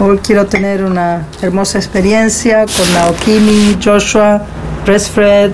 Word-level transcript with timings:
Hoy 0.00 0.18
quiero 0.18 0.46
tener 0.46 0.82
una 0.82 1.24
hermosa 1.40 1.78
experiencia 1.78 2.66
con 2.66 2.92
Naokimi, 2.94 3.78
Joshua, 3.82 4.42
Presfred, 4.84 5.52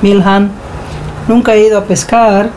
Milhan. 0.00 0.52
Nunca 1.26 1.54
he 1.54 1.66
ido 1.66 1.76
a 1.76 1.82
pescar, 1.82 2.50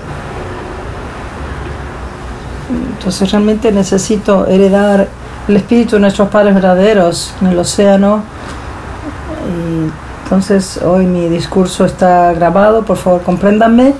entonces 2.94 3.32
realmente 3.32 3.72
necesito 3.72 4.46
heredar 4.46 5.08
el 5.48 5.56
espíritu 5.56 5.96
de 5.96 6.02
nuestros 6.02 6.30
padres 6.30 6.54
verdaderos 6.54 7.34
en 7.42 7.48
el 7.48 7.58
océano. 7.58 8.22
entonces 10.24 10.80
hoy 10.84 11.08
mi 11.08 11.30
discurso 11.30 11.84
está 11.84 12.32
grabado, 12.34 12.84
por 12.84 12.98
favor 12.98 13.24
compréndanme. 13.24 13.96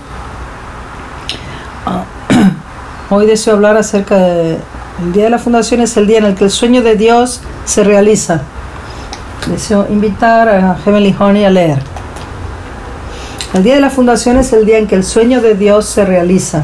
Ah, 1.84 2.04
hoy 3.10 3.26
deseo 3.26 3.56
hablar 3.56 3.76
acerca 3.76 4.18
de 4.18 4.60
el 5.02 5.14
día 5.14 5.24
de 5.24 5.30
la 5.32 5.40
fundación 5.40 5.82
es 5.82 5.98
el 5.98 6.06
día 6.06 6.20
en 6.20 6.26
el 6.26 6.36
que 6.36 6.44
el 6.44 6.52
sueño 6.52 6.84
de 6.84 6.96
Dios 6.96 7.42
se 7.66 7.84
realiza. 7.84 8.44
Deseo 9.48 9.88
invitar 9.90 10.48
a 10.48 10.76
Heavenly 10.76 11.16
Honey 11.18 11.44
a 11.44 11.50
leer. 11.50 11.80
El 13.54 13.64
día 13.64 13.76
de 13.76 13.82
la 13.82 13.90
fundación 13.90 14.38
es 14.38 14.54
el 14.54 14.64
día 14.64 14.78
en 14.78 14.86
que 14.86 14.96
el 14.96 15.04
sueño 15.04 15.42
de 15.42 15.56
Dios 15.56 15.86
se 15.86 16.06
realiza. 16.06 16.64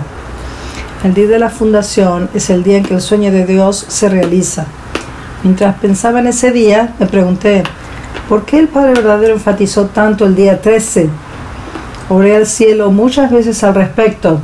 El 1.04 1.16
día 1.16 1.28
de 1.28 1.40
la 1.40 1.50
fundación 1.50 2.30
es 2.36 2.52
el 2.52 2.64
día 2.64 2.78
en 2.78 2.84
que 2.84 2.94
el 2.94 3.02
sueño 3.02 3.31
de 3.31 3.45
Dios 3.45 3.86
se 3.88 4.08
realiza. 4.08 4.66
Mientras 5.44 5.76
pensaba 5.80 6.20
en 6.20 6.28
ese 6.28 6.52
día, 6.52 6.94
me 7.00 7.08
pregunté, 7.08 7.64
¿por 8.30 8.45
qué 8.45 8.59
el 8.59 8.67
Padre 8.67 8.94
verdadero 8.94 9.34
enfatizó 9.34 9.88
tanto 9.88 10.26
el 10.26 10.36
día 10.36 10.62
13? 10.62 11.09
Oré 12.09 12.36
al 12.36 12.45
cielo 12.45 12.92
muchas 12.92 13.31
veces 13.31 13.64
al 13.64 13.73
respecto. 13.73 14.40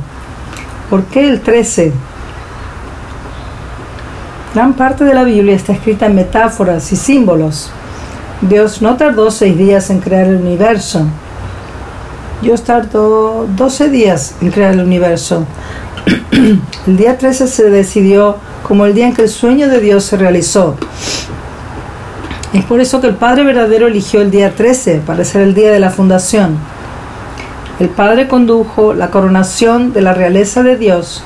¿Por 0.90 1.04
qué 1.04 1.28
el 1.28 1.40
13? 1.40 1.92
Gran 4.54 4.74
parte 4.74 5.02
de 5.02 5.14
la 5.14 5.24
Biblia 5.24 5.56
está 5.56 5.72
escrita 5.72 6.06
en 6.06 6.14
metáforas 6.14 6.92
y 6.92 6.96
símbolos. 6.96 7.72
Dios 8.40 8.80
no 8.82 8.96
tardó 8.96 9.32
seis 9.32 9.58
días 9.58 9.90
en 9.90 9.98
crear 9.98 10.28
el 10.28 10.36
universo. 10.36 11.08
Dios 12.40 12.62
tardó 12.62 13.48
12 13.56 13.88
días 13.88 14.36
en 14.40 14.52
crear 14.52 14.74
el 14.74 14.80
universo. 14.80 15.44
el 16.86 16.96
día 16.96 17.18
13 17.18 17.48
se 17.48 17.68
decidió 17.68 18.36
como 18.62 18.86
el 18.86 18.94
día 18.94 19.08
en 19.08 19.14
que 19.14 19.22
el 19.22 19.28
sueño 19.28 19.68
de 19.68 19.80
Dios 19.80 20.04
se 20.04 20.16
realizó. 20.18 20.76
Es 22.52 22.64
por 22.64 22.80
eso 22.80 23.00
que 23.00 23.08
el 23.08 23.16
Padre 23.16 23.42
verdadero 23.42 23.88
eligió 23.88 24.20
el 24.20 24.30
día 24.30 24.54
13 24.54 25.02
para 25.04 25.24
ser 25.24 25.42
el 25.42 25.54
día 25.54 25.72
de 25.72 25.80
la 25.80 25.90
fundación. 25.90 26.58
El 27.80 27.88
Padre 27.88 28.28
condujo 28.28 28.94
la 28.94 29.10
coronación 29.10 29.92
de 29.92 30.02
la 30.02 30.14
realeza 30.14 30.62
de 30.62 30.76
Dios 30.76 31.24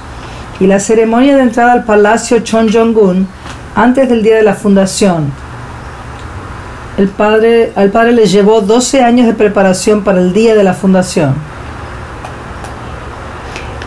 y 0.61 0.67
la 0.67 0.81
ceremonia 0.81 1.37
de 1.37 1.43
entrada 1.43 1.73
al 1.73 1.85
palacio 1.85 2.41
Chon 2.41 2.73
Jong-un 2.73 3.29
antes 3.75 4.09
del 4.09 4.23
día 4.23 4.37
de 4.37 4.43
la 4.43 4.55
fundación. 4.55 5.31
El 6.97 7.09
padre, 7.09 7.73
al 7.77 7.91
padre 7.91 8.13
le 8.13 8.27
llevó 8.27 8.61
12 8.61 9.03
años 9.03 9.27
de 9.27 9.35
preparación 9.35 10.03
para 10.03 10.21
el 10.21 10.33
día 10.33 10.57
de 10.57 10.65
la 10.65 10.75
fundación. 10.75 11.35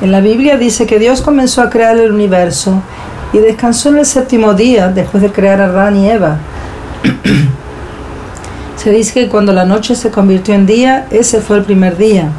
En 0.02 0.11
la 0.11 0.22
Biblia 0.22 0.58
dice 0.58 0.86
que 0.86 0.97
Dios 0.97 1.22
comenzó 1.22 1.61
a 1.61 1.69
crear 1.69 1.97
el 1.97 2.11
universo 2.11 2.81
y 3.33 3.39
descansó 3.39 3.89
en 3.89 3.97
el 3.97 4.06
séptimo 4.06 4.53
día 4.53 4.88
después 4.88 5.22
de 5.22 5.31
crear 5.31 5.59
a 5.59 5.66
Adán 5.66 5.97
y 5.97 6.09
Eva. 6.09 6.38
se 8.78 8.91
dice 8.91 9.13
que 9.13 9.30
cuando 9.30 9.52
la 9.52 9.66
noche 9.66 9.94
se 9.95 10.09
convirtió 10.09 10.56
en 10.56 10.66
día, 10.66 11.06
ese 11.11 11.41
fue 11.41 11.58
el 11.58 11.63
primer 11.63 11.97
día. 11.97 12.30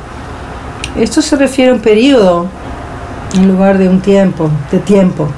Esto 0.99 1.21
se 1.23 1.37
refiere 1.37 1.71
a 1.71 1.75
un 1.75 1.81
periodo 1.81 2.49
en 3.35 3.49
lugar 3.49 3.79
de 3.79 3.89
un 3.89 4.01
tiempo, 4.01 4.51
de 4.71 4.79
tiempo. 4.79 5.29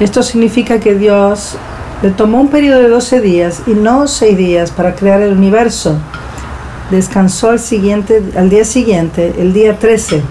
Esto 0.00 0.22
significa 0.22 0.80
que 0.80 0.94
Dios 0.94 1.56
le 2.02 2.10
tomó 2.10 2.40
un 2.40 2.48
periodo 2.48 2.80
de 2.80 2.88
12 2.88 3.20
días 3.20 3.62
y 3.66 3.72
no 3.72 4.06
6 4.06 4.36
días 4.36 4.70
para 4.70 4.94
crear 4.94 5.20
el 5.20 5.32
universo. 5.32 5.96
Descansó 6.90 7.50
al, 7.50 7.58
siguiente, 7.58 8.22
al 8.36 8.48
día 8.48 8.64
siguiente, 8.64 9.34
el 9.38 9.52
día 9.52 9.78
13. 9.78 10.22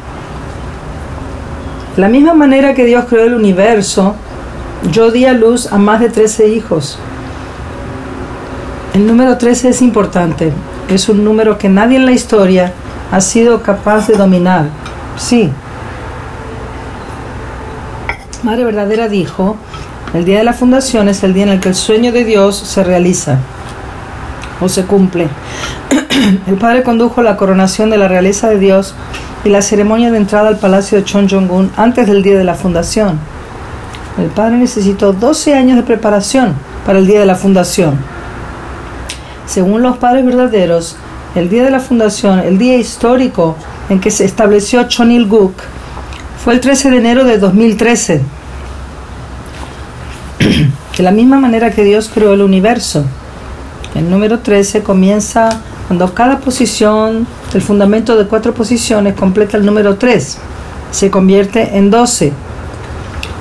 De 1.95 2.01
la 2.01 2.07
misma 2.07 2.33
manera 2.33 2.73
que 2.73 2.85
Dios 2.85 3.05
creó 3.09 3.25
el 3.25 3.35
universo, 3.35 4.15
yo 4.91 5.11
di 5.11 5.25
a 5.25 5.33
luz 5.33 5.71
a 5.71 5.77
más 5.77 5.99
de 5.99 6.09
13 6.09 6.47
hijos. 6.47 6.97
El 8.93 9.05
número 9.05 9.37
13 9.37 9.69
es 9.69 9.81
importante. 9.81 10.53
Es 10.89 11.09
un 11.09 11.23
número 11.23 11.57
que 11.57 11.69
nadie 11.69 11.97
en 11.97 12.05
la 12.05 12.13
historia 12.13 12.71
ha 13.11 13.21
sido 13.21 13.61
capaz 13.61 14.07
de 14.07 14.15
dominar. 14.15 14.69
Sí, 15.17 15.51
Madre 18.43 18.65
Verdadera 18.65 19.09
dijo, 19.09 19.57
el 20.13 20.23
día 20.23 20.37
de 20.37 20.43
la 20.43 20.53
fundación 20.53 21.09
es 21.09 21.23
el 21.23 21.33
día 21.33 21.43
en 21.43 21.49
el 21.49 21.59
que 21.59 21.69
el 21.69 21.75
sueño 21.75 22.11
de 22.11 22.23
Dios 22.23 22.55
se 22.55 22.83
realiza 22.83 23.39
o 24.61 24.69
se 24.69 24.85
cumple. 24.85 25.27
El 26.47 26.55
Padre 26.55 26.83
condujo 26.83 27.21
la 27.21 27.37
coronación 27.37 27.89
de 27.89 27.97
la 27.97 28.07
realeza 28.07 28.49
de 28.49 28.59
Dios 28.59 28.95
y 29.43 29.49
la 29.49 29.61
ceremonia 29.61 30.11
de 30.11 30.17
entrada 30.17 30.49
al 30.49 30.57
palacio 30.57 30.97
de 30.97 31.03
Chon 31.03 31.27
Jong-un 31.29 31.71
antes 31.77 32.07
del 32.07 32.23
día 32.23 32.37
de 32.37 32.43
la 32.43 32.55
fundación. 32.55 33.19
El 34.17 34.27
Padre 34.27 34.57
necesitó 34.57 35.13
12 35.13 35.53
años 35.53 35.77
de 35.77 35.83
preparación 35.83 36.53
para 36.85 36.99
el 36.99 37.07
día 37.07 37.19
de 37.19 37.25
la 37.25 37.35
fundación. 37.35 37.97
Según 39.45 39.81
los 39.81 39.97
padres 39.97 40.25
verdaderos, 40.25 40.95
el 41.35 41.49
día 41.49 41.63
de 41.63 41.71
la 41.71 41.79
fundación, 41.79 42.39
el 42.39 42.57
día 42.57 42.77
histórico 42.77 43.55
en 43.89 43.99
que 43.99 44.11
se 44.11 44.25
estableció 44.25 44.83
Chonil-guk, 44.83 45.53
fue 46.47 46.53
el 46.53 46.61
13 46.61 46.91
de 46.91 46.97
enero 46.99 47.25
de 47.25 47.39
2013. 47.39 48.21
De 50.97 51.03
la 51.03 51.11
misma 51.11 51.41
manera 51.41 51.71
que 51.71 51.83
Dios 51.83 52.09
creó 52.13 52.31
el 52.31 52.41
universo. 52.41 53.03
El 53.95 54.09
número 54.09 54.39
13 54.39 54.81
comienza 54.81 55.49
cuando 55.87 56.13
cada 56.13 56.39
posición 56.39 57.27
del 57.51 57.61
fundamento 57.61 58.15
de 58.15 58.27
cuatro 58.27 58.53
posiciones 58.53 59.15
completa 59.15 59.57
el 59.57 59.65
número 59.65 59.97
3. 59.97 60.37
Se 60.91 61.11
convierte 61.11 61.77
en 61.77 61.91
12. 61.91 62.31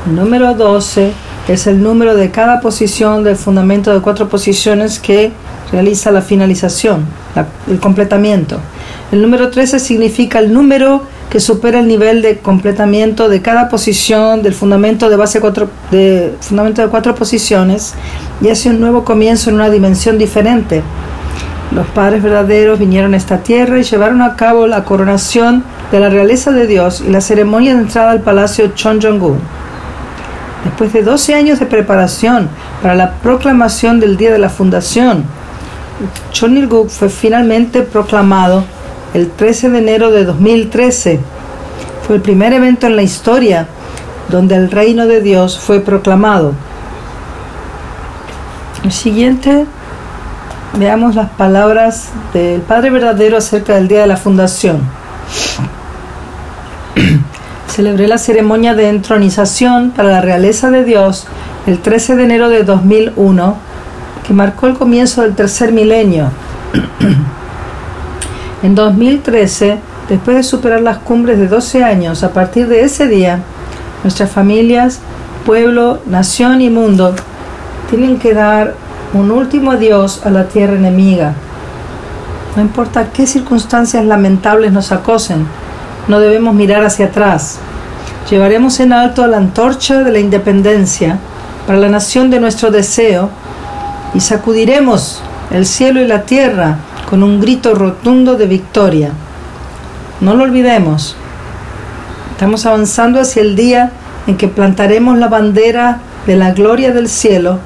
El 0.09 0.17
número 0.17 0.55
12 0.55 1.13
es 1.47 1.69
el 1.69 1.81
número 1.85 2.17
de 2.17 2.33
cada 2.33 2.61
posición 2.61 3.23
del 3.23 3.37
fundamento 3.37 3.95
de 3.95 4.01
cuatro 4.01 4.29
posiciones 4.29 4.99
que 4.99 5.31
realiza 5.71 6.11
la 6.11 6.23
finalización, 6.23 7.07
el 7.71 7.79
completamiento. 7.79 8.59
El 9.13 9.23
número 9.23 9.51
13 9.51 9.79
significa 9.79 10.41
el 10.41 10.53
número 10.53 11.05
que 11.37 11.41
supera 11.41 11.81
el 11.81 11.87
nivel 11.87 12.23
de 12.23 12.39
completamiento 12.39 13.29
de 13.29 13.43
cada 13.43 13.69
posición 13.69 14.43
del 14.43 14.55
fundamento 14.55 15.11
de 15.11 15.17
base 15.17 15.39
cuatro, 15.39 15.69
de 15.91 16.35
fundamento 16.41 16.81
de 16.81 16.89
cuatro 16.89 17.15
posiciones 17.15 17.93
y 18.41 18.49
hace 18.49 18.71
un 18.71 18.81
nuevo 18.81 19.05
comienzo 19.05 19.51
en 19.51 19.57
una 19.57 19.69
dimensión 19.69 20.17
diferente. 20.17 20.83
Los 21.73 21.87
padres 21.89 22.23
verdaderos 22.23 22.79
vinieron 22.79 23.13
a 23.13 23.19
esta 23.19 23.43
tierra 23.43 23.79
y 23.79 23.83
llevaron 23.83 24.23
a 24.23 24.35
cabo 24.35 24.67
la 24.67 24.85
coronación 24.85 25.63
de 25.93 26.01
la 26.01 26.09
realeza 26.09 26.53
de 26.53 26.67
Dios 26.67 27.03
y 27.07 27.11
la 27.11 27.21
ceremonia 27.21 27.75
de 27.75 27.83
entrada 27.83 28.13
al 28.13 28.23
palacio 28.23 28.69
Chon 28.69 28.99
Jong-un. 29.03 29.39
Después 30.65 30.91
de 30.95 31.03
12 31.03 31.35
años 31.35 31.59
de 31.59 31.67
preparación 31.67 32.49
para 32.81 32.95
la 32.95 33.13
proclamación 33.17 34.01
del 34.01 34.17
día 34.17 34.33
de 34.33 34.39
la 34.39 34.49
fundación, 34.49 35.25
Chon 36.33 36.57
Il-guk 36.57 36.89
fue 36.89 37.11
finalmente 37.11 37.83
proclamado 37.83 38.65
el 39.17 39.31
13 39.31 39.71
de 39.71 39.79
enero 39.79 40.11
de 40.11 40.27
2013. 40.27 41.21
Fue 42.07 42.17
el 42.17 42.23
primer 42.23 42.53
evento 42.53 42.87
en 42.87 42.97
la 42.97 43.03
historia 43.03 43.67
donde 44.29 44.57
el 44.57 44.71
reino 44.71 45.07
de 45.07 45.23
Dios 45.23 45.59
fue 45.59 45.81
proclamado. 45.81 46.53
El 48.85 48.93
siguiente, 48.93 49.65
veamos 50.79 51.15
las 51.15 51.31
palabras 51.31 52.11
del 52.35 52.61
Padre 52.61 52.91
verdadero 52.91 53.39
acerca 53.39 53.77
del 53.77 53.89
día 53.89 54.03
de 54.03 54.07
la 54.07 54.19
fundación. 54.19 54.81
Celebré 57.69 58.09
la 58.09 58.19
ceremonia 58.19 58.75
de 58.75 58.91
entronización 58.91 59.93
para 59.93 60.11
la 60.11 60.21
realeza 60.21 60.71
de 60.71 60.85
Dios 60.85 61.27
el 61.67 61.79
13 61.79 62.17
de 62.17 62.25
enero 62.25 62.51
de 62.51 62.65
2001, 62.65 63.57
que 64.27 64.35
marcó 64.35 64.67
el 64.67 64.75
comienzo 64.75 65.23
del 65.23 65.35
tercer 65.35 65.73
milenio. 65.73 66.29
En 68.63 68.75
2013, 68.75 69.79
después 70.09 70.37
de 70.37 70.43
superar 70.43 70.81
las 70.81 70.99
cumbres 70.99 71.39
de 71.39 71.47
12 71.47 71.85
años, 71.85 72.23
a 72.23 72.33
partir 72.33 72.69
de 72.69 72.85
ese 72.85 73.07
día, 73.07 73.41
nuestras 74.03 74.31
familias, 74.31 75.01
pueblo, 75.45 76.01
nación 76.07 76.63
y 76.63 76.71
mundo 76.71 77.15
tienen 77.91 78.19
que 78.19 78.33
dar 78.33 78.75
un 79.13 79.31
último 79.31 79.73
adiós 79.73 80.23
a 80.25 80.31
la 80.31 80.49
tierra 80.49 80.75
enemiga. 80.75 81.35
No 82.57 82.63
importa 82.63 83.11
qué 83.13 83.27
circunstancias 83.27 84.05
lamentables 84.05 84.73
nos 84.73 84.91
acosen, 84.91 85.47
no 86.09 86.19
debemos 86.19 86.55
mirar 86.55 86.83
hacia 86.85 87.07
atrás. 87.07 87.59
Llevaremos 88.31 88.81
en 88.81 88.93
alto 88.93 89.27
la 89.27 89.37
antorcha 89.37 90.03
de 90.03 90.11
la 90.11 90.19
independencia 90.19 91.19
para 91.67 91.79
la 91.79 91.89
nación 91.89 92.31
de 92.31 92.41
nuestro 92.41 92.71
deseo 92.71 93.29
y 94.15 94.21
sacudiremos 94.21 95.23
el 95.51 95.67
cielo 95.67 96.01
y 96.01 96.07
la 96.07 96.23
tierra 96.23 96.79
con 97.09 97.23
un 97.23 97.41
grito 97.41 97.75
rotundo 97.75 98.37
de 98.37 98.47
victoria. 98.47 99.11
No 100.21 100.35
lo 100.35 100.45
olvidemos. 100.45 101.17
Estamos 102.33 102.67
avanzando 102.67 103.21
hacia 103.21 103.43
el 103.43 103.57
día 103.57 103.93
en 104.27 104.37
que 104.37 104.49
plantaremos 104.49 105.17
la 105.19 105.29
bandera 105.29 106.01
de 106.27 106.37
la 106.37 106.53
gloria 106.53 106.93
del 106.93 107.09
cielo 107.09 107.59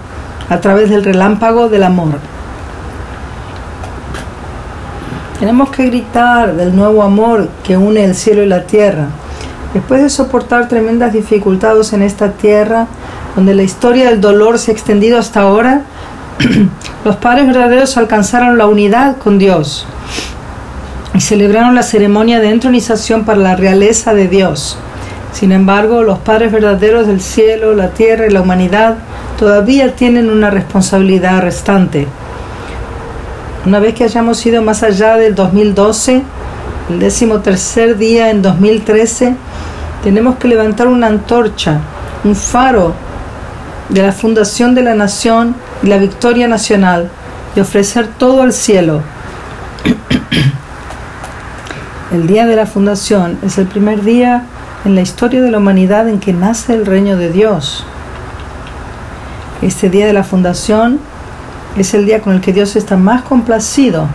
a 0.48 0.60
través 0.60 0.90
del 0.90 1.04
relámpago 1.04 1.68
del 1.68 1.84
amor. 1.84 2.18
Tenemos 5.38 5.70
que 5.70 5.86
gritar 5.86 6.54
del 6.54 6.76
nuevo 6.76 7.02
amor 7.02 7.48
que 7.64 7.76
une 7.76 8.04
el 8.04 8.14
cielo 8.14 8.42
y 8.42 8.46
la 8.46 8.64
tierra. 8.64 9.06
Después 9.72 10.02
de 10.02 10.10
soportar 10.10 10.68
tremendas 10.68 11.12
dificultades 11.12 11.92
en 11.94 12.02
esta 12.02 12.32
tierra, 12.32 12.88
donde 13.36 13.54
la 13.54 13.62
historia 13.62 14.10
del 14.10 14.20
dolor 14.20 14.58
se 14.58 14.70
ha 14.70 14.74
extendido 14.74 15.18
hasta 15.18 15.40
ahora, 15.40 15.82
los 17.04 17.16
padres 17.16 17.46
verdaderos 17.46 17.96
alcanzaron 17.96 18.58
la 18.58 18.66
unidad 18.66 19.16
con 19.16 19.38
Dios 19.38 19.86
y 21.14 21.20
celebraron 21.20 21.74
la 21.74 21.82
ceremonia 21.82 22.40
de 22.40 22.50
entronización 22.50 23.24
para 23.24 23.38
la 23.38 23.56
realeza 23.56 24.12
de 24.12 24.28
Dios. 24.28 24.76
Sin 25.32 25.52
embargo, 25.52 26.02
los 26.02 26.18
padres 26.18 26.52
verdaderos 26.52 27.06
del 27.06 27.20
cielo, 27.20 27.74
la 27.74 27.90
tierra 27.90 28.26
y 28.26 28.30
la 28.30 28.42
humanidad 28.42 28.96
todavía 29.38 29.94
tienen 29.94 30.28
una 30.28 30.50
responsabilidad 30.50 31.40
restante. 31.40 32.06
Una 33.64 33.78
vez 33.78 33.94
que 33.94 34.04
hayamos 34.04 34.44
ido 34.44 34.62
más 34.62 34.82
allá 34.82 35.16
del 35.16 35.34
2012, 35.34 36.22
el 36.90 36.98
décimo 36.98 37.40
tercer 37.40 37.96
día 37.96 38.30
en 38.30 38.42
2013, 38.42 39.34
tenemos 40.02 40.36
que 40.36 40.48
levantar 40.48 40.88
una 40.88 41.06
antorcha, 41.06 41.80
un 42.24 42.34
faro 42.36 42.92
de 43.88 44.02
la 44.02 44.12
fundación 44.12 44.74
de 44.74 44.82
la 44.82 44.94
nación 44.94 45.54
y 45.82 45.86
la 45.86 45.98
victoria 45.98 46.48
nacional 46.48 47.10
y 47.56 47.60
ofrecer 47.60 48.06
todo 48.06 48.42
al 48.42 48.52
cielo. 48.52 49.02
El 52.12 52.26
día 52.26 52.46
de 52.46 52.56
la 52.56 52.66
fundación 52.66 53.38
es 53.42 53.58
el 53.58 53.66
primer 53.66 54.02
día 54.02 54.44
en 54.84 54.94
la 54.94 55.00
historia 55.00 55.42
de 55.42 55.50
la 55.50 55.58
humanidad 55.58 56.08
en 56.08 56.18
que 56.18 56.32
nace 56.32 56.74
el 56.74 56.86
reino 56.86 57.16
de 57.16 57.30
Dios. 57.30 57.84
Este 59.62 59.90
día 59.90 60.06
de 60.06 60.12
la 60.12 60.24
fundación 60.24 60.98
es 61.76 61.94
el 61.94 62.06
día 62.06 62.20
con 62.20 62.34
el 62.34 62.40
que 62.40 62.52
Dios 62.52 62.76
está 62.76 62.96
más 62.96 63.22
complacido 63.22 64.08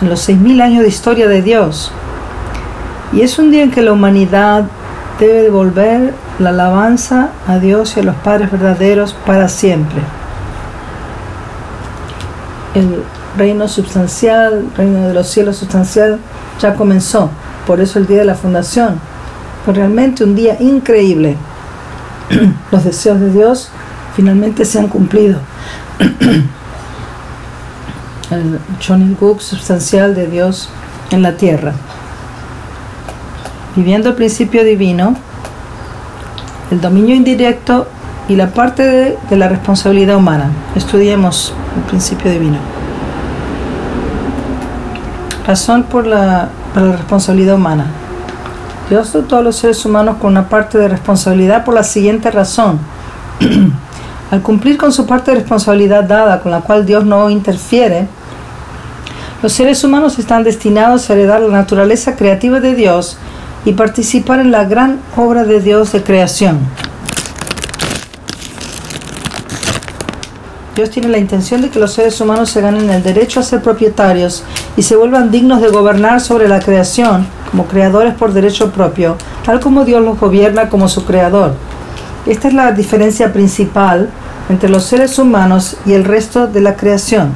en 0.00 0.08
los 0.08 0.20
seis 0.20 0.38
mil 0.38 0.60
años 0.60 0.82
de 0.82 0.88
historia 0.88 1.28
de 1.28 1.42
Dios. 1.42 1.92
Y 3.12 3.20
es 3.20 3.38
un 3.38 3.50
día 3.50 3.62
en 3.62 3.70
que 3.70 3.82
la 3.82 3.92
humanidad 3.92 4.64
debe 5.18 5.42
devolver 5.42 6.14
la 6.38 6.50
alabanza 6.50 7.30
a 7.46 7.58
Dios 7.58 7.96
y 7.96 8.00
a 8.00 8.04
los 8.04 8.14
padres 8.16 8.50
verdaderos 8.50 9.14
para 9.26 9.48
siempre. 9.48 10.00
El 12.74 13.02
reino 13.36 13.68
substancial, 13.68 14.70
reino 14.76 15.08
de 15.08 15.14
los 15.14 15.28
cielos 15.28 15.56
substancial, 15.56 16.18
ya 16.60 16.74
comenzó. 16.74 17.30
Por 17.66 17.80
eso 17.80 17.98
el 17.98 18.06
día 18.06 18.18
de 18.18 18.24
la 18.24 18.34
fundación. 18.34 18.98
Fue 19.64 19.74
realmente 19.74 20.24
un 20.24 20.34
día 20.34 20.56
increíble. 20.60 21.36
Los 22.72 22.84
deseos 22.84 23.20
de 23.20 23.30
Dios 23.30 23.70
finalmente 24.16 24.64
se 24.64 24.78
han 24.78 24.88
cumplido. 24.88 25.38
el 28.32 28.58
Johnny 28.84 29.14
Book 29.18 29.40
sustancial 29.40 30.14
de 30.14 30.26
Dios 30.26 30.68
en 31.10 31.22
la 31.22 31.36
tierra. 31.36 31.74
Viviendo 33.76 34.10
el 34.10 34.14
principio 34.14 34.64
divino, 34.64 35.16
el 36.70 36.80
dominio 36.80 37.14
indirecto 37.14 37.86
y 38.28 38.36
la 38.36 38.48
parte 38.48 39.16
de, 39.28 39.36
la 39.36 39.48
responsabilidad 39.48 40.16
humana. 40.16 40.50
Estudiemos 40.76 41.52
el 41.76 41.82
principio 41.82 42.30
divino. 42.30 42.58
Razón 45.46 45.84
por 45.84 46.06
la, 46.06 46.48
para 46.72 46.86
la 46.86 46.96
responsabilidad 46.96 47.56
humana. 47.56 47.86
Dios 48.88 49.12
dotó 49.12 49.38
a 49.38 49.42
los 49.42 49.56
seres 49.56 49.84
humanos 49.84 50.16
con 50.20 50.32
una 50.32 50.48
parte 50.48 50.78
de 50.78 50.88
responsabilidad 50.88 51.64
por 51.64 51.74
la 51.74 51.82
siguiente 51.82 52.30
razón. 52.30 52.78
Al 54.30 54.40
cumplir 54.40 54.78
con 54.78 54.92
su 54.92 55.06
parte 55.06 55.30
de 55.30 55.38
responsabilidad 55.38 56.04
dada, 56.04 56.40
con 56.40 56.52
la 56.52 56.60
cual 56.60 56.86
Dios 56.86 57.04
no 57.04 57.28
interfiere, 57.28 58.06
los 59.42 59.52
seres 59.52 59.82
humanos 59.82 60.18
están 60.18 60.44
destinados 60.44 61.10
a 61.10 61.14
heredar 61.14 61.40
la 61.40 61.52
naturaleza 61.52 62.16
creativa 62.16 62.60
de 62.60 62.74
Dios 62.74 63.18
y 63.64 63.72
participar 63.72 64.38
en 64.38 64.52
la 64.52 64.64
gran 64.64 65.00
obra 65.16 65.44
de 65.44 65.60
Dios 65.60 65.92
de 65.92 66.02
creación. 66.02 66.60
Dios 70.74 70.88
tiene 70.88 71.08
la 71.08 71.18
intención 71.18 71.60
de 71.60 71.68
que 71.68 71.78
los 71.78 71.92
seres 71.92 72.18
humanos 72.20 72.48
se 72.48 72.62
ganen 72.62 72.88
el 72.88 73.02
derecho 73.02 73.40
a 73.40 73.42
ser 73.42 73.60
propietarios 73.60 74.42
y 74.74 74.82
se 74.82 74.96
vuelvan 74.96 75.30
dignos 75.30 75.60
de 75.60 75.68
gobernar 75.68 76.22
sobre 76.22 76.48
la 76.48 76.60
creación 76.60 77.26
como 77.50 77.66
creadores 77.66 78.14
por 78.14 78.32
derecho 78.32 78.70
propio, 78.70 79.16
tal 79.44 79.60
como 79.60 79.84
Dios 79.84 80.02
los 80.02 80.18
gobierna 80.18 80.70
como 80.70 80.88
su 80.88 81.04
creador. 81.04 81.52
Esta 82.24 82.48
es 82.48 82.54
la 82.54 82.72
diferencia 82.72 83.34
principal 83.34 84.08
entre 84.48 84.70
los 84.70 84.84
seres 84.84 85.18
humanos 85.18 85.76
y 85.84 85.92
el 85.92 86.04
resto 86.04 86.46
de 86.46 86.62
la 86.62 86.74
creación. 86.74 87.34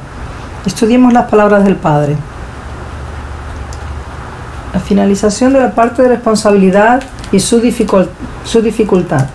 Estudiemos 0.65 1.13
las 1.13 1.29
palabras 1.29 1.63
del 1.63 1.75
Padre. 1.75 2.15
La 4.73 4.79
finalización 4.79 5.53
de 5.53 5.59
la 5.59 5.75
parte 5.75 6.01
de 6.01 6.09
responsabilidad 6.09 7.03
y 7.31 7.39
su, 7.39 7.61
su 8.43 8.61
dificultad. 8.63 9.27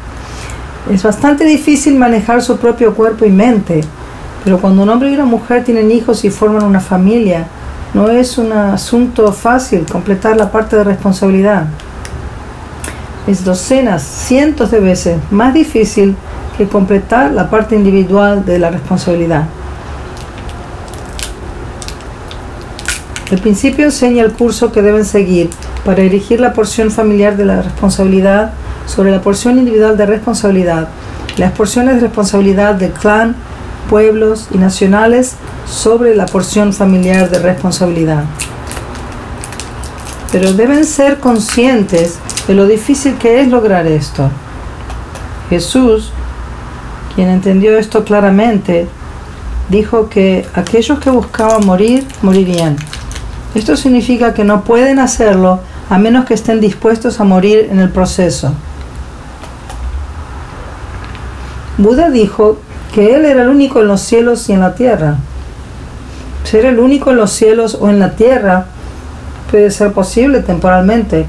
Es 0.90 1.02
bastante 1.02 1.44
difícil 1.44 1.96
manejar 1.96 2.42
su 2.42 2.56
propio 2.56 2.94
cuerpo 2.94 3.24
y 3.24 3.30
mente, 3.30 3.82
pero 4.42 4.58
cuando 4.60 4.82
un 4.82 4.88
hombre 4.88 5.10
y 5.10 5.14
una 5.14 5.24
mujer 5.24 5.62
tienen 5.62 5.92
hijos 5.92 6.24
y 6.24 6.30
forman 6.30 6.64
una 6.64 6.80
familia, 6.80 7.46
no 7.94 8.08
es 8.10 8.36
un 8.36 8.52
asunto 8.52 9.32
fácil 9.32 9.86
completar 9.86 10.36
la 10.36 10.50
parte 10.50 10.76
de 10.76 10.84
responsabilidad. 10.84 11.66
Es 13.28 13.44
docenas, 13.44 14.02
cientos 14.02 14.72
de 14.72 14.80
veces 14.80 15.18
más 15.30 15.54
difícil 15.54 16.16
que 16.58 16.66
completar 16.66 17.30
la 17.30 17.48
parte 17.48 17.76
individual 17.76 18.44
de 18.44 18.58
la 18.58 18.70
responsabilidad. 18.70 19.44
El 23.30 23.38
principio 23.38 23.84
enseña 23.84 24.24
el 24.24 24.32
curso 24.32 24.72
que 24.72 24.82
deben 24.82 25.04
seguir 25.04 25.48
para 25.84 26.02
erigir 26.02 26.40
la 26.40 26.52
porción 26.52 26.90
familiar 26.90 27.36
de 27.36 27.44
la 27.44 27.62
responsabilidad 27.62 28.52
sobre 28.86 29.10
la 29.10 29.20
porción 29.20 29.58
individual 29.58 29.96
de 29.96 30.06
responsabilidad, 30.06 30.88
las 31.36 31.52
porciones 31.52 31.96
de 31.96 32.02
responsabilidad 32.02 32.74
del 32.74 32.92
clan, 32.92 33.36
pueblos 33.88 34.48
y 34.50 34.58
nacionales 34.58 35.36
sobre 35.66 36.14
la 36.14 36.26
porción 36.26 36.72
familiar 36.72 37.30
de 37.30 37.38
responsabilidad. 37.38 38.24
Pero 40.30 40.52
deben 40.52 40.84
ser 40.84 41.18
conscientes 41.18 42.18
de 42.46 42.54
lo 42.54 42.66
difícil 42.66 43.14
que 43.16 43.40
es 43.40 43.48
lograr 43.48 43.86
esto. 43.86 44.30
Jesús, 45.50 46.10
quien 47.14 47.28
entendió 47.28 47.76
esto 47.76 48.04
claramente, 48.04 48.88
dijo 49.68 50.08
que 50.08 50.46
aquellos 50.54 50.98
que 50.98 51.10
buscaban 51.10 51.66
morir, 51.66 52.06
morirían. 52.22 52.76
Esto 53.54 53.76
significa 53.76 54.32
que 54.32 54.44
no 54.44 54.64
pueden 54.64 54.98
hacerlo 54.98 55.60
a 55.90 55.98
menos 55.98 56.24
que 56.24 56.34
estén 56.34 56.60
dispuestos 56.60 57.20
a 57.20 57.24
morir 57.24 57.68
en 57.70 57.78
el 57.80 57.90
proceso. 57.90 58.54
Buda 61.82 62.10
dijo 62.10 62.58
que 62.94 63.14
Él 63.14 63.24
era 63.24 63.42
el 63.42 63.48
único 63.48 63.80
en 63.80 63.88
los 63.88 64.00
cielos 64.00 64.48
y 64.48 64.52
en 64.52 64.60
la 64.60 64.74
tierra. 64.74 65.16
Ser 66.44 66.66
el 66.66 66.78
único 66.78 67.10
en 67.10 67.16
los 67.16 67.32
cielos 67.32 67.76
o 67.80 67.88
en 67.88 67.98
la 67.98 68.12
tierra 68.12 68.66
puede 69.50 69.70
ser 69.70 69.92
posible 69.92 70.40
temporalmente, 70.40 71.26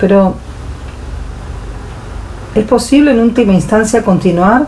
pero 0.00 0.34
¿es 2.54 2.64
posible 2.64 3.12
en 3.12 3.20
última 3.20 3.52
instancia 3.52 4.02
continuar? 4.02 4.66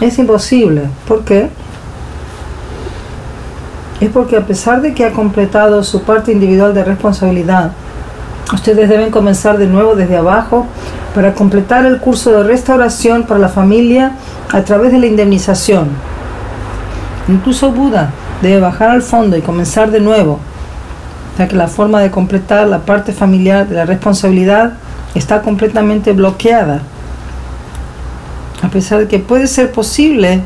Es 0.00 0.18
imposible. 0.18 0.82
¿Por 1.06 1.24
qué? 1.24 1.50
Es 4.00 4.08
porque 4.10 4.36
a 4.36 4.46
pesar 4.46 4.80
de 4.80 4.94
que 4.94 5.04
ha 5.04 5.12
completado 5.12 5.84
su 5.84 6.02
parte 6.02 6.32
individual 6.32 6.72
de 6.72 6.84
responsabilidad, 6.84 7.72
ustedes 8.52 8.88
deben 8.88 9.10
comenzar 9.10 9.58
de 9.58 9.66
nuevo 9.66 9.94
desde 9.94 10.16
abajo 10.16 10.66
para 11.14 11.34
completar 11.34 11.86
el 11.86 11.98
curso 11.98 12.30
de 12.32 12.44
restauración 12.44 13.24
para 13.24 13.40
la 13.40 13.48
familia 13.48 14.12
a 14.52 14.62
través 14.62 14.92
de 14.92 14.98
la 14.98 15.06
indemnización. 15.06 15.88
Incluso 17.28 17.72
Buda 17.72 18.10
debe 18.42 18.60
bajar 18.60 18.90
al 18.90 19.02
fondo 19.02 19.36
y 19.36 19.42
comenzar 19.42 19.90
de 19.90 20.00
nuevo, 20.00 20.38
ya 21.38 21.48
que 21.48 21.56
la 21.56 21.68
forma 21.68 22.00
de 22.00 22.10
completar 22.10 22.66
la 22.66 22.80
parte 22.80 23.12
familiar 23.12 23.68
de 23.68 23.76
la 23.76 23.84
responsabilidad 23.84 24.74
está 25.14 25.42
completamente 25.42 26.12
bloqueada. 26.12 26.82
A 28.62 28.68
pesar 28.68 29.00
de 29.00 29.08
que 29.08 29.18
puede 29.18 29.46
ser 29.46 29.72
posible 29.72 30.42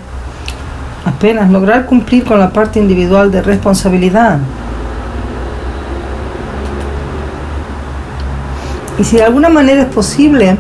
apenas 1.04 1.50
lograr 1.50 1.86
cumplir 1.86 2.24
con 2.24 2.38
la 2.38 2.50
parte 2.50 2.78
individual 2.78 3.30
de 3.30 3.42
responsabilidad. 3.42 4.38
Y 8.98 9.04
si 9.04 9.16
de 9.16 9.24
alguna 9.24 9.48
manera 9.48 9.82
es 9.82 9.88
posible 9.88 10.56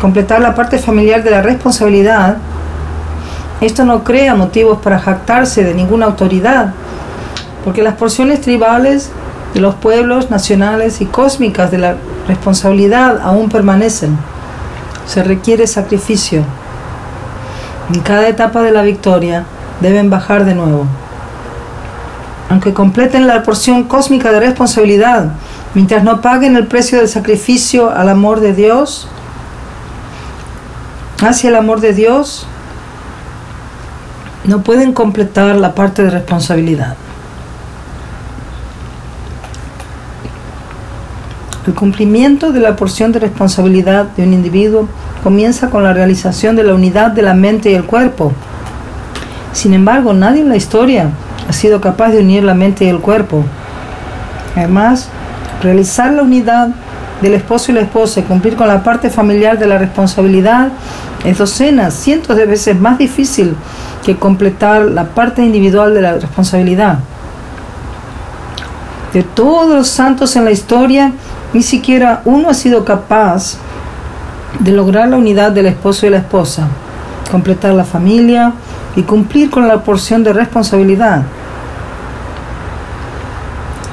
completar 0.00 0.40
la 0.40 0.54
parte 0.54 0.78
familiar 0.78 1.22
de 1.22 1.30
la 1.30 1.42
responsabilidad, 1.42 2.36
esto 3.60 3.84
no 3.84 4.02
crea 4.04 4.34
motivos 4.34 4.78
para 4.78 4.98
jactarse 4.98 5.64
de 5.64 5.74
ninguna 5.74 6.06
autoridad, 6.06 6.72
porque 7.64 7.82
las 7.82 7.94
porciones 7.94 8.40
tribales 8.40 9.10
de 9.54 9.60
los 9.60 9.74
pueblos 9.74 10.30
nacionales 10.30 11.00
y 11.00 11.06
cósmicas 11.06 11.70
de 11.70 11.78
la 11.78 11.96
responsabilidad 12.26 13.20
aún 13.22 13.48
permanecen. 13.48 14.16
Se 15.06 15.22
requiere 15.22 15.66
sacrificio. 15.66 16.42
En 17.92 18.00
cada 18.00 18.28
etapa 18.28 18.62
de 18.62 18.70
la 18.70 18.82
victoria 18.82 19.44
deben 19.80 20.08
bajar 20.10 20.44
de 20.44 20.54
nuevo. 20.54 20.86
Aunque 22.48 22.72
completen 22.72 23.26
la 23.26 23.42
porción 23.42 23.84
cósmica 23.84 24.32
de 24.32 24.40
responsabilidad, 24.40 25.32
mientras 25.74 26.04
no 26.04 26.20
paguen 26.20 26.56
el 26.56 26.66
precio 26.66 26.98
del 26.98 27.08
sacrificio 27.08 27.90
al 27.90 28.08
amor 28.08 28.40
de 28.40 28.54
Dios, 28.54 29.08
hacia 31.22 31.50
el 31.50 31.56
amor 31.56 31.80
de 31.80 31.92
Dios, 31.94 32.46
no 34.44 34.62
pueden 34.62 34.92
completar 34.92 35.54
la 35.56 35.74
parte 35.74 36.02
de 36.02 36.10
responsabilidad. 36.10 36.96
El 41.66 41.74
cumplimiento 41.74 42.50
de 42.52 42.58
la 42.58 42.74
porción 42.74 43.12
de 43.12 43.20
responsabilidad 43.20 44.06
de 44.16 44.24
un 44.24 44.32
individuo 44.32 44.88
comienza 45.22 45.70
con 45.70 45.84
la 45.84 45.92
realización 45.92 46.56
de 46.56 46.64
la 46.64 46.74
unidad 46.74 47.12
de 47.12 47.22
la 47.22 47.34
mente 47.34 47.70
y 47.70 47.74
el 47.74 47.84
cuerpo. 47.84 48.32
Sin 49.52 49.72
embargo, 49.72 50.12
nadie 50.12 50.40
en 50.40 50.48
la 50.48 50.56
historia 50.56 51.10
ha 51.48 51.52
sido 51.52 51.80
capaz 51.80 52.10
de 52.10 52.18
unir 52.18 52.42
la 52.42 52.54
mente 52.54 52.84
y 52.84 52.88
el 52.88 52.98
cuerpo. 52.98 53.44
Además, 54.56 55.08
realizar 55.62 56.12
la 56.12 56.22
unidad 56.22 56.68
del 57.20 57.34
esposo 57.34 57.70
y 57.70 57.74
la 57.74 57.82
esposa 57.82 58.20
y 58.20 58.24
cumplir 58.24 58.56
con 58.56 58.68
la 58.68 58.82
parte 58.82 59.08
familiar 59.08 59.58
de 59.58 59.66
la 59.66 59.78
responsabilidad 59.78 60.68
es 61.24 61.38
docenas, 61.38 61.94
cientos 61.94 62.36
de 62.36 62.46
veces 62.46 62.78
más 62.78 62.98
difícil 62.98 63.54
que 64.04 64.16
completar 64.16 64.82
la 64.86 65.04
parte 65.04 65.42
individual 65.42 65.94
de 65.94 66.02
la 66.02 66.14
responsabilidad. 66.14 66.98
De 69.12 69.22
todos 69.22 69.76
los 69.76 69.88
santos 69.88 70.34
en 70.36 70.44
la 70.44 70.50
historia, 70.50 71.12
ni 71.52 71.62
siquiera 71.62 72.22
uno 72.24 72.48
ha 72.48 72.54
sido 72.54 72.84
capaz 72.84 73.58
de 74.58 74.72
lograr 74.72 75.08
la 75.08 75.16
unidad 75.16 75.52
del 75.52 75.66
esposo 75.66 76.06
y 76.06 76.10
la 76.10 76.16
esposa, 76.18 76.66
completar 77.30 77.74
la 77.74 77.84
familia 77.84 78.52
y 78.96 79.02
cumplir 79.02 79.50
con 79.50 79.68
la 79.68 79.82
porción 79.82 80.24
de 80.24 80.32
responsabilidad. 80.32 81.22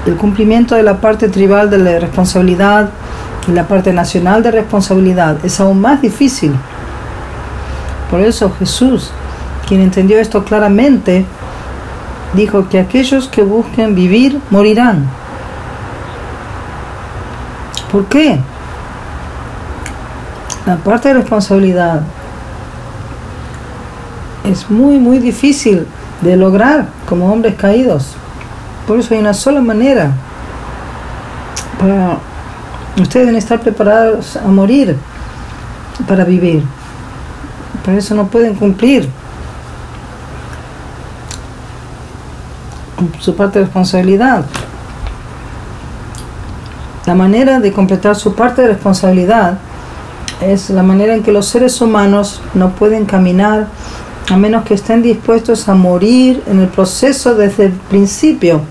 El 0.09 0.17
cumplimiento 0.17 0.73
de 0.73 0.81
la 0.81 0.99
parte 0.99 1.29
tribal 1.29 1.69
de 1.69 1.77
la 1.77 1.99
responsabilidad 1.99 2.89
y 3.47 3.51
la 3.51 3.67
parte 3.67 3.93
nacional 3.93 4.41
de 4.41 4.49
responsabilidad 4.49 5.37
es 5.45 5.59
aún 5.59 5.79
más 5.79 6.01
difícil. 6.01 6.51
Por 8.09 8.19
eso 8.21 8.51
Jesús, 8.57 9.11
quien 9.67 9.81
entendió 9.81 10.17
esto 10.17 10.43
claramente, 10.43 11.25
dijo 12.33 12.67
que 12.69 12.79
aquellos 12.79 13.27
que 13.27 13.43
busquen 13.43 13.93
vivir 13.93 14.41
morirán. 14.49 15.07
¿Por 17.91 18.05
qué? 18.05 18.39
La 20.65 20.77
parte 20.77 21.09
de 21.09 21.13
responsabilidad 21.19 22.01
es 24.43 24.71
muy, 24.71 24.97
muy 24.97 25.19
difícil 25.19 25.85
de 26.21 26.35
lograr 26.35 26.87
como 27.07 27.31
hombres 27.31 27.53
caídos. 27.53 28.15
Por 28.89 28.99
eso 28.99 29.13
hay 29.13 29.19
una 29.19 29.35
sola 29.35 29.61
manera 29.61 30.13
para 31.79 32.17
ustedes 32.99 33.27
deben 33.27 33.35
estar 33.35 33.59
preparados 33.59 34.35
a 34.35 34.47
morir 34.47 34.97
para 36.07 36.23
vivir. 36.23 36.63
Por 37.85 37.93
eso 37.93 38.15
no 38.15 38.25
pueden 38.29 38.55
cumplir 38.55 39.07
su 43.19 43.35
parte 43.35 43.59
de 43.59 43.65
responsabilidad. 43.65 44.43
La 47.05 47.13
manera 47.13 47.59
de 47.59 47.71
completar 47.71 48.15
su 48.15 48.33
parte 48.33 48.63
de 48.63 48.69
responsabilidad 48.69 49.59
es 50.41 50.71
la 50.71 50.81
manera 50.81 51.13
en 51.13 51.21
que 51.21 51.31
los 51.31 51.45
seres 51.45 51.79
humanos 51.79 52.41
no 52.55 52.71
pueden 52.71 53.05
caminar 53.05 53.67
a 54.31 54.35
menos 54.35 54.63
que 54.63 54.73
estén 54.73 55.03
dispuestos 55.03 55.69
a 55.69 55.75
morir 55.75 56.41
en 56.47 56.59
el 56.59 56.69
proceso 56.69 57.35
desde 57.35 57.65
el 57.65 57.71
principio. 57.73 58.61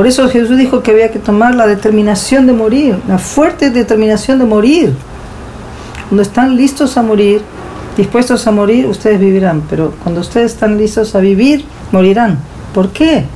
Por 0.00 0.06
eso 0.06 0.26
Jesús 0.30 0.56
dijo 0.56 0.82
que 0.82 0.92
había 0.92 1.10
que 1.10 1.18
tomar 1.18 1.54
la 1.54 1.66
determinación 1.66 2.46
de 2.46 2.54
morir, 2.54 2.96
la 3.06 3.18
fuerte 3.18 3.68
determinación 3.68 4.38
de 4.38 4.46
morir. 4.46 4.94
Cuando 6.08 6.22
están 6.22 6.56
listos 6.56 6.96
a 6.96 7.02
morir, 7.02 7.42
dispuestos 7.98 8.46
a 8.46 8.50
morir, 8.50 8.86
ustedes 8.86 9.20
vivirán. 9.20 9.62
Pero 9.68 9.92
cuando 10.02 10.22
ustedes 10.22 10.52
están 10.52 10.78
listos 10.78 11.14
a 11.14 11.20
vivir, 11.20 11.66
morirán. 11.92 12.38
¿Por 12.72 12.88
qué? 12.92 13.26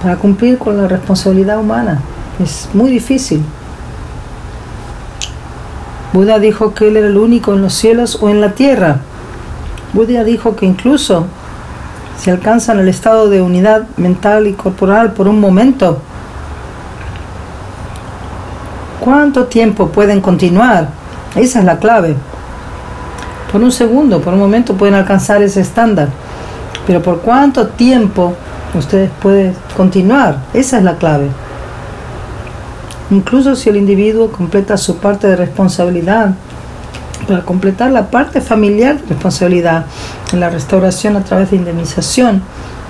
Para 0.00 0.14
cumplir 0.14 0.58
con 0.58 0.76
la 0.76 0.86
responsabilidad 0.86 1.58
humana. 1.58 2.00
Es 2.40 2.68
muy 2.72 2.92
difícil. 2.92 3.42
Buda 6.12 6.38
dijo 6.38 6.72
que 6.72 6.86
él 6.86 6.98
era 6.98 7.08
el 7.08 7.16
único 7.16 7.52
en 7.52 7.62
los 7.62 7.74
cielos 7.74 8.16
o 8.22 8.28
en 8.28 8.40
la 8.40 8.52
tierra. 8.52 9.00
Buda 9.92 10.22
dijo 10.22 10.54
que 10.54 10.66
incluso 10.66 11.26
si 12.18 12.30
alcanzan 12.30 12.78
el 12.78 12.88
estado 12.88 13.28
de 13.28 13.42
unidad 13.42 13.86
mental 13.96 14.46
y 14.46 14.52
corporal 14.54 15.12
por 15.12 15.28
un 15.28 15.40
momento, 15.40 15.98
¿cuánto 19.00 19.44
tiempo 19.44 19.88
pueden 19.88 20.20
continuar? 20.20 20.88
Esa 21.36 21.58
es 21.58 21.64
la 21.64 21.78
clave. 21.78 22.16
Por 23.50 23.62
un 23.62 23.72
segundo, 23.72 24.20
por 24.20 24.32
un 24.32 24.40
momento 24.40 24.74
pueden 24.74 24.94
alcanzar 24.94 25.42
ese 25.42 25.60
estándar. 25.60 26.08
Pero 26.86 27.02
¿por 27.02 27.20
cuánto 27.20 27.68
tiempo 27.68 28.34
ustedes 28.74 29.10
pueden 29.20 29.54
continuar? 29.76 30.38
Esa 30.52 30.78
es 30.78 30.84
la 30.84 30.96
clave. 30.96 31.28
Incluso 33.10 33.54
si 33.54 33.68
el 33.68 33.76
individuo 33.76 34.30
completa 34.30 34.76
su 34.76 34.96
parte 34.96 35.26
de 35.26 35.36
responsabilidad, 35.36 36.34
para 37.26 37.42
completar 37.42 37.90
la 37.90 38.10
parte 38.10 38.40
familiar 38.40 39.00
de 39.00 39.08
responsabilidad 39.08 39.86
en 40.32 40.40
la 40.40 40.50
restauración 40.50 41.16
a 41.16 41.24
través 41.24 41.50
de 41.50 41.56
indemnización, 41.56 42.42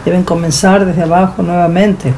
deben 0.05 0.25
comenzar 0.25 0.85
desde 0.85 1.03
abajo 1.03 1.43
nuevamente. 1.43 2.13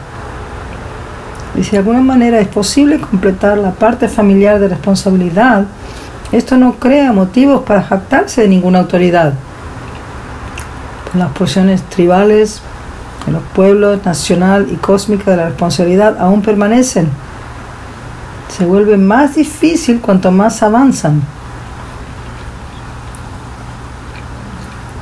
Y 1.59 1.65
si 1.65 1.73
de 1.73 1.79
alguna 1.79 2.01
manera 2.01 2.39
es 2.39 2.49
posible 2.49 3.01
completar 3.01 3.59
la 3.59 3.73
parte 3.73 4.09
familiar 4.09 4.59
de 4.59 4.69
responsabilidad, 4.69 5.65
esto 6.33 6.57
no 6.57 6.75
crea 6.75 7.13
motivos 7.13 7.63
para 7.63 7.83
jactarse 7.83 8.43
de 8.43 8.49
ninguna 8.49 8.81
autoridad. 8.81 9.35
Las 11.15 11.31
porciones 11.31 11.83
tribales 11.83 12.61
de 13.25 13.33
los 13.33 13.43
pueblos 13.55 14.05
nacional 14.05 14.69
y 14.71 14.77
cósmica 14.77 15.31
de 15.31 15.37
la 15.39 15.47
responsabilidad 15.47 16.17
aún 16.19 16.43
permanecen 16.43 17.09
se 18.49 18.65
vuelve 18.65 18.97
más 18.97 19.35
difícil 19.35 20.01
cuanto 20.01 20.31
más 20.31 20.63
avanzan. 20.63 21.23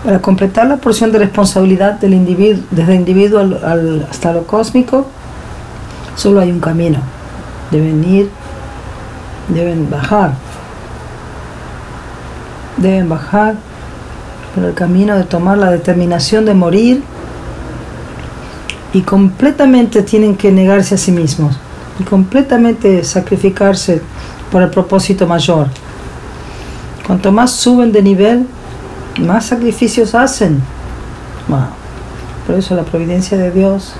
Para 0.05 0.21
completar 0.21 0.67
la 0.67 0.77
porción 0.77 1.13
de 1.13 1.19
responsabilidad 1.19 1.95
del 1.95 2.13
individuo, 2.13 2.63
desde 2.71 2.93
el 2.93 2.99
individuo 2.99 3.41
hasta 4.11 4.35
lo 4.35 4.47
cósmico, 4.47 5.07
solo 6.15 6.41
hay 6.41 6.51
un 6.51 6.61
camino. 6.61 6.99
Deben 7.71 8.05
ir, 8.05 8.29
deben 9.49 9.89
bajar. 9.89 10.35
Deben 12.77 13.09
bajar 13.09 13.55
por 14.55 14.65
el 14.65 14.75
camino 14.75 15.17
de 15.17 15.25
tomar 15.25 15.57
la 15.57 15.71
determinación 15.71 16.45
de 16.45 16.53
morir 16.53 17.03
y 18.93 19.01
completamente 19.01 20.03
tienen 20.03 20.37
que 20.37 20.53
negarse 20.53 20.97
a 20.97 20.99
sí 20.99 21.13
mismos 21.13 21.57
y 21.99 22.05
completamente 22.05 23.03
sacrificarse 23.05 24.03
por 24.53 24.63
el 24.63 24.69
propósito 24.69 25.27
mayor. 25.27 25.69
Cuanto 27.07 27.33
más 27.33 27.53
suben 27.53 27.91
de 27.91 28.03
nivel, 28.03 28.47
más 29.19 29.47
sacrificios 29.47 30.15
hacen. 30.15 30.63
Por 32.47 32.57
eso 32.57 32.75
la 32.75 32.83
providencia 32.83 33.39
de 33.39 33.51
Dios, 33.51 33.95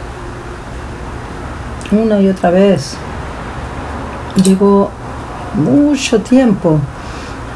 una 1.91 2.21
y 2.21 2.29
otra 2.29 2.51
vez, 2.51 2.97
llegó 4.43 4.91
mucho 5.55 6.21
tiempo. 6.21 6.81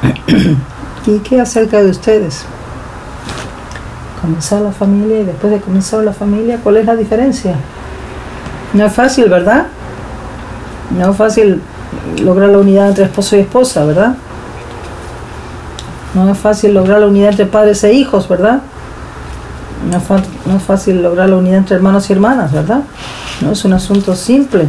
¿Y 1.07 1.19
qué 1.21 1.41
acerca 1.41 1.83
de 1.83 1.91
ustedes? 1.91 2.45
Comenzar 4.21 4.63
la 4.63 4.73
familia 4.73 5.21
y 5.21 5.25
después 5.25 5.53
de 5.53 5.61
comenzar 5.61 6.05
la 6.05 6.13
familia, 6.13 6.59
¿cuál 6.63 6.79
es 6.79 6.87
la 6.87 6.97
diferencia? 6.97 7.55
No 8.75 8.85
es 8.85 8.93
fácil, 8.93 9.29
¿verdad? 9.29 9.67
No 10.97 11.11
es 11.11 11.17
fácil 11.17 11.63
lograr 12.23 12.51
la 12.51 12.59
unidad 12.59 12.89
entre 12.89 13.05
esposo 13.05 13.37
y 13.37 13.41
esposa, 13.41 13.85
¿verdad? 13.85 14.17
No 16.15 16.31
es 16.31 16.39
fácil 16.39 16.75
lograr 16.75 17.01
la 17.01 17.07
unidad 17.07 17.31
entre 17.31 17.47
padres 17.47 17.85
e 17.85 17.93
hijos, 17.93 18.29
¿verdad? 18.29 18.63
No 19.91 20.57
es, 20.57 20.63
fácil 20.63 21.03
lograr 21.03 21.29
la 21.29 21.37
unidad 21.37 21.59
entre 21.59 21.77
hermanos 21.77 22.09
y 22.09 22.13
hermanas, 22.13 22.53
¿verdad? 22.53 22.83
No 23.41 23.53
es 23.53 23.65
un 23.65 23.73
asunto 23.73 24.15
simple. 24.17 24.67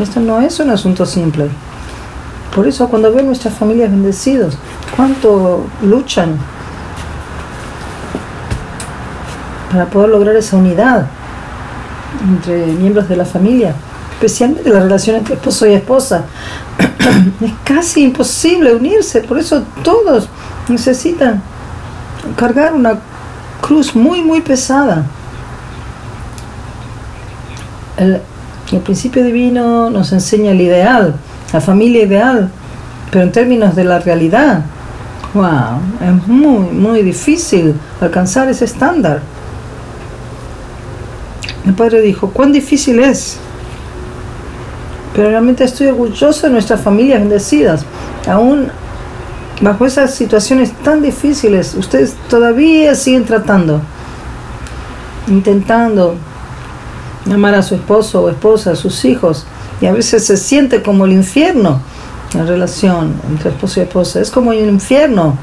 Esto 0.00 0.20
no 0.20 0.40
es 0.40 0.58
un 0.60 0.70
asunto 0.70 1.04
simple. 1.04 1.48
Por 2.54 2.66
eso 2.66 2.88
cuando 2.88 3.12
veo 3.12 3.22
nuestras 3.22 3.54
familias 3.54 3.90
bendecidos, 3.90 4.56
cuánto 4.96 5.66
luchan 5.82 6.36
para 9.70 9.86
poder 9.86 10.08
lograr 10.10 10.34
esa 10.36 10.56
unidad 10.56 11.06
entre 12.26 12.66
miembros 12.66 13.08
de 13.08 13.16
la 13.16 13.24
familia 13.24 13.74
especialmente 14.18 14.68
la 14.68 14.80
relación 14.80 15.14
entre 15.14 15.34
esposo 15.34 15.64
y 15.68 15.74
esposa. 15.74 16.24
es 17.40 17.52
casi 17.62 18.02
imposible 18.02 18.74
unirse, 18.74 19.20
por 19.20 19.38
eso 19.38 19.62
todos 19.84 20.28
necesitan 20.68 21.40
cargar 22.36 22.72
una 22.72 22.98
cruz 23.60 23.94
muy, 23.94 24.20
muy 24.20 24.40
pesada. 24.40 25.04
El, 27.96 28.20
el 28.72 28.80
principio 28.80 29.24
divino 29.24 29.88
nos 29.88 30.10
enseña 30.12 30.50
el 30.50 30.60
ideal, 30.60 31.14
la 31.52 31.60
familia 31.60 32.02
ideal, 32.02 32.50
pero 33.12 33.22
en 33.22 33.30
términos 33.30 33.76
de 33.76 33.84
la 33.84 34.00
realidad, 34.00 34.64
wow, 35.32 35.78
es 36.00 36.26
muy, 36.26 36.70
muy 36.72 37.02
difícil 37.02 37.76
alcanzar 38.00 38.48
ese 38.48 38.64
estándar. 38.64 39.20
El 41.64 41.74
padre 41.74 42.00
dijo, 42.00 42.30
¿cuán 42.30 42.50
difícil 42.50 42.98
es? 42.98 43.38
Pero 45.14 45.30
realmente 45.30 45.64
estoy 45.64 45.88
orgulloso 45.88 46.46
de 46.46 46.52
nuestras 46.52 46.80
familias 46.80 47.20
bendecidas. 47.20 47.84
Aún 48.28 48.68
bajo 49.60 49.86
esas 49.86 50.14
situaciones 50.14 50.72
tan 50.84 51.02
difíciles, 51.02 51.74
ustedes 51.74 52.14
todavía 52.28 52.94
siguen 52.94 53.24
tratando, 53.24 53.80
intentando 55.26 56.14
amar 57.32 57.54
a 57.54 57.62
su 57.62 57.74
esposo 57.74 58.22
o 58.22 58.28
esposa, 58.28 58.72
a 58.72 58.76
sus 58.76 59.04
hijos. 59.04 59.46
Y 59.80 59.86
a 59.86 59.92
veces 59.92 60.26
se 60.26 60.36
siente 60.36 60.82
como 60.82 61.04
el 61.04 61.12
infierno 61.12 61.80
la 62.34 62.44
relación 62.44 63.14
entre 63.28 63.50
esposo 63.50 63.80
y 63.80 63.82
esposa. 63.84 64.20
Es 64.20 64.30
como 64.30 64.50
un 64.50 64.56
infierno. 64.56 65.36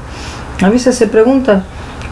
A 0.62 0.68
veces 0.68 0.96
se 0.96 1.06
pregunta, 1.06 1.64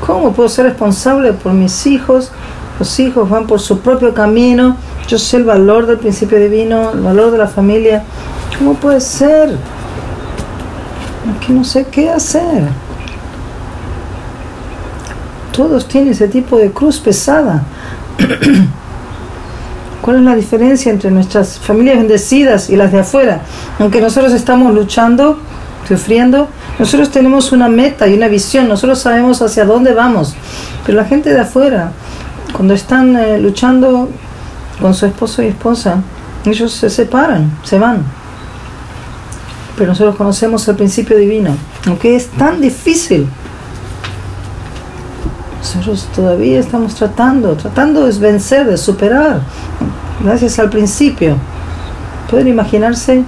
¿cómo 0.05 0.33
puedo 0.33 0.49
ser 0.49 0.67
responsable 0.67 1.33
por 1.33 1.53
mis 1.53 1.87
hijos? 1.87 2.31
Los 2.79 2.99
hijos 2.99 3.29
van 3.29 3.47
por 3.47 3.61
su 3.61 3.81
propio 3.81 4.15
camino. 4.15 4.77
Yo 5.07 5.19
sé 5.19 5.37
el 5.37 5.45
valor 5.45 5.87
del 5.87 5.99
principio 5.99 6.39
divino, 6.39 6.93
el 6.93 7.01
valor 7.01 7.31
de 7.31 7.39
la 7.39 7.47
familia. 7.47 8.05
¿Cómo 8.59 8.75
puede 8.75 9.01
ser? 9.01 9.57
Que 11.47 11.53
no 11.53 11.65
sé 11.65 11.87
qué 11.91 12.11
hacer. 12.11 12.69
Todos 15.53 15.87
tienen 15.87 16.13
ese 16.13 16.29
tipo 16.29 16.57
de 16.57 16.71
cruz 16.71 16.99
pesada. 16.99 17.65
¿Cuál 20.01 20.17
es 20.17 20.23
la 20.23 20.35
diferencia 20.35 20.91
entre 20.93 21.11
nuestras 21.11 21.59
familias 21.59 21.97
bendecidas 21.97 22.69
y 22.69 22.77
las 22.77 22.93
de 22.93 23.01
afuera? 23.01 23.41
Aunque 23.79 24.01
nosotros 24.01 24.33
estamos 24.33 24.75
luchando, 24.75 25.39
sufriendo, 25.89 26.49
nosotros 26.79 27.11
tenemos 27.11 27.53
una 27.53 27.69
meta 27.69 28.07
y 28.07 28.15
una 28.15 28.29
visión, 28.29 28.69
nosotros 28.69 28.99
sabemos 28.99 29.41
hacia 29.41 29.65
dónde 29.65 29.95
vamos. 29.95 30.35
Pero 30.85 30.99
la 30.99 31.05
gente 31.05 31.31
de 31.31 31.41
afuera, 31.41 31.93
cuando 32.53 32.75
están 32.75 33.17
eh, 33.17 33.39
luchando 33.39 34.11
con 34.81 34.95
su 34.95 35.07
esposo 35.07 35.43
y 35.43 35.47
esposa, 35.47 36.03
ellos 36.45 36.73
se 36.73 36.91
separan, 36.91 37.59
se 37.63 37.79
van. 37.79 38.03
Pero 39.77 39.91
nosotros 39.91 40.17
conocemos 40.17 40.67
el 40.69 40.77
principio 40.77 41.17
divino, 41.17 41.57
aunque 41.87 42.17
es 42.17 42.29
tan 42.29 42.61
difícil. 42.61 43.27
Nosotros 45.59 46.09
todavía 46.15 46.61
estamos 46.61 46.95
tratando, 46.95 47.57
tratando 47.57 48.07
de 48.07 48.19
vencer, 48.19 48.67
de 48.67 48.77
superar, 48.77 49.41
gracias 50.23 50.59
al 50.59 50.71
principio. 50.71 51.37
Pueden 52.31 52.49
imaginarse, 52.49 53.25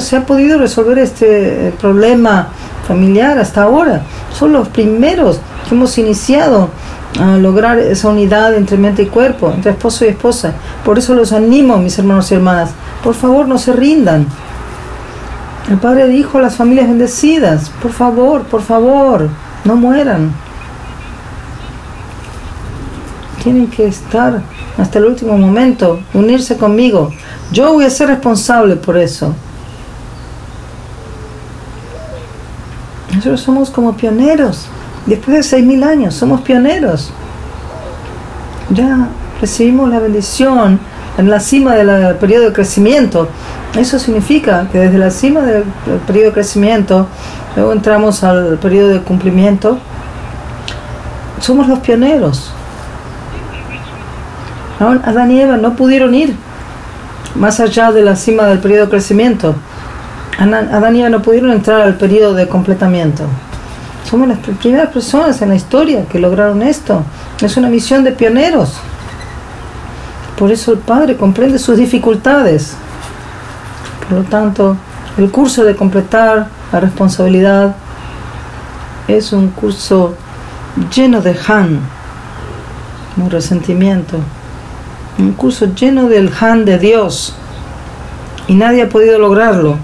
se 0.00 0.16
ha 0.16 0.26
podido 0.26 0.58
resolver 0.58 0.98
este 0.98 1.72
problema 1.80 2.48
familiar 2.86 3.38
hasta 3.38 3.62
ahora. 3.62 4.02
Son 4.32 4.52
los 4.52 4.68
primeros 4.68 5.40
que 5.68 5.74
hemos 5.74 5.96
iniciado 5.98 6.70
a 7.18 7.36
lograr 7.36 7.78
esa 7.78 8.08
unidad 8.08 8.54
entre 8.54 8.76
mente 8.76 9.02
y 9.02 9.06
cuerpo, 9.06 9.50
entre 9.52 9.72
esposo 9.72 10.04
y 10.04 10.08
esposa. 10.08 10.54
Por 10.84 10.98
eso 10.98 11.14
los 11.14 11.32
animo, 11.32 11.76
mis 11.78 11.98
hermanos 11.98 12.30
y 12.30 12.34
hermanas. 12.34 12.70
Por 13.02 13.14
favor, 13.14 13.48
no 13.48 13.58
se 13.58 13.72
rindan. 13.72 14.26
El 15.68 15.78
Padre 15.78 16.08
dijo 16.08 16.38
a 16.38 16.42
las 16.42 16.56
familias 16.56 16.88
bendecidas, 16.88 17.70
por 17.82 17.92
favor, 17.92 18.44
por 18.44 18.62
favor, 18.62 19.28
no 19.64 19.76
mueran. 19.76 20.32
Tienen 23.42 23.68
que 23.68 23.86
estar 23.86 24.42
hasta 24.78 24.98
el 24.98 25.04
último 25.04 25.36
momento, 25.36 26.00
unirse 26.14 26.56
conmigo. 26.56 27.12
Yo 27.52 27.72
voy 27.74 27.84
a 27.84 27.90
ser 27.90 28.08
responsable 28.08 28.76
por 28.76 28.96
eso. 28.96 29.34
Nosotros 33.14 33.40
somos 33.40 33.70
como 33.70 33.96
pioneros. 33.96 34.68
Después 35.08 35.38
de 35.38 35.42
seis 35.42 35.64
mil 35.64 35.82
años, 35.82 36.14
somos 36.14 36.42
pioneros. 36.42 37.10
Ya 38.68 39.08
recibimos 39.40 39.88
la 39.88 40.00
bendición 40.00 40.78
en 41.16 41.30
la 41.30 41.40
cima 41.40 41.74
del 41.74 42.16
periodo 42.16 42.44
de 42.44 42.52
crecimiento. 42.52 43.26
Eso 43.74 43.98
significa 43.98 44.68
que 44.70 44.78
desde 44.78 44.98
la 44.98 45.10
cima 45.10 45.40
del 45.40 45.64
periodo 46.06 46.26
de 46.26 46.32
crecimiento, 46.32 47.06
luego 47.56 47.72
entramos 47.72 48.22
al 48.22 48.58
periodo 48.58 48.90
de 48.90 49.00
cumplimiento, 49.00 49.78
somos 51.40 51.68
los 51.68 51.78
pioneros. 51.78 52.52
Adán 54.78 55.32
y 55.32 55.40
Eva 55.40 55.56
no 55.56 55.74
pudieron 55.74 56.14
ir 56.14 56.36
más 57.34 57.60
allá 57.60 57.92
de 57.92 58.02
la 58.02 58.14
cima 58.14 58.44
del 58.44 58.58
periodo 58.58 58.84
de 58.84 58.90
crecimiento. 58.90 59.54
Adán 60.38 60.96
y 60.96 61.00
Eva 61.00 61.08
no 61.08 61.22
pudieron 61.22 61.50
entrar 61.50 61.80
al 61.80 61.94
periodo 61.94 62.34
de 62.34 62.46
completamiento. 62.46 63.24
Somos 64.08 64.26
las 64.26 64.38
primeras 64.38 64.88
personas 64.88 65.42
en 65.42 65.50
la 65.50 65.54
historia 65.54 66.06
que 66.06 66.18
lograron 66.18 66.62
esto. 66.62 67.02
Es 67.42 67.58
una 67.58 67.68
misión 67.68 68.04
de 68.04 68.12
pioneros. 68.12 68.78
Por 70.38 70.50
eso 70.50 70.72
el 70.72 70.78
Padre 70.78 71.18
comprende 71.18 71.58
sus 71.58 71.76
dificultades. 71.76 72.74
Por 74.08 74.18
lo 74.18 74.24
tanto, 74.24 74.76
el 75.18 75.30
curso 75.30 75.62
de 75.62 75.76
completar 75.76 76.46
la 76.72 76.80
responsabilidad 76.80 77.76
es 79.08 79.34
un 79.34 79.48
curso 79.48 80.14
lleno 80.94 81.20
de 81.20 81.36
Han, 81.46 81.80
un 83.18 83.30
resentimiento, 83.30 84.16
un 85.18 85.32
curso 85.32 85.66
lleno 85.74 86.08
del 86.08 86.32
Han 86.40 86.64
de 86.64 86.78
Dios 86.78 87.34
y 88.46 88.54
nadie 88.54 88.84
ha 88.84 88.88
podido 88.88 89.18
lograrlo. 89.18 89.76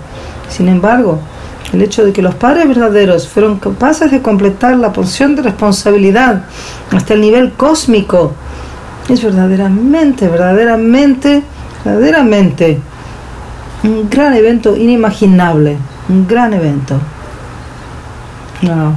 Sin 0.48 0.68
embargo, 0.68 1.20
el 1.74 1.82
hecho 1.82 2.04
de 2.04 2.12
que 2.12 2.22
los 2.22 2.34
padres 2.34 2.66
verdaderos 2.66 3.28
fueron 3.28 3.58
capaces 3.58 4.10
de 4.10 4.22
completar 4.22 4.76
la 4.76 4.92
porción 4.92 5.36
de 5.36 5.42
responsabilidad 5.42 6.44
hasta 6.90 7.14
el 7.14 7.20
nivel 7.20 7.52
cósmico 7.52 8.32
es 9.08 9.22
verdaderamente, 9.22 10.28
verdaderamente, 10.28 11.42
verdaderamente 11.84 12.80
un 13.82 14.08
gran 14.08 14.32
evento 14.32 14.76
inimaginable, 14.76 15.76
un 16.08 16.26
gran 16.26 16.54
evento. 16.54 16.98
No 18.62 18.94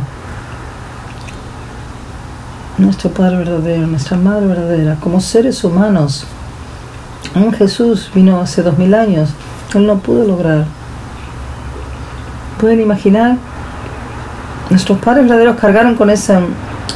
nuestro 2.78 3.10
Padre 3.10 3.38
verdadero, 3.38 3.88
nuestra 3.88 4.18
Madre 4.18 4.48
verdadera, 4.48 4.98
como 5.02 5.20
seres 5.20 5.64
humanos. 5.64 6.26
Un 7.36 7.52
Jesús 7.52 8.10
vino 8.14 8.40
hace 8.40 8.62
dos 8.62 8.78
mil 8.78 8.94
años, 8.94 9.30
Él 9.74 9.88
no 9.88 9.98
pudo 10.00 10.26
lograr. 10.26 10.66
¿Pueden 12.60 12.82
imaginar? 12.82 13.38
Nuestros 14.70 14.98
padres 15.00 15.26
verdaderos 15.26 15.58
cargaron 15.58 15.96
con 15.96 16.10
esa 16.10 16.42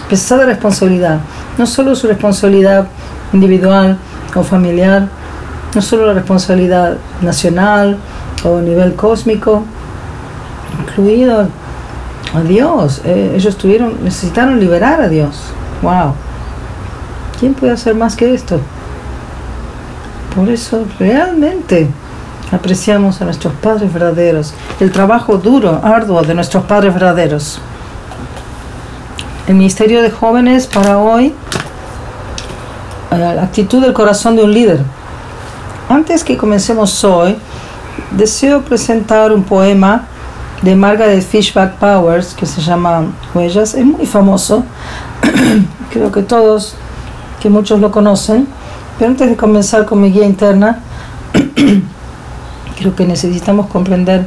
pesada 0.10 0.46
responsabilidad, 0.46 1.20
no 1.58 1.66
solo 1.66 1.96
su 1.96 2.08
responsabilidad 2.08 2.88
individual 3.32 3.98
o 4.36 4.44
familiar, 4.44 5.08
no 5.74 5.82
solo 5.82 6.08
la 6.08 6.14
responsabilidad 6.14 6.98
nacional 7.22 7.98
o 8.44 8.58
a 8.58 8.62
nivel 8.62 8.96
cósmico, 8.96 9.64
incluido 10.82 11.48
a 12.34 12.42
Dios. 12.42 13.02
Eh, 13.06 13.34
ellos 13.36 13.58
tuvieron, 13.58 14.04
necesitaron 14.04 14.60
liberar 14.60 15.02
a 15.02 15.08
Dios. 15.08 15.42
Wow. 15.82 16.14
¿Quién 17.40 17.54
puede 17.54 17.74
hacer 17.74 17.96
más 17.96 18.16
que 18.16 18.34
esto? 18.34 18.60
Por 20.36 20.50
eso 20.50 20.86
realmente 21.00 21.88
apreciamos 22.52 23.22
a 23.22 23.26
nuestros 23.26 23.54
padres 23.54 23.92
verdaderos, 23.92 24.54
el 24.80 24.92
trabajo 24.92 25.38
duro, 25.38 25.80
arduo 25.84 26.22
de 26.22 26.34
nuestros 26.34 26.66
padres 26.66 26.94
verdaderos. 26.94 27.60
El 29.48 29.56
Ministerio 29.56 30.02
de 30.02 30.12
Jóvenes 30.12 30.68
para 30.68 30.98
hoy, 30.98 31.34
eh, 33.12 33.18
la 33.18 33.44
actitud 33.44 33.82
del 33.82 33.94
corazón 33.94 34.36
de 34.36 34.44
un 34.44 34.54
líder. 34.54 34.82
Antes 35.90 36.24
que 36.24 36.38
comencemos 36.38 37.04
hoy, 37.04 37.38
deseo 38.12 38.62
presentar 38.62 39.32
un 39.32 39.44
poema 39.44 40.06
de 40.62 40.76
Margaret 40.76 41.24
Fishback 41.24 41.76
Powers 41.76 42.34
que 42.34 42.46
se 42.46 42.62
llama 42.62 43.06
Huellas. 43.34 43.74
Es 43.74 43.86
muy 43.86 44.06
famoso, 44.06 44.64
creo 45.92 46.12
que 46.12 46.22
todos, 46.22 46.76
que 47.42 47.50
muchos 47.50 47.80
lo 47.80 47.92
conocen. 47.92 48.48
Pero 49.00 49.12
antes 49.12 49.30
de 49.30 49.36
comenzar 49.36 49.86
con 49.86 50.02
mi 50.02 50.12
guía 50.12 50.26
interna, 50.26 50.80
creo 52.78 52.96
que 52.96 53.06
necesitamos 53.06 53.68
comprender 53.68 54.26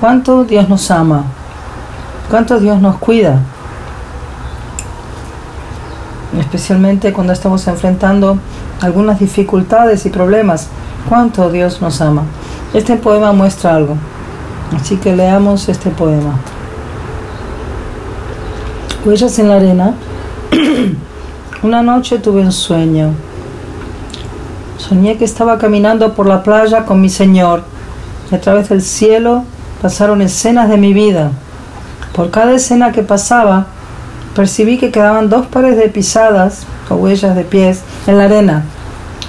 cuánto 0.00 0.44
Dios 0.44 0.68
nos 0.68 0.90
ama, 0.90 1.24
cuánto 2.30 2.58
Dios 2.60 2.80
nos 2.80 2.98
cuida, 2.98 3.40
especialmente 6.38 7.12
cuando 7.12 7.32
estamos 7.32 7.66
enfrentando 7.66 8.38
algunas 8.80 9.18
dificultades 9.18 10.06
y 10.06 10.10
problemas, 10.10 10.68
cuánto 11.08 11.50
Dios 11.50 11.80
nos 11.80 12.00
ama. 12.00 12.22
Este 12.74 12.96
poema 12.96 13.32
muestra 13.32 13.74
algo, 13.74 13.96
así 14.76 14.96
que 14.96 15.16
leamos 15.16 15.68
este 15.68 15.90
poema. 15.90 16.34
Huellas 19.04 19.38
en 19.38 19.48
la 19.48 19.56
arena. 19.56 19.94
Una 21.62 21.82
noche 21.82 22.18
tuve 22.18 22.42
un 22.42 22.52
sueño. 22.52 23.12
Soñé 24.76 25.16
que 25.16 25.24
estaba 25.24 25.58
caminando 25.58 26.14
por 26.14 26.26
la 26.26 26.42
playa 26.42 26.84
con 26.84 27.00
mi 27.00 27.08
Señor 27.08 27.62
y 28.30 28.34
a 28.34 28.40
través 28.40 28.68
del 28.68 28.82
cielo 28.82 29.44
pasaron 29.80 30.22
escenas 30.22 30.68
de 30.68 30.76
mi 30.76 30.92
vida. 30.92 31.30
Por 32.12 32.30
cada 32.30 32.54
escena 32.54 32.92
que 32.92 33.02
pasaba, 33.02 33.66
percibí 34.34 34.78
que 34.78 34.90
quedaban 34.90 35.28
dos 35.28 35.46
pares 35.46 35.76
de 35.76 35.88
pisadas 35.88 36.64
o 36.90 36.96
huellas 36.96 37.36
de 37.36 37.44
pies 37.44 37.82
en 38.06 38.18
la 38.18 38.24
arena. 38.24 38.64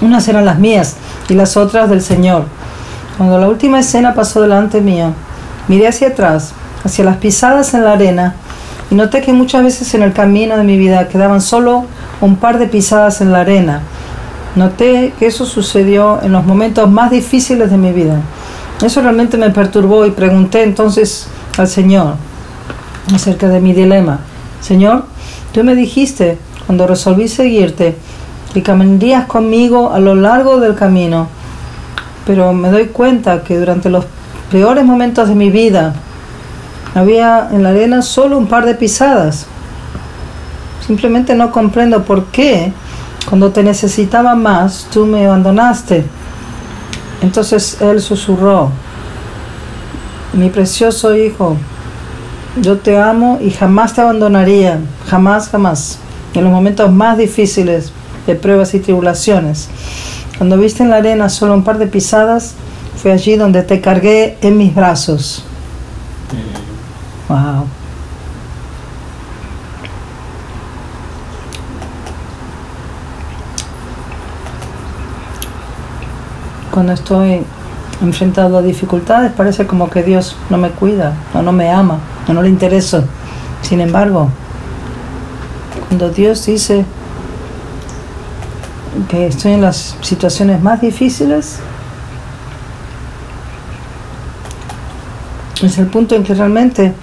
Unas 0.00 0.26
eran 0.28 0.44
las 0.44 0.58
mías 0.58 0.96
y 1.28 1.34
las 1.34 1.56
otras 1.56 1.90
del 1.90 2.02
Señor. 2.02 2.44
Cuando 3.16 3.38
la 3.38 3.48
última 3.48 3.80
escena 3.80 4.14
pasó 4.14 4.40
delante 4.40 4.80
mío, 4.80 5.12
miré 5.68 5.88
hacia 5.88 6.08
atrás, 6.08 6.52
hacia 6.84 7.04
las 7.04 7.18
pisadas 7.18 7.74
en 7.74 7.84
la 7.84 7.92
arena, 7.92 8.34
y 8.90 8.94
noté 8.94 9.20
que 9.20 9.32
muchas 9.32 9.62
veces 9.62 9.94
en 9.94 10.02
el 10.02 10.12
camino 10.12 10.56
de 10.56 10.64
mi 10.64 10.76
vida 10.76 11.06
quedaban 11.06 11.40
solo 11.40 11.84
un 12.20 12.36
par 12.36 12.58
de 12.58 12.66
pisadas 12.66 13.20
en 13.20 13.30
la 13.30 13.40
arena. 13.40 13.82
Noté 14.56 15.12
que 15.18 15.26
eso 15.26 15.46
sucedió 15.46 16.20
en 16.22 16.32
los 16.32 16.44
momentos 16.44 16.90
más 16.90 17.10
difíciles 17.10 17.70
de 17.70 17.76
mi 17.76 17.92
vida. 17.92 18.20
Eso 18.82 19.02
realmente 19.02 19.36
me 19.36 19.50
perturbó 19.50 20.06
y 20.06 20.10
pregunté 20.10 20.62
entonces 20.62 21.26
al 21.58 21.68
Señor 21.68 22.14
acerca 23.14 23.48
de 23.48 23.60
mi 23.60 23.74
dilema. 23.74 24.20
Señor, 24.60 25.04
tú 25.52 25.62
me 25.64 25.74
dijiste 25.74 26.38
cuando 26.66 26.86
resolví 26.86 27.28
seguirte 27.28 27.96
que 28.54 28.62
caminarías 28.62 29.26
conmigo 29.26 29.92
a 29.92 30.00
lo 30.00 30.14
largo 30.14 30.58
del 30.60 30.74
camino, 30.74 31.28
pero 32.26 32.52
me 32.52 32.70
doy 32.70 32.86
cuenta 32.86 33.42
que 33.42 33.58
durante 33.58 33.90
los 33.90 34.06
peores 34.50 34.84
momentos 34.84 35.28
de 35.28 35.34
mi 35.34 35.50
vida 35.50 35.94
había 36.94 37.48
en 37.52 37.62
la 37.62 37.70
arena 37.70 38.02
solo 38.02 38.38
un 38.38 38.46
par 38.46 38.64
de 38.64 38.74
pisadas. 38.74 39.46
Simplemente 40.86 41.34
no 41.34 41.52
comprendo 41.52 42.02
por 42.02 42.26
qué 42.26 42.72
cuando 43.28 43.50
te 43.50 43.62
necesitaba 43.62 44.34
más 44.34 44.88
tú 44.92 45.06
me 45.06 45.26
abandonaste. 45.26 46.04
Entonces 47.22 47.80
él 47.80 48.00
susurró, 48.00 48.70
mi 50.32 50.48
precioso 50.48 51.14
hijo, 51.16 51.56
yo 52.60 52.78
te 52.78 52.98
amo 52.98 53.38
y 53.40 53.50
jamás 53.50 53.94
te 53.94 54.00
abandonaría, 54.00 54.78
jamás, 55.08 55.48
jamás, 55.48 55.98
en 56.34 56.44
los 56.44 56.52
momentos 56.52 56.90
más 56.90 57.18
difíciles 57.18 57.92
de 58.26 58.34
pruebas 58.34 58.74
y 58.74 58.80
tribulaciones. 58.80 59.68
Cuando 60.38 60.56
viste 60.56 60.82
en 60.82 60.90
la 60.90 60.96
arena 60.96 61.28
solo 61.28 61.54
un 61.54 61.64
par 61.64 61.78
de 61.78 61.86
pisadas, 61.86 62.54
fue 62.96 63.12
allí 63.12 63.36
donde 63.36 63.62
te 63.62 63.80
cargué 63.80 64.38
en 64.40 64.56
mis 64.56 64.74
brazos. 64.74 65.44
Wow. 67.28 67.66
Cuando 76.70 76.92
estoy 76.92 77.42
enfrentado 78.00 78.58
a 78.58 78.62
dificultades, 78.62 79.32
parece 79.32 79.66
como 79.66 79.90
que 79.90 80.02
Dios 80.02 80.36
no 80.48 80.56
me 80.56 80.70
cuida, 80.70 81.14
o 81.34 81.42
no 81.42 81.52
me 81.52 81.70
ama, 81.70 81.98
o 82.28 82.32
no 82.32 82.42
le 82.42 82.48
interesa. 82.48 83.04
Sin 83.62 83.80
embargo, 83.80 84.28
cuando 85.88 86.10
Dios 86.10 86.46
dice 86.46 86.84
que 89.08 89.26
estoy 89.26 89.52
en 89.52 89.62
las 89.62 89.96
situaciones 90.00 90.62
más 90.62 90.80
difíciles, 90.80 91.58
es 95.62 95.78
el 95.78 95.86
punto 95.88 96.14
en 96.14 96.24
que 96.24 96.34
realmente 96.34 96.94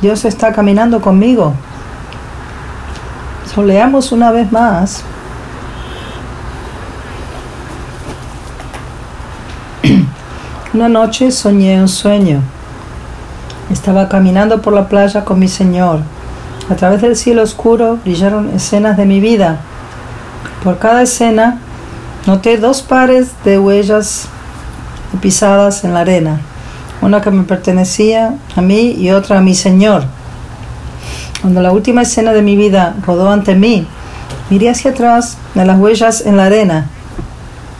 Dios 0.00 0.24
está 0.24 0.52
caminando 0.52 1.00
conmigo. 1.00 1.54
Soleamos 3.54 4.12
una 4.12 4.30
vez 4.30 4.50
más. 4.50 5.04
Una 10.80 10.88
noche 10.88 11.30
soñé 11.30 11.78
un 11.78 11.88
sueño. 11.88 12.40
Estaba 13.70 14.08
caminando 14.08 14.62
por 14.62 14.72
la 14.72 14.88
playa 14.88 15.26
con 15.26 15.38
mi 15.38 15.46
Señor. 15.46 16.00
A 16.70 16.74
través 16.74 17.02
del 17.02 17.16
cielo 17.16 17.42
oscuro 17.42 17.98
brillaron 18.02 18.48
escenas 18.48 18.96
de 18.96 19.04
mi 19.04 19.20
vida. 19.20 19.60
Por 20.64 20.78
cada 20.78 21.02
escena 21.02 21.58
noté 22.26 22.56
dos 22.56 22.80
pares 22.80 23.32
de 23.44 23.58
huellas 23.58 24.28
pisadas 25.20 25.84
en 25.84 25.92
la 25.92 26.00
arena 26.00 26.40
una 27.02 27.20
que 27.20 27.30
me 27.30 27.42
pertenecía 27.42 28.36
a 28.56 28.62
mí 28.62 28.92
y 28.92 29.10
otra 29.10 29.36
a 29.36 29.42
mi 29.42 29.54
Señor. 29.54 30.04
Cuando 31.42 31.60
la 31.60 31.72
última 31.72 32.00
escena 32.00 32.32
de 32.32 32.40
mi 32.40 32.56
vida 32.56 32.96
rodó 33.06 33.30
ante 33.30 33.54
mí, 33.54 33.86
miré 34.48 34.70
hacia 34.70 34.92
atrás 34.92 35.36
de 35.54 35.66
las 35.66 35.78
huellas 35.78 36.24
en 36.24 36.38
la 36.38 36.46
arena. 36.46 36.88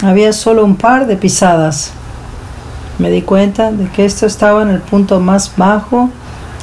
Había 0.03 0.35
solo 0.35 0.67
un 0.67 0.77
par 0.77 1.07
de 1.07 1.17
pisadas. 1.17 1.95
Me 3.01 3.11
di 3.11 3.23
cuenta 3.23 3.73
de 3.73 3.89
que 3.89 4.05
esto 4.05 4.27
estaba 4.27 4.61
en 4.61 4.69
el 4.69 4.81
punto 4.81 5.21
más 5.21 5.53
bajo 5.57 6.11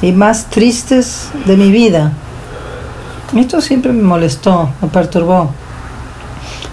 y 0.00 0.12
más 0.12 0.46
tristes 0.50 1.30
de 1.46 1.56
mi 1.56 1.72
vida. 1.72 2.12
Esto 3.34 3.60
siempre 3.60 3.92
me 3.92 4.04
molestó, 4.04 4.70
me 4.80 4.86
perturbó. 4.86 5.50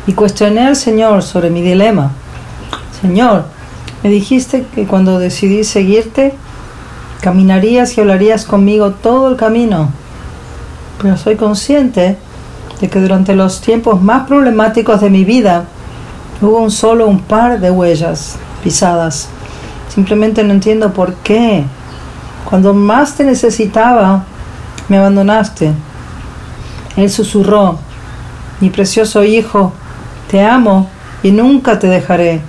Y 0.05 0.13
cuestioné 0.13 0.67
al 0.67 0.75
Señor 0.75 1.23
sobre 1.23 1.49
mi 1.49 1.63
dilema. 1.63 2.11
Señor, 3.01 3.45
me 4.03 4.11
dijiste 4.11 4.67
que 4.75 4.85
cuando 4.85 5.17
decidí 5.17 5.63
seguirte, 5.63 6.35
caminarías 7.21 7.97
y 7.97 8.01
hablarías 8.01 8.45
conmigo 8.45 8.91
todo 8.91 9.29
el 9.29 9.35
camino. 9.35 9.89
Pero 11.01 11.17
soy 11.17 11.37
consciente 11.37 12.19
de 12.79 12.87
que 12.87 13.01
durante 13.01 13.35
los 13.35 13.61
tiempos 13.61 13.99
más 13.99 14.27
problemáticos 14.27 15.01
de 15.01 15.09
mi 15.09 15.25
vida 15.25 15.65
hubo 16.39 16.69
solo 16.69 17.07
un 17.07 17.21
par 17.21 17.59
de 17.59 17.71
huellas 17.71 18.35
pisadas. 18.63 19.29
Simplemente 19.95 20.43
no 20.43 20.51
entiendo 20.51 20.91
por 20.91 21.13
qué. 21.15 21.63
Cuando 22.43 22.73
más 22.73 23.15
te 23.15 23.23
necesitaba, 23.23 24.25
me 24.89 24.97
abandonaste. 24.97 25.71
Él 26.97 27.09
susurró, 27.09 27.79
mi 28.59 28.69
precioso 28.69 29.23
hijo, 29.23 29.71
te 30.29 30.43
amo 30.43 30.89
y 31.23 31.31
nunca 31.31 31.79
te 31.79 31.87
dejaré. 31.87 32.41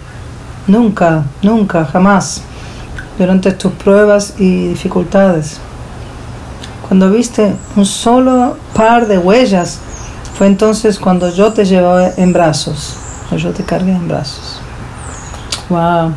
Nunca, 0.66 1.24
nunca, 1.40 1.84
jamás, 1.84 2.42
durante 3.16 3.52
tus 3.52 3.72
pruebas 3.72 4.34
y 4.38 4.66
dificultades. 4.66 5.58
Cuando 6.88 7.10
viste 7.10 7.54
un 7.76 7.86
solo 7.86 8.56
par 8.74 9.06
de 9.06 9.18
huellas, 9.18 9.78
fue 10.36 10.48
entonces 10.48 10.98
cuando 10.98 11.32
yo 11.32 11.52
te 11.52 11.64
llevé 11.64 12.12
en 12.16 12.32
brazos, 12.32 12.96
o 13.30 13.36
yo 13.36 13.52
te 13.52 13.62
cargué 13.62 13.92
en 13.92 14.08
brazos. 14.08 14.60
Wow. 15.68 16.12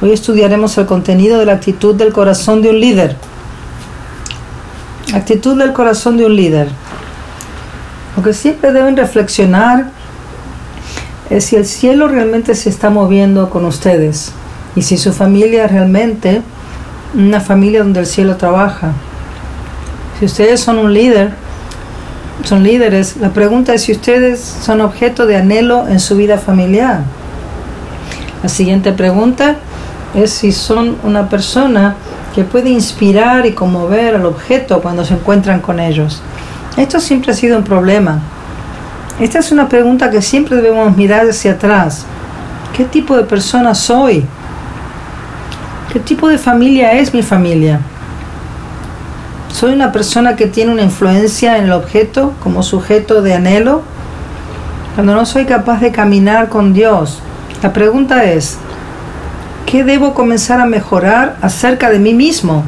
Hoy 0.00 0.12
estudiaremos 0.12 0.78
el 0.78 0.86
contenido 0.86 1.40
de 1.40 1.46
la 1.46 1.54
actitud 1.54 1.92
del 1.96 2.12
corazón 2.12 2.62
de 2.62 2.70
un 2.70 2.78
líder. 2.78 3.16
Actitud 5.12 5.58
del 5.58 5.72
corazón 5.72 6.16
de 6.16 6.26
un 6.26 6.36
líder. 6.36 6.68
Lo 8.16 8.22
que 8.22 8.32
siempre 8.32 8.72
deben 8.72 8.96
reflexionar 8.96 9.90
es 11.30 11.46
si 11.46 11.56
el 11.56 11.66
cielo 11.66 12.06
realmente 12.06 12.54
se 12.54 12.68
está 12.68 12.90
moviendo 12.90 13.50
con 13.50 13.64
ustedes 13.64 14.30
y 14.76 14.82
si 14.82 14.96
su 14.96 15.12
familia 15.12 15.66
realmente 15.66 16.42
una 17.14 17.40
familia 17.40 17.82
donde 17.82 17.98
el 17.98 18.06
cielo 18.06 18.36
trabaja. 18.36 18.92
Si 20.20 20.26
ustedes 20.26 20.60
son 20.60 20.78
un 20.78 20.94
líder, 20.94 21.32
son 22.44 22.62
líderes, 22.62 23.16
la 23.16 23.30
pregunta 23.30 23.74
es 23.74 23.82
si 23.82 23.92
ustedes 23.92 24.38
son 24.40 24.80
objeto 24.80 25.26
de 25.26 25.36
anhelo 25.36 25.88
en 25.88 25.98
su 25.98 26.16
vida 26.16 26.38
familiar. 26.38 27.00
La 28.44 28.48
siguiente 28.48 28.92
pregunta 28.92 29.56
es 30.14 30.30
si 30.30 30.52
son 30.52 30.96
una 31.02 31.28
persona 31.28 31.96
que 32.34 32.44
puede 32.44 32.70
inspirar 32.70 33.46
y 33.46 33.52
conmover 33.52 34.16
al 34.16 34.26
objeto 34.26 34.80
cuando 34.80 35.04
se 35.04 35.14
encuentran 35.14 35.60
con 35.60 35.80
ellos. 35.80 36.22
Esto 36.76 37.00
siempre 37.00 37.32
ha 37.32 37.34
sido 37.34 37.58
un 37.58 37.64
problema 37.64 38.20
esta 39.20 39.40
es 39.40 39.50
una 39.50 39.68
pregunta 39.68 40.10
que 40.10 40.22
siempre 40.22 40.54
debemos 40.56 40.96
mirar 40.96 41.28
hacia 41.28 41.52
atrás. 41.52 42.06
¿Qué 42.76 42.84
tipo 42.84 43.16
de 43.16 43.24
persona 43.24 43.74
soy? 43.74 44.24
¿Qué 45.92 45.98
tipo 45.98 46.28
de 46.28 46.38
familia 46.38 46.92
es 46.92 47.12
mi 47.12 47.22
familia? 47.22 47.80
¿Soy 49.52 49.72
una 49.72 49.90
persona 49.90 50.36
que 50.36 50.46
tiene 50.46 50.70
una 50.70 50.82
influencia 50.82 51.58
en 51.58 51.64
el 51.64 51.72
objeto 51.72 52.32
como 52.40 52.62
sujeto 52.62 53.20
de 53.20 53.34
anhelo? 53.34 53.82
Cuando 54.94 55.16
no 55.16 55.26
soy 55.26 55.46
capaz 55.46 55.80
de 55.80 55.90
caminar 55.90 56.48
con 56.48 56.72
Dios, 56.72 57.18
la 57.60 57.72
pregunta 57.72 58.22
es, 58.22 58.56
¿qué 59.70 59.84
debo 59.84 60.14
comenzar 60.14 60.60
a 60.60 60.66
mejorar 60.66 61.36
acerca 61.42 61.90
de 61.90 61.98
mí 61.98 62.14
mismo? 62.14 62.64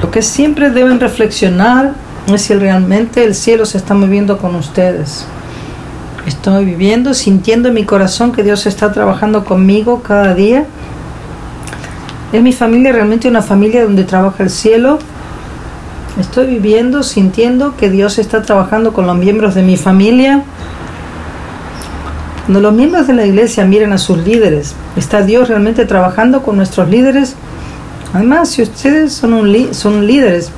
Lo 0.00 0.10
que 0.10 0.22
siempre 0.22 0.70
deben 0.70 1.00
reflexionar 1.00 1.92
es 2.32 2.42
si 2.42 2.54
realmente 2.54 3.24
el 3.24 3.34
cielo 3.34 3.66
se 3.66 3.76
está 3.76 3.92
moviendo 3.94 4.38
con 4.38 4.54
ustedes. 4.54 5.26
Estoy 6.26 6.64
viviendo, 6.64 7.12
sintiendo 7.12 7.68
en 7.68 7.74
mi 7.74 7.84
corazón 7.84 8.32
que 8.32 8.42
Dios 8.42 8.66
está 8.66 8.92
trabajando 8.92 9.44
conmigo 9.44 10.02
cada 10.02 10.34
día. 10.34 10.64
¿Es 12.32 12.42
mi 12.42 12.52
familia 12.52 12.92
realmente 12.92 13.28
una 13.28 13.42
familia 13.42 13.84
donde 13.84 14.04
trabaja 14.04 14.42
el 14.42 14.50
cielo? 14.50 14.98
¿Estoy 16.18 16.46
viviendo, 16.46 17.02
sintiendo 17.02 17.76
que 17.76 17.90
Dios 17.90 18.18
está 18.18 18.42
trabajando 18.42 18.92
con 18.92 19.06
los 19.06 19.16
miembros 19.16 19.54
de 19.54 19.62
mi 19.62 19.76
familia? 19.76 20.42
Cuando 22.48 22.62
los 22.62 22.72
miembros 22.72 23.06
de 23.06 23.12
la 23.12 23.26
iglesia 23.26 23.66
miran 23.66 23.92
a 23.92 23.98
sus 23.98 24.16
líderes, 24.16 24.74
¿está 24.96 25.20
Dios 25.20 25.48
realmente 25.48 25.84
trabajando 25.84 26.42
con 26.42 26.56
nuestros 26.56 26.88
líderes? 26.88 27.34
Además, 28.14 28.48
si 28.48 28.62
ustedes 28.62 29.12
son, 29.12 29.52
son 29.74 30.06
líderes, 30.06 30.50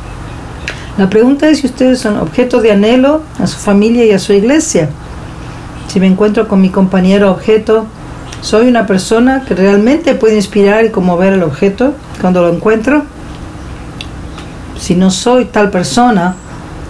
la 0.98 1.11
pregunta 1.11 1.48
es 1.48 1.59
si 1.59 1.66
ustedes 1.66 1.98
son 1.98 2.16
objeto 2.18 2.61
de 2.61 2.70
anhelo 2.70 3.22
a 3.40 3.48
su 3.48 3.59
familia 3.59 4.05
y 4.05 4.12
a 4.12 4.20
su 4.20 4.33
iglesia. 4.33 4.88
Si 5.88 5.98
me 5.98 6.07
encuentro 6.07 6.46
con 6.46 6.61
mi 6.61 6.70
compañero 6.70 7.29
objeto, 7.29 7.87
¿soy 8.40 8.68
una 8.68 8.87
persona 8.87 9.44
que 9.44 9.57
realmente 9.57 10.14
puede 10.14 10.37
inspirar 10.37 10.85
y 10.85 10.90
conmover 10.90 11.33
al 11.33 11.42
objeto 11.42 11.94
cuando 12.20 12.42
lo 12.42 12.55
encuentro? 12.55 13.03
Si 14.79 14.94
no 14.94 15.11
soy 15.11 15.46
tal 15.46 15.70
persona, 15.70 16.37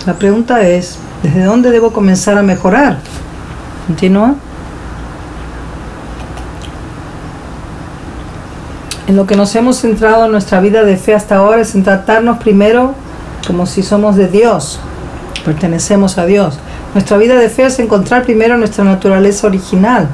la 0.05 0.19
pregunta 0.19 0.61
es, 0.61 0.99
¿desde 1.23 1.43
dónde 1.43 1.71
debo 1.71 1.91
comenzar 1.91 2.37
a 2.37 2.43
mejorar? 2.43 2.99
Continúa. 3.87 4.35
En 9.11 9.17
lo 9.17 9.27
que 9.27 9.35
nos 9.35 9.57
hemos 9.57 9.79
centrado 9.79 10.27
en 10.27 10.31
nuestra 10.31 10.61
vida 10.61 10.85
de 10.85 10.97
fe 10.97 11.17
hasta 11.17 11.35
ahora 11.35 11.63
es 11.63 11.75
en 11.75 11.83
tratarnos 11.83 12.39
primero 12.39 12.95
como 13.45 13.67
si 13.67 13.83
somos 13.83 14.15
de 14.15 14.29
Dios, 14.29 14.79
pertenecemos 15.45 16.17
a 16.17 16.27
Dios. 16.27 16.61
Nuestra 16.95 17.17
vida 17.17 17.35
de 17.35 17.49
fe 17.49 17.65
es 17.65 17.81
encontrar 17.81 18.23
primero 18.23 18.57
nuestra 18.57 18.85
naturaleza 18.85 19.49
original. 19.49 20.07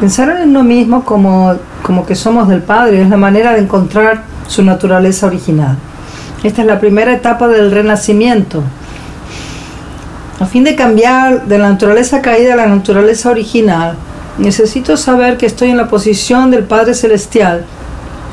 Pensar 0.00 0.28
en 0.40 0.48
uno 0.48 0.64
mismo 0.64 1.04
como, 1.04 1.54
como 1.84 2.04
que 2.04 2.16
somos 2.16 2.48
del 2.48 2.62
Padre 2.62 3.00
es 3.00 3.08
la 3.08 3.16
manera 3.16 3.52
de 3.52 3.60
encontrar 3.60 4.24
su 4.48 4.64
naturaleza 4.64 5.28
original. 5.28 5.76
Esta 6.42 6.62
es 6.62 6.66
la 6.66 6.80
primera 6.80 7.12
etapa 7.12 7.46
del 7.46 7.70
renacimiento. 7.70 8.64
A 10.40 10.46
fin 10.46 10.64
de 10.64 10.74
cambiar 10.74 11.46
de 11.46 11.58
la 11.58 11.70
naturaleza 11.70 12.20
caída 12.22 12.54
a 12.54 12.56
la 12.56 12.66
naturaleza 12.66 13.30
original, 13.30 13.94
necesito 14.38 14.96
saber 14.96 15.36
que 15.36 15.46
estoy 15.46 15.70
en 15.70 15.76
la 15.76 15.86
posición 15.86 16.50
del 16.50 16.64
Padre 16.64 16.94
Celestial 16.94 17.64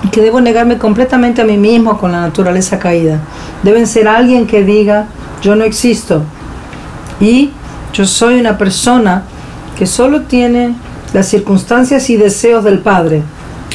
que 0.09 0.21
debo 0.21 0.41
negarme 0.41 0.77
completamente 0.77 1.41
a 1.41 1.45
mí 1.45 1.57
mismo 1.57 1.97
con 1.97 2.11
la 2.11 2.21
naturaleza 2.21 2.79
caída. 2.79 3.19
Deben 3.61 3.85
ser 3.85 4.07
alguien 4.07 4.47
que 4.47 4.63
diga, 4.63 5.05
yo 5.41 5.55
no 5.55 5.63
existo. 5.63 6.23
Y 7.19 7.51
yo 7.93 8.05
soy 8.05 8.39
una 8.39 8.57
persona 8.57 9.23
que 9.77 9.85
solo 9.85 10.21
tiene 10.21 10.73
las 11.13 11.27
circunstancias 11.27 12.09
y 12.09 12.17
deseos 12.17 12.63
del 12.63 12.79
Padre. 12.79 13.21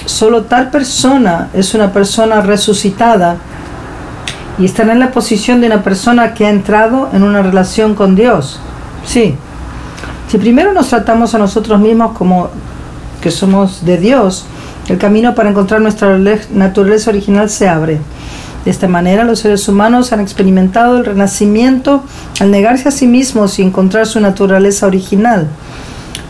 Solo 0.04 0.42
tal 0.44 0.70
persona 0.70 1.48
es 1.52 1.74
una 1.74 1.92
persona 1.92 2.40
resucitada 2.40 3.36
y 4.58 4.64
estará 4.64 4.92
en 4.92 5.00
la 5.00 5.12
posición 5.12 5.60
de 5.60 5.66
una 5.66 5.82
persona 5.82 6.34
que 6.34 6.46
ha 6.46 6.50
entrado 6.50 7.10
en 7.12 7.22
una 7.22 7.42
relación 7.42 7.94
con 7.94 8.14
Dios. 8.16 8.58
Sí. 9.04 9.36
Si 10.28 10.38
primero 10.38 10.72
nos 10.72 10.88
tratamos 10.88 11.34
a 11.34 11.38
nosotros 11.38 11.78
mismos 11.80 12.16
como 12.16 12.48
que 13.20 13.30
somos 13.30 13.84
de 13.84 13.98
Dios, 13.98 14.46
el 14.88 14.98
camino 14.98 15.34
para 15.34 15.50
encontrar 15.50 15.80
nuestra 15.80 16.18
naturaleza 16.52 17.10
original 17.10 17.50
se 17.50 17.68
abre. 17.68 17.98
De 18.64 18.70
esta 18.70 18.88
manera 18.88 19.24
los 19.24 19.40
seres 19.40 19.68
humanos 19.68 20.12
han 20.12 20.20
experimentado 20.20 20.98
el 20.98 21.04
renacimiento 21.04 22.02
al 22.40 22.50
negarse 22.50 22.88
a 22.88 22.92
sí 22.92 23.06
mismos 23.06 23.58
y 23.58 23.62
encontrar 23.62 24.06
su 24.06 24.20
naturaleza 24.20 24.86
original. 24.86 25.46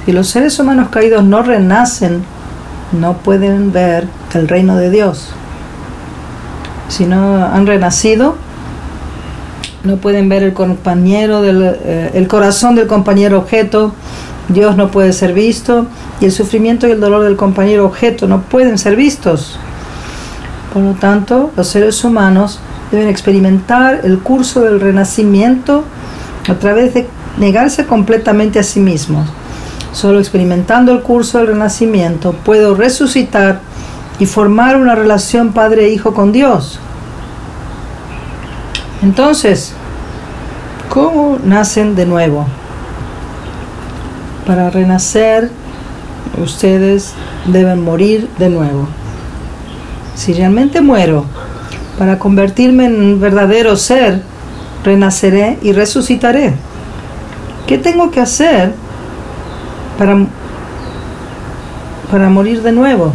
Si 0.04 0.12
los 0.12 0.28
seres 0.28 0.58
humanos 0.58 0.88
caídos 0.90 1.24
no 1.24 1.42
renacen, 1.42 2.22
no 2.92 3.14
pueden 3.18 3.72
ver 3.72 4.06
el 4.34 4.48
reino 4.48 4.76
de 4.76 4.90
Dios. 4.90 5.30
Si 6.88 7.04
no 7.04 7.44
han 7.44 7.66
renacido, 7.66 8.36
no 9.82 9.96
pueden 9.96 10.28
ver 10.28 10.42
el 10.42 10.52
compañero 10.52 11.42
del 11.42 11.62
eh, 11.84 12.10
el 12.14 12.28
corazón 12.28 12.74
del 12.74 12.86
compañero 12.86 13.38
objeto, 13.38 13.94
Dios 14.48 14.76
no 14.76 14.90
puede 14.90 15.12
ser 15.12 15.32
visto 15.32 15.86
y 16.20 16.26
el 16.26 16.32
sufrimiento 16.32 16.86
y 16.86 16.92
el 16.92 17.00
dolor 17.00 17.24
del 17.24 17.36
compañero 17.36 17.84
objeto 17.84 18.28
no 18.28 18.42
pueden 18.42 18.78
ser 18.78 18.94
vistos. 18.94 19.58
Por 20.72 20.82
lo 20.82 20.92
tanto, 20.92 21.50
los 21.56 21.68
seres 21.68 22.04
humanos 22.04 22.60
deben 22.92 23.08
experimentar 23.08 24.00
el 24.04 24.18
curso 24.20 24.60
del 24.60 24.80
renacimiento 24.80 25.84
a 26.48 26.54
través 26.54 26.94
de 26.94 27.08
negarse 27.38 27.86
completamente 27.86 28.58
a 28.58 28.62
sí 28.62 28.80
mismos. 28.80 29.28
Solo 29.92 30.20
experimentando 30.20 30.92
el 30.92 31.02
curso 31.02 31.38
del 31.38 31.48
renacimiento 31.48 32.32
puedo 32.32 32.74
resucitar 32.74 33.60
y 34.18 34.26
formar 34.26 34.76
una 34.76 34.94
relación 34.94 35.52
padre-hijo 35.52 36.14
con 36.14 36.32
Dios. 36.32 36.78
Entonces, 39.02 39.72
¿cómo 40.88 41.38
nacen 41.44 41.94
de 41.96 42.06
nuevo? 42.06 42.46
Para 44.46 44.70
renacer, 44.70 45.50
ustedes 46.40 47.12
deben 47.46 47.82
morir 47.82 48.28
de 48.38 48.48
nuevo. 48.48 48.86
Si 50.14 50.32
realmente 50.32 50.80
muero 50.80 51.24
para 51.98 52.18
convertirme 52.18 52.86
en 52.86 53.00
un 53.00 53.20
verdadero 53.20 53.76
ser, 53.76 54.22
renaceré 54.84 55.58
y 55.62 55.72
resucitaré. 55.72 56.54
¿Qué 57.66 57.76
tengo 57.76 58.12
que 58.12 58.20
hacer 58.20 58.72
para, 59.98 60.16
para 62.10 62.28
morir 62.28 62.62
de 62.62 62.70
nuevo? 62.70 63.12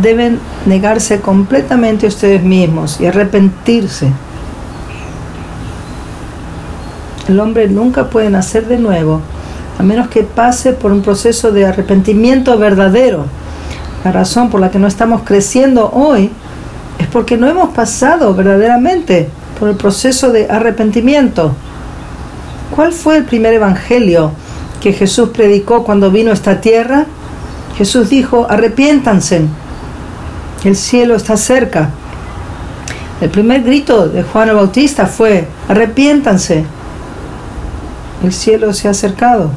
Deben 0.00 0.40
negarse 0.64 1.20
completamente 1.20 2.06
a 2.06 2.08
ustedes 2.08 2.42
mismos 2.42 2.98
y 2.98 3.06
arrepentirse 3.06 4.10
el 7.28 7.40
hombre 7.40 7.68
nunca 7.68 8.08
puede 8.10 8.30
nacer 8.30 8.66
de 8.66 8.78
nuevo 8.78 9.20
a 9.78 9.82
menos 9.82 10.08
que 10.08 10.22
pase 10.22 10.72
por 10.72 10.92
un 10.92 11.02
proceso 11.02 11.52
de 11.52 11.66
arrepentimiento 11.66 12.56
verdadero. 12.58 13.26
La 14.04 14.12
razón 14.12 14.50
por 14.50 14.60
la 14.60 14.70
que 14.70 14.78
no 14.78 14.86
estamos 14.86 15.22
creciendo 15.24 15.90
hoy 15.92 16.30
es 16.98 17.06
porque 17.08 17.36
no 17.36 17.48
hemos 17.48 17.70
pasado 17.74 18.34
verdaderamente 18.34 19.28
por 19.58 19.68
el 19.68 19.76
proceso 19.76 20.32
de 20.32 20.48
arrepentimiento. 20.48 21.52
¿Cuál 22.74 22.92
fue 22.92 23.18
el 23.18 23.24
primer 23.24 23.54
evangelio 23.54 24.32
que 24.80 24.92
Jesús 24.92 25.30
predicó 25.30 25.84
cuando 25.84 26.10
vino 26.10 26.30
a 26.30 26.34
esta 26.34 26.60
tierra? 26.60 27.06
Jesús 27.76 28.08
dijo, 28.08 28.46
arrepiéntanse, 28.48 29.42
el 30.64 30.76
cielo 30.76 31.16
está 31.16 31.36
cerca. 31.36 31.90
El 33.20 33.30
primer 33.30 33.62
grito 33.62 34.08
de 34.08 34.22
Juan 34.22 34.48
el 34.48 34.56
Bautista 34.56 35.06
fue, 35.06 35.46
arrepiéntanse, 35.68 36.64
el 38.22 38.32
cielo 38.32 38.72
se 38.72 38.88
ha 38.88 38.92
acercado. 38.92 39.50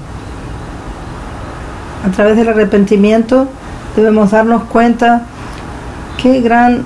A 2.05 2.11
través 2.11 2.37
del 2.37 2.49
arrepentimiento 2.49 3.47
debemos 3.95 4.31
darnos 4.31 4.63
cuenta 4.63 5.23
qué 6.21 6.41
gran 6.41 6.83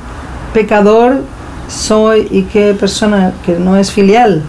pecador 0.53 1.21
soy 1.67 2.27
y 2.31 2.43
qué 2.43 2.73
persona 2.73 3.33
que 3.45 3.59
no 3.59 3.77
es 3.77 3.91
filial. 3.91 4.43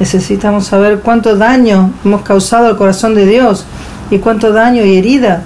Necesitamos 0.00 0.66
saber 0.66 1.00
cuánto 1.00 1.36
daño 1.36 1.92
hemos 2.04 2.22
causado 2.22 2.66
al 2.66 2.76
corazón 2.76 3.14
de 3.14 3.26
Dios 3.26 3.64
y 4.10 4.18
cuánto 4.18 4.52
daño 4.52 4.84
y 4.84 4.96
herida 4.96 5.42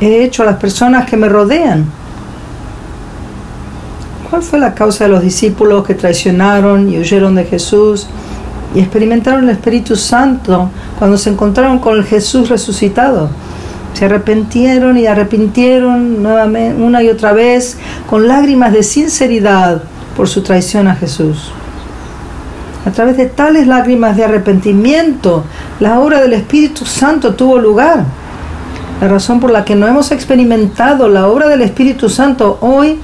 he 0.00 0.22
hecho 0.22 0.42
a 0.42 0.46
las 0.46 0.56
personas 0.56 1.08
que 1.08 1.16
me 1.16 1.28
rodean. 1.28 1.86
¿Cuál 4.28 4.42
fue 4.42 4.58
la 4.58 4.74
causa 4.74 5.04
de 5.04 5.10
los 5.10 5.22
discípulos 5.22 5.86
que 5.86 5.94
traicionaron 5.94 6.92
y 6.92 6.98
huyeron 6.98 7.34
de 7.34 7.44
Jesús 7.44 8.06
y 8.74 8.80
experimentaron 8.80 9.44
el 9.44 9.50
Espíritu 9.50 9.96
Santo 9.96 10.70
cuando 10.98 11.16
se 11.16 11.30
encontraron 11.30 11.78
con 11.78 11.96
el 11.96 12.04
Jesús 12.04 12.48
resucitado. 12.48 13.30
Se 13.94 14.04
arrepintieron 14.04 14.96
y 14.96 15.06
arrepintieron 15.06 16.22
nuevamente, 16.22 16.80
una 16.82 17.02
y 17.02 17.08
otra 17.08 17.32
vez 17.32 17.76
con 18.08 18.28
lágrimas 18.28 18.72
de 18.72 18.82
sinceridad 18.82 19.82
por 20.16 20.28
su 20.28 20.42
traición 20.42 20.88
a 20.88 20.94
Jesús. 20.94 21.50
A 22.86 22.90
través 22.90 23.16
de 23.16 23.26
tales 23.26 23.66
lágrimas 23.66 24.16
de 24.16 24.24
arrepentimiento, 24.24 25.44
la 25.80 26.00
obra 26.00 26.20
del 26.20 26.32
Espíritu 26.32 26.84
Santo 26.86 27.34
tuvo 27.34 27.58
lugar. 27.58 28.04
La 29.00 29.08
razón 29.08 29.40
por 29.40 29.50
la 29.50 29.64
que 29.64 29.74
no 29.74 29.86
hemos 29.86 30.10
experimentado 30.10 31.08
la 31.08 31.28
obra 31.28 31.48
del 31.48 31.62
Espíritu 31.62 32.08
Santo 32.08 32.58
hoy 32.60 32.98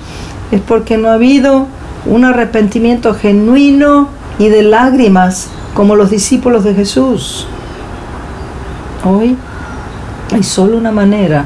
es 0.50 0.60
porque 0.60 0.96
no 0.96 1.08
ha 1.08 1.14
habido 1.14 1.66
un 2.06 2.24
arrepentimiento 2.24 3.14
genuino 3.14 4.08
y 4.38 4.48
de 4.48 4.62
lágrimas 4.62 5.48
como 5.74 5.96
los 5.96 6.10
discípulos 6.10 6.64
de 6.64 6.74
Jesús. 6.74 7.46
Hoy 9.04 9.36
hay 10.32 10.42
solo 10.42 10.76
una 10.76 10.92
manera 10.92 11.44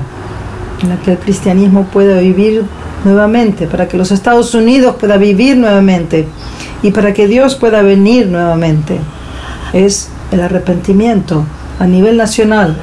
en 0.83 0.91
la 0.91 0.97
que 0.97 1.13
el 1.13 1.19
cristianismo 1.19 1.85
pueda 1.85 2.21
vivir 2.21 2.65
nuevamente, 3.05 3.67
para 3.67 3.89
que 3.89 3.97
los 3.97 4.11
Estados 4.11 4.55
Unidos 4.55 4.97
pueda 4.99 5.17
vivir 5.17 5.57
nuevamente 5.57 6.27
y 6.83 6.91
para 6.91 7.13
que 7.13 7.27
Dios 7.27 7.55
pueda 7.55 7.83
venir 7.83 8.29
nuevamente. 8.29 8.99
Es 9.73 10.09
el 10.31 10.41
arrepentimiento 10.41 11.45
a 11.79 11.87
nivel 11.87 12.17
nacional. 12.17 12.77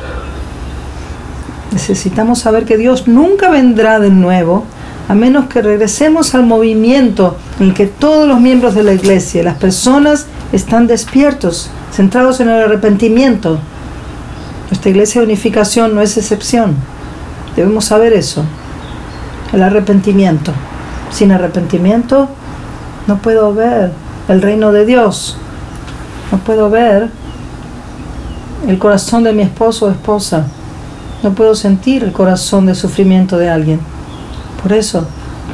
Necesitamos 1.72 2.39
saber 2.39 2.65
que 2.65 2.78
Dios 2.78 3.08
nunca 3.08 3.50
vendrá 3.50 4.00
de 4.00 4.10
nuevo 4.10 4.65
a 5.08 5.13
menos 5.13 5.46
que 5.46 5.62
regresemos 5.62 6.34
al 6.34 6.46
movimiento 6.46 7.38
en 7.60 7.68
el 7.68 7.74
que 7.74 7.86
todos 7.86 8.28
los 8.28 8.39
miembros 8.39 8.74
de 8.74 8.84
la 8.84 8.94
iglesia, 8.94 9.44
las 9.44 9.58
personas, 9.58 10.26
están 10.52 10.88
despiertos, 10.88 11.70
centrados 11.91 12.39
en 12.39 12.50
el 12.50 12.63
arrepentimiento. 12.63 13.60
Nuestra 14.70 14.89
iglesia 14.89 15.22
de 15.22 15.28
unificación 15.28 15.94
no 15.94 16.02
es 16.02 16.18
excepción. 16.18 16.76
Debemos 17.56 17.86
saber 17.86 18.13
eso. 18.13 18.44
El 19.54 19.62
arrepentimiento. 19.62 20.52
Sin 21.12 21.32
arrepentimiento 21.32 22.30
no 23.08 23.18
puedo 23.20 23.54
ver 23.54 23.91
el 24.28 24.41
reino 24.41 24.72
de 24.72 24.86
Dios. 24.86 25.38
No 26.32 26.39
puedo 26.39 26.70
ver 26.72 27.10
el 28.68 28.80
corazón 28.80 29.24
de 29.24 29.34
mi 29.34 29.44
esposo 29.44 29.86
o 29.86 29.91
esposa. 29.91 30.48
No 31.22 31.34
puedo 31.34 31.54
sentir 31.54 32.04
el 32.04 32.12
corazón 32.12 32.65
de 32.65 32.74
sufrimiento 32.74 33.38
de 33.38 33.50
alguien. 33.50 33.94
Por 34.65 34.73
eso 34.73 35.06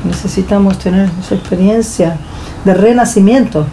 necesitamos 0.06 0.80
tener 0.80 1.10
esa 1.21 1.36
experiencia 1.36 2.15
de 2.63 2.74
renacimiento. 2.74 3.65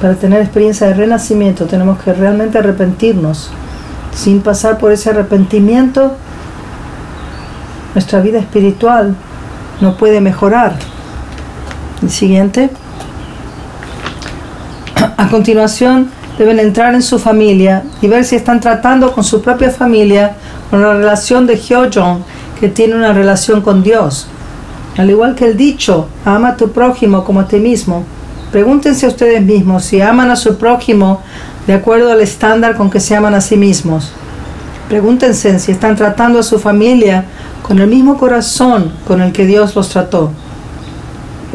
Para 0.00 0.14
tener 0.14 0.40
experiencia 0.40 0.86
de 0.86 0.94
renacimiento 0.94 1.66
tenemos 1.66 2.00
que 2.00 2.12
realmente 2.12 2.58
arrepentirnos. 2.58 3.50
Sin 4.14 4.40
pasar 4.40 4.78
por 4.78 4.92
ese 4.92 5.10
arrepentimiento, 5.10 6.14
nuestra 7.92 8.20
vida 8.20 8.38
espiritual 8.38 9.16
no 9.80 9.96
puede 9.96 10.20
mejorar. 10.20 10.76
El 12.00 12.10
siguiente. 12.10 12.70
A 15.16 15.26
continuación, 15.28 16.08
deben 16.38 16.60
entrar 16.60 16.94
en 16.94 17.02
su 17.02 17.18
familia 17.18 17.82
y 18.00 18.06
ver 18.06 18.24
si 18.24 18.36
están 18.36 18.60
tratando 18.60 19.12
con 19.12 19.24
su 19.24 19.42
propia 19.42 19.70
familia 19.70 20.36
con 20.70 20.82
la 20.82 20.94
relación 20.94 21.48
de 21.48 21.56
Hyojong, 21.56 22.22
que 22.60 22.68
tiene 22.68 22.94
una 22.94 23.12
relación 23.12 23.60
con 23.60 23.82
Dios. 23.82 24.28
Al 24.96 25.08
igual 25.08 25.34
que 25.34 25.46
el 25.46 25.56
dicho, 25.56 26.08
ama 26.24 26.50
a 26.50 26.56
tu 26.56 26.70
prójimo 26.70 27.24
como 27.24 27.40
a 27.40 27.48
ti 27.48 27.56
mismo, 27.56 28.04
pregúntense 28.50 29.06
a 29.06 29.08
ustedes 29.08 29.40
mismos 29.40 29.84
si 29.84 30.02
aman 30.02 30.30
a 30.30 30.36
su 30.36 30.58
prójimo 30.58 31.22
de 31.66 31.74
acuerdo 31.74 32.12
al 32.12 32.20
estándar 32.20 32.76
con 32.76 32.90
que 32.90 33.00
se 33.00 33.16
aman 33.16 33.34
a 33.34 33.40
sí 33.40 33.56
mismos. 33.56 34.12
Pregúntense 34.88 35.58
si 35.58 35.72
están 35.72 35.96
tratando 35.96 36.38
a 36.38 36.42
su 36.42 36.58
familia 36.58 37.24
con 37.62 37.78
el 37.78 37.88
mismo 37.88 38.18
corazón 38.18 38.92
con 39.06 39.22
el 39.22 39.32
que 39.32 39.46
Dios 39.46 39.74
los 39.74 39.88
trató. 39.88 40.30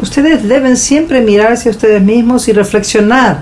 Ustedes 0.00 0.48
deben 0.48 0.76
siempre 0.76 1.20
mirarse 1.20 1.68
a 1.68 1.72
ustedes 1.72 2.02
mismos 2.02 2.48
y 2.48 2.52
reflexionar. 2.52 3.38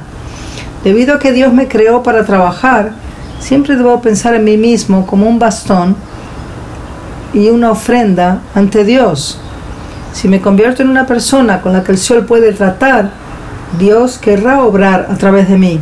Debido 0.84 1.14
a 1.14 1.18
que 1.18 1.32
Dios 1.32 1.52
me 1.52 1.68
creó 1.68 2.02
para 2.02 2.26
trabajar, 2.26 2.92
siempre 3.40 3.76
debo 3.76 4.00
pensar 4.02 4.34
en 4.34 4.44
mí 4.44 4.56
mismo 4.58 5.06
como 5.06 5.28
un 5.28 5.38
bastón 5.38 5.96
y 7.32 7.48
una 7.48 7.70
ofrenda 7.70 8.40
ante 8.54 8.84
Dios. 8.84 9.40
Si 10.16 10.28
me 10.28 10.40
convierto 10.40 10.82
en 10.82 10.88
una 10.88 11.04
persona 11.04 11.60
con 11.60 11.74
la 11.74 11.84
que 11.84 11.92
el 11.92 11.98
sol 11.98 12.24
puede 12.24 12.54
tratar, 12.54 13.10
Dios 13.78 14.16
querrá 14.16 14.64
obrar 14.64 15.08
a 15.10 15.16
través 15.16 15.46
de 15.46 15.58
mí. 15.58 15.78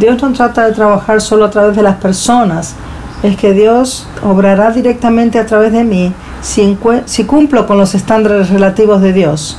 Dios 0.00 0.20
no 0.20 0.32
trata 0.32 0.66
de 0.66 0.72
trabajar 0.72 1.20
solo 1.20 1.44
a 1.44 1.50
través 1.50 1.76
de 1.76 1.82
las 1.84 1.94
personas, 1.94 2.74
es 3.22 3.36
que 3.36 3.52
Dios 3.52 4.08
obrará 4.24 4.72
directamente 4.72 5.38
a 5.38 5.46
través 5.46 5.70
de 5.70 5.84
mí 5.84 6.12
si, 6.42 6.76
si 7.04 7.22
cumplo 7.22 7.68
con 7.68 7.78
los 7.78 7.94
estándares 7.94 8.50
relativos 8.50 9.00
de 9.00 9.12
Dios. 9.12 9.58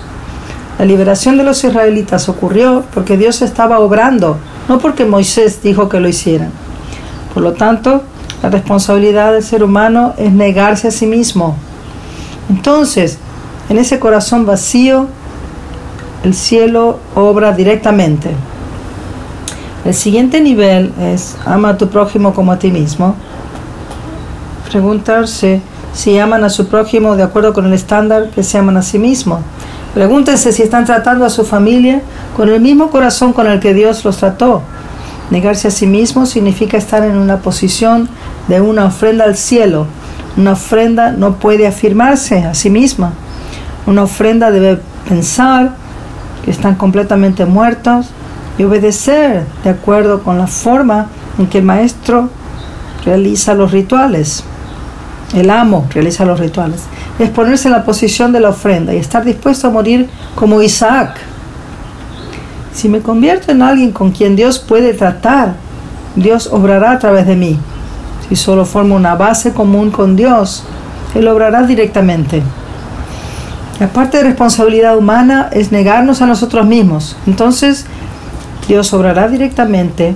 La 0.78 0.84
liberación 0.84 1.38
de 1.38 1.46
los 1.46 1.64
israelitas 1.64 2.28
ocurrió 2.28 2.84
porque 2.94 3.16
Dios 3.16 3.42
estaba 3.42 3.80
obrando, 3.80 4.38
no 4.68 4.80
porque 4.80 5.06
Moisés 5.06 5.64
dijo 5.64 5.88
que 5.88 6.02
lo 6.02 6.10
hicieran. 6.10 6.52
Por 7.34 7.42
lo 7.42 7.54
tanto, 7.54 8.04
la 8.44 8.50
responsabilidad 8.50 9.32
del 9.32 9.44
ser 9.44 9.64
humano 9.64 10.14
es 10.18 10.34
negarse 10.34 10.90
a 10.90 10.92
sí 10.92 11.06
mismo. 11.06 11.56
Entonces, 12.50 13.20
en 13.70 13.78
ese 13.78 14.00
corazón 14.00 14.46
vacío, 14.46 15.08
el 16.24 16.34
cielo 16.34 17.00
obra 17.16 17.52
directamente. 17.52 18.32
El 19.86 19.94
siguiente 19.94 20.42
nivel 20.42 20.94
es 21.00 21.36
ama 21.46 21.70
a 21.70 21.78
tu 21.78 21.90
prójimo 21.90 22.34
como 22.34 22.52
a 22.52 22.60
ti 22.60 22.72
mismo. 22.72 23.16
Preguntarse 24.70 25.62
si 25.94 26.18
aman 26.18 26.44
a 26.44 26.50
su 26.50 26.68
prójimo 26.68 27.16
de 27.16 27.24
acuerdo 27.24 27.54
con 27.54 27.66
el 27.66 27.74
estándar 27.74 28.30
que 28.32 28.44
se 28.44 28.58
aman 28.58 28.78
a 28.78 28.82
sí 28.82 29.00
mismo. 29.00 29.40
Pregúntense 29.94 30.52
si 30.52 30.62
están 30.62 30.86
tratando 30.86 31.26
a 31.26 31.30
su 31.30 31.46
familia 31.46 32.02
con 32.36 32.50
el 32.50 32.62
mismo 32.62 32.90
corazón 32.90 33.34
con 33.34 33.48
el 33.48 33.60
que 33.60 33.74
Dios 33.74 34.04
los 34.06 34.18
trató. 34.18 34.62
Negarse 35.30 35.70
a 35.70 35.72
sí 35.72 35.88
mismo 35.88 36.26
significa 36.26 36.78
estar 36.78 37.04
en 37.04 37.18
una 37.18 37.38
posición 37.38 38.10
de 38.48 38.62
una 38.62 38.86
ofrenda 38.86 39.26
al 39.26 39.36
cielo. 39.36 39.88
Una 40.38 40.54
ofrenda 40.54 41.12
no 41.12 41.36
puede 41.36 41.66
afirmarse 41.66 42.40
a 42.44 42.54
sí 42.54 42.70
misma. 42.70 43.14
Una 43.88 44.04
ofrenda 44.04 44.52
debe 44.52 44.82
pensar 45.08 45.72
que 46.44 46.52
están 46.52 46.76
completamente 46.76 47.46
muertos 47.46 48.08
y 48.58 48.64
obedecer 48.66 49.46
de 49.64 49.70
acuerdo 49.70 50.24
con 50.24 50.38
la 50.38 50.48
forma 50.48 51.08
en 51.40 51.48
que 51.48 51.60
el 51.60 51.64
maestro 51.64 52.30
realiza 53.06 53.54
los 53.54 53.72
rituales. 53.72 54.44
El 55.34 55.50
amo 55.50 55.88
realiza 55.94 56.26
los 56.26 56.38
rituales. 56.38 56.84
Es 57.18 57.30
ponerse 57.30 57.70
en 57.70 57.76
la 57.76 57.86
posición 57.86 58.34
de 58.34 58.42
la 58.42 58.50
ofrenda 58.50 58.94
y 58.94 58.98
estar 58.98 59.24
dispuesto 59.24 59.68
a 59.68 59.72
morir 59.72 60.10
como 60.36 60.62
Isaac. 60.62 61.18
Si 62.74 62.90
me 62.90 63.00
convierto 63.00 63.54
en 63.54 63.62
alguien 63.62 63.94
con 63.94 64.12
quien 64.12 64.36
Dios 64.36 64.60
puede 64.60 64.94
tratar, 64.96 65.56
Dios 66.18 66.48
obrará 66.52 66.92
a 66.92 67.00
través 67.00 67.26
de 67.26 67.38
mí. 67.38 67.58
Si 68.28 68.36
solo 68.36 68.66
formo 68.66 68.96
una 68.96 69.16
base 69.16 69.54
común 69.54 69.92
con 69.92 70.18
Dios, 70.18 70.64
Él 71.16 71.26
obrará 71.30 71.64
directamente. 71.64 72.44
La 73.80 73.88
parte 73.88 74.18
de 74.18 74.24
responsabilidad 74.24 74.98
humana 74.98 75.50
es 75.52 75.72
negarnos 75.72 76.22
a 76.22 76.26
nosotros 76.26 76.66
mismos. 76.66 77.16
Entonces, 77.28 77.86
Dios 78.68 78.92
obrará 78.94 79.28
directamente 79.28 80.16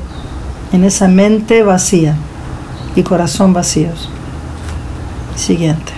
en 0.74 0.84
esa 0.84 1.08
mente 1.08 1.62
vacía 1.62 2.16
y 2.96 3.04
corazón 3.04 3.54
vacíos. 3.54 4.10
Siguiente. 5.36 5.94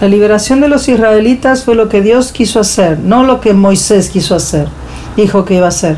La 0.00 0.08
liberación 0.08 0.60
de 0.60 0.68
los 0.68 0.88
israelitas 0.88 1.64
fue 1.64 1.74
lo 1.74 1.88
que 1.88 2.00
Dios 2.00 2.32
quiso 2.32 2.58
hacer, 2.58 2.98
no 2.98 3.22
lo 3.22 3.40
que 3.40 3.52
Moisés 3.52 4.10
quiso 4.10 4.34
hacer, 4.34 4.66
dijo 5.16 5.44
que 5.44 5.54
iba 5.54 5.66
a 5.66 5.68
hacer. 5.68 5.96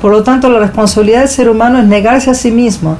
Por 0.00 0.10
lo 0.12 0.22
tanto, 0.22 0.48
la 0.48 0.58
responsabilidad 0.58 1.20
del 1.20 1.28
ser 1.28 1.50
humano 1.50 1.78
es 1.78 1.84
negarse 1.86 2.30
a 2.30 2.34
sí 2.34 2.50
mismo. 2.50 2.96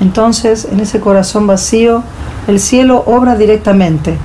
Entonces, 0.00 0.68
en 0.70 0.80
ese 0.80 1.00
corazón 1.00 1.46
vacío, 1.46 2.02
el 2.46 2.60
cielo 2.60 3.02
obra 3.06 3.36
directamente. 3.36 4.16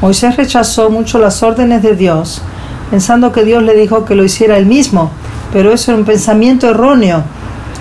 Moisés 0.00 0.36
rechazó 0.36 0.90
mucho 0.90 1.18
las 1.18 1.42
órdenes 1.42 1.82
de 1.82 1.94
Dios, 1.94 2.42
pensando 2.90 3.32
que 3.32 3.44
Dios 3.44 3.62
le 3.62 3.74
dijo 3.74 4.04
que 4.04 4.14
lo 4.14 4.24
hiciera 4.24 4.58
él 4.58 4.66
mismo, 4.66 5.10
pero 5.52 5.72
eso 5.72 5.92
era 5.92 5.98
un 5.98 6.06
pensamiento 6.06 6.68
erróneo 6.68 7.22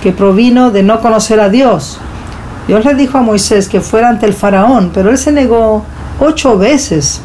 que 0.02 0.12
provino 0.12 0.72
de 0.72 0.84
no 0.84 1.00
conocer 1.02 1.40
a 1.40 1.50
Dios. 1.50 2.00
Dios 2.68 2.86
le 2.86 2.94
dijo 2.94 3.18
a 3.18 3.22
Moisés 3.22 3.68
que 3.68 3.82
fuera 3.82 4.10
ante 4.10 4.26
el 4.26 4.34
faraón, 4.34 4.92
pero 4.94 5.10
él 5.10 5.18
se 5.18 5.32
negó 5.32 5.84
ocho 6.20 6.58
veces. 6.58 7.22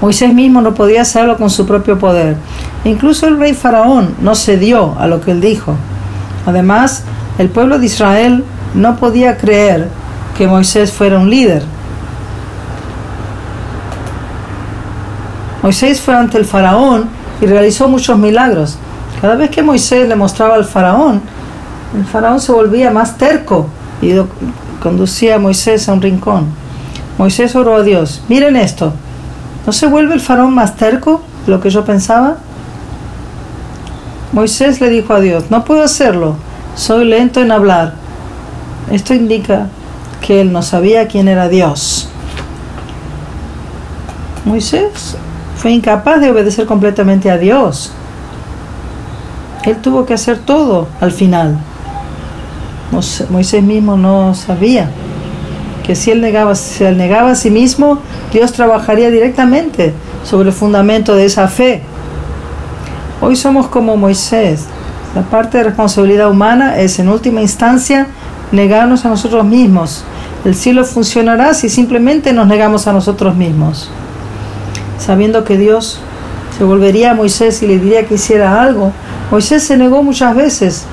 Moisés 0.00 0.32
mismo 0.34 0.60
no 0.60 0.74
podía 0.74 1.02
hacerlo 1.02 1.36
con 1.36 1.50
su 1.50 1.66
propio 1.66 1.98
poder. 1.98 2.36
incluso 2.84 3.26
el 3.26 3.38
rey 3.38 3.52
faraón 3.52 4.14
no 4.22 4.34
cedió 4.34 4.96
a 4.98 5.06
lo 5.06 5.20
que 5.20 5.32
él 5.32 5.40
dijo. 5.40 5.74
Además, 6.46 7.02
el 7.38 7.50
pueblo 7.50 7.78
de 7.78 7.86
Israel 7.86 8.44
no 8.74 8.96
podía 8.96 9.36
creer 9.36 9.88
que 10.40 10.46
Moisés 10.46 10.90
fuera 10.90 11.18
un 11.18 11.28
líder. 11.28 11.62
Moisés 15.62 16.00
fue 16.00 16.14
ante 16.14 16.38
el 16.38 16.46
faraón 16.46 17.10
y 17.42 17.44
realizó 17.44 17.90
muchos 17.90 18.16
milagros. 18.16 18.78
Cada 19.20 19.34
vez 19.34 19.50
que 19.50 19.62
Moisés 19.62 20.08
le 20.08 20.16
mostraba 20.16 20.54
al 20.54 20.64
faraón, 20.64 21.20
el 21.94 22.06
faraón 22.06 22.40
se 22.40 22.52
volvía 22.52 22.90
más 22.90 23.18
terco 23.18 23.66
y 24.00 24.12
conducía 24.82 25.34
a 25.34 25.38
Moisés 25.38 25.86
a 25.90 25.92
un 25.92 26.00
rincón. 26.00 26.46
Moisés 27.18 27.54
oró 27.54 27.74
a 27.74 27.82
Dios, 27.82 28.22
miren 28.28 28.56
esto, 28.56 28.94
¿no 29.66 29.74
se 29.74 29.88
vuelve 29.88 30.14
el 30.14 30.22
faraón 30.22 30.54
más 30.54 30.74
terco 30.74 31.20
de 31.44 31.52
lo 31.52 31.60
que 31.60 31.68
yo 31.68 31.84
pensaba? 31.84 32.38
Moisés 34.32 34.80
le 34.80 34.88
dijo 34.88 35.12
a 35.12 35.20
Dios, 35.20 35.50
no 35.50 35.66
puedo 35.66 35.82
hacerlo, 35.82 36.36
soy 36.76 37.04
lento 37.04 37.42
en 37.42 37.52
hablar. 37.52 37.92
Esto 38.90 39.12
indica 39.12 39.68
que 40.20 40.40
él 40.40 40.52
no 40.52 40.62
sabía 40.62 41.08
quién 41.08 41.28
era 41.28 41.48
Dios. 41.48 42.08
Moisés 44.44 45.16
fue 45.56 45.72
incapaz 45.72 46.20
de 46.20 46.30
obedecer 46.30 46.66
completamente 46.66 47.30
a 47.30 47.38
Dios. 47.38 47.92
Él 49.64 49.76
tuvo 49.76 50.06
que 50.06 50.14
hacer 50.14 50.38
todo 50.38 50.88
al 51.00 51.12
final. 51.12 51.58
Moisés 53.30 53.62
mismo 53.62 53.96
no 53.96 54.34
sabía 54.34 54.90
que 55.86 55.94
si 55.94 56.10
él 56.10 56.20
negaba, 56.20 56.54
si 56.54 56.84
él 56.84 56.96
negaba 56.96 57.32
a 57.32 57.34
sí 57.34 57.50
mismo, 57.50 57.98
Dios 58.32 58.52
trabajaría 58.52 59.10
directamente 59.10 59.92
sobre 60.24 60.48
el 60.48 60.54
fundamento 60.54 61.14
de 61.14 61.26
esa 61.26 61.48
fe. 61.48 61.82
Hoy 63.20 63.36
somos 63.36 63.68
como 63.68 63.96
Moisés. 63.96 64.66
La 65.14 65.22
parte 65.22 65.58
de 65.58 65.64
responsabilidad 65.64 66.30
humana 66.30 66.78
es 66.78 66.98
en 66.98 67.08
última 67.08 67.40
instancia 67.40 68.06
negarnos 68.52 69.04
a 69.04 69.08
nosotros 69.08 69.44
mismos. 69.44 70.04
El 70.44 70.54
cielo 70.54 70.84
funcionará 70.84 71.52
si 71.52 71.68
simplemente 71.68 72.32
nos 72.32 72.46
negamos 72.46 72.86
a 72.86 72.92
nosotros 72.92 73.36
mismos. 73.36 73.90
Sabiendo 74.98 75.44
que 75.44 75.58
Dios 75.58 76.00
se 76.56 76.64
volvería 76.64 77.10
a 77.10 77.14
Moisés 77.14 77.62
y 77.62 77.66
le 77.66 77.78
diría 77.78 78.06
que 78.06 78.14
hiciera 78.14 78.62
algo, 78.62 78.92
Moisés 79.30 79.62
se 79.62 79.76
negó 79.76 80.02
muchas 80.02 80.34
veces, 80.34 80.84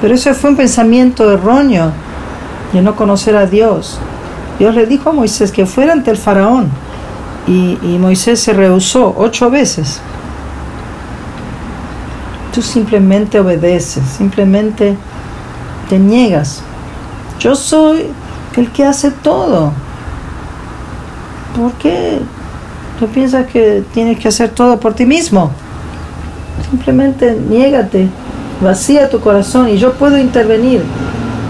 pero 0.00 0.14
eso 0.14 0.34
fue 0.34 0.50
un 0.50 0.56
pensamiento 0.56 1.32
erróneo 1.32 1.92
de 2.72 2.82
no 2.82 2.96
conocer 2.96 3.36
a 3.36 3.46
Dios. 3.46 3.98
Dios 4.58 4.74
le 4.74 4.86
dijo 4.86 5.10
a 5.10 5.12
Moisés 5.12 5.52
que 5.52 5.66
fuera 5.66 5.92
ante 5.92 6.10
el 6.10 6.16
faraón 6.16 6.68
y, 7.46 7.78
y 7.82 7.96
Moisés 7.98 8.40
se 8.40 8.52
rehusó 8.52 9.14
ocho 9.16 9.50
veces. 9.50 10.00
Tú 12.52 12.60
simplemente 12.60 13.38
obedeces, 13.38 14.02
simplemente 14.18 14.96
te 15.88 15.98
niegas. 15.98 16.62
Yo 17.38 17.54
soy 17.54 18.08
el 18.56 18.70
que 18.70 18.84
hace 18.84 19.10
todo. 19.10 19.72
¿Por 21.56 21.72
qué 21.74 22.20
tú 22.98 23.06
piensas 23.08 23.46
que 23.46 23.82
tienes 23.92 24.18
que 24.18 24.28
hacer 24.28 24.50
todo 24.50 24.78
por 24.78 24.94
ti 24.94 25.06
mismo? 25.06 25.50
Simplemente 26.70 27.36
niégate, 27.48 28.08
vacía 28.62 29.10
tu 29.10 29.20
corazón 29.20 29.68
y 29.68 29.78
yo 29.78 29.92
puedo 29.94 30.18
intervenir. 30.18 30.82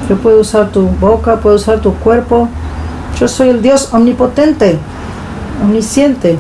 Yo 0.09 0.17
puedo 0.17 0.41
usar 0.41 0.71
tu 0.71 0.83
boca, 0.83 1.37
puedo 1.37 1.57
usar 1.57 1.81
tu 1.81 1.95
cuerpo. 1.95 2.49
Yo 3.21 3.29
soy 3.29 3.51
el 3.51 3.63
Dios 3.63 3.91
omnipotente, 3.93 4.79
omnisciente. 5.63 6.39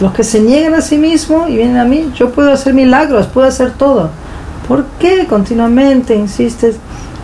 Los 0.00 0.12
que 0.12 0.24
se 0.24 0.40
niegan 0.40 0.74
a 0.74 0.80
sí 0.80 0.98
mismos 0.98 1.48
y 1.48 1.56
vienen 1.56 1.76
a 1.76 1.84
mí, 1.84 2.10
yo 2.16 2.32
puedo 2.32 2.52
hacer 2.52 2.74
milagros, 2.74 3.26
puedo 3.26 3.46
hacer 3.46 3.72
todo. 3.72 4.10
¿Por 4.66 4.84
qué 4.98 5.26
continuamente 5.28 6.16
insistes 6.16 6.76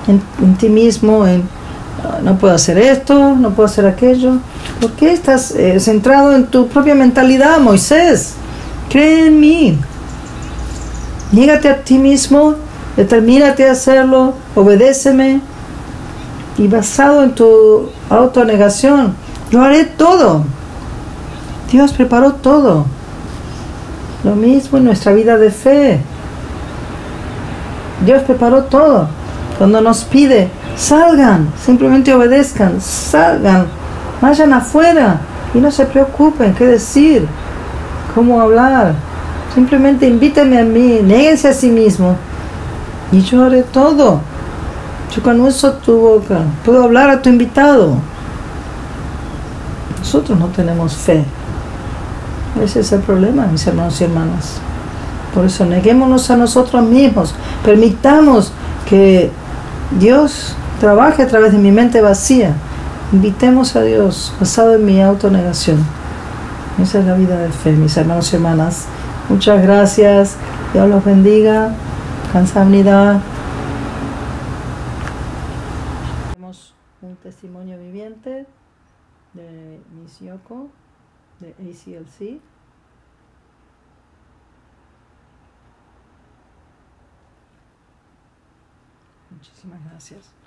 en, 0.07 0.55
ti 0.57 0.69
mismo, 0.69 1.27
en 1.27 1.43
no 2.23 2.39
puedo 2.39 2.55
hacer 2.55 2.79
esto, 2.79 3.37
no 3.37 3.51
puedo 3.51 3.67
hacer 3.67 3.87
aquello? 3.87 4.35
¿Por 4.81 4.93
qué 4.93 5.13
estás 5.13 5.53
eh, 5.53 5.79
centrado 5.81 6.35
en 6.35 6.47
tu 6.47 6.69
propia 6.69 6.95
mentalidad, 6.95 7.59
Moisés? 7.61 8.35
Cree 8.89 9.29
en 9.29 9.41
mí. 9.41 9.79
Niégate 11.33 11.69
a 11.69 11.83
ti 11.83 11.99
mismo, 11.99 12.55
determínate 12.97 13.69
a 13.69 13.73
hacerlo, 13.73 14.35
obedéceme. 14.55 15.41
Y 16.59 16.69
basado 16.69 17.23
en 17.23 17.35
tu 17.35 17.91
autonegación, 18.11 19.15
yo 19.51 19.63
haré 19.63 19.85
todo. 19.85 20.45
Dios 21.71 21.93
preparó 21.93 22.33
todo. 22.35 22.87
Lo 24.25 24.35
mismo 24.35 24.79
en 24.79 24.85
nuestra 24.85 25.13
vida 25.13 25.39
de 25.39 25.51
fe. 25.51 26.01
Dios 28.05 28.23
preparó 28.23 28.65
todo. 28.65 29.09
Cuando 29.57 29.81
nos 29.81 30.05
pide, 30.05 30.51
salgan, 30.77 31.53
simplemente 31.65 32.13
obedezcan, 32.13 32.81
salgan, 32.81 33.67
vayan 34.21 34.53
afuera 34.53 35.21
y 35.55 35.59
no 35.59 35.71
se 35.71 35.87
preocupen 35.87 36.55
qué 36.55 36.67
decir, 36.67 37.27
cómo 38.15 38.41
hablar. 38.41 38.95
Simplemente 39.55 40.07
invítame 40.07 40.59
a 40.59 40.65
mí, 40.65 41.01
néguense 41.03 41.49
a 41.49 41.53
sí 41.53 41.71
mismo 41.71 42.17
y 43.13 43.21
yo 43.21 43.45
haré 43.45 43.63
todo. 43.63 44.21
Yo 45.15 45.23
con 45.23 45.41
uso 45.41 45.73
tu 45.73 45.99
boca, 45.99 46.43
puedo 46.65 46.85
hablar 46.85 47.11
a 47.11 47.21
tu 47.21 47.29
invitado. 47.29 47.97
Nosotros 49.99 50.39
no 50.39 50.47
tenemos 50.47 50.95
fe. 50.95 51.25
Ese 52.63 52.81
es 52.81 52.93
el 52.93 53.01
problema, 53.01 53.47
mis 53.47 53.67
hermanos 53.67 54.01
y 54.01 54.05
hermanas. 54.05 54.59
Por 55.35 55.45
eso 55.45 55.65
neguémonos 55.65 56.31
a 56.31 56.37
nosotros 56.37 56.85
mismos. 56.85 57.35
Permitamos 57.65 58.53
que 58.89 59.31
Dios 59.99 60.55
trabaje 60.81 61.23
a 61.23 61.29
través 61.29 61.53
de 61.53 61.59
mi 61.59 61.71
mente 61.71 62.01
vacía. 62.01 62.55
Invitemos 63.13 63.77
a 63.77 63.83
Dios 63.83 64.35
basado 64.41 64.75
en 64.75 64.85
mi 64.85 65.01
autonegación. 65.01 65.79
Esa 66.81 67.01
es 67.01 67.05
la 67.05 67.15
vida 67.15 67.39
de 67.39 67.51
fe, 67.51 67.73
mis 67.73 67.97
hermanos 67.97 68.33
y 68.33 68.37
hermanas. 68.37 68.87
Muchas 69.29 69.63
gracias. 69.63 70.37
Dios 70.73 70.89
los 70.89 71.05
bendiga. 71.05 71.75
unidad. 72.57 73.21
Tenemos 76.33 76.75
un 77.03 77.17
testimonio 77.17 77.79
viviente 77.79 78.47
de 79.35 79.81
Miss 79.95 80.19
Yoko 80.21 80.69
de 81.41 81.51
ACLC. 81.51 82.41
Muchísimas 89.31 89.79
gracias. 89.91 90.40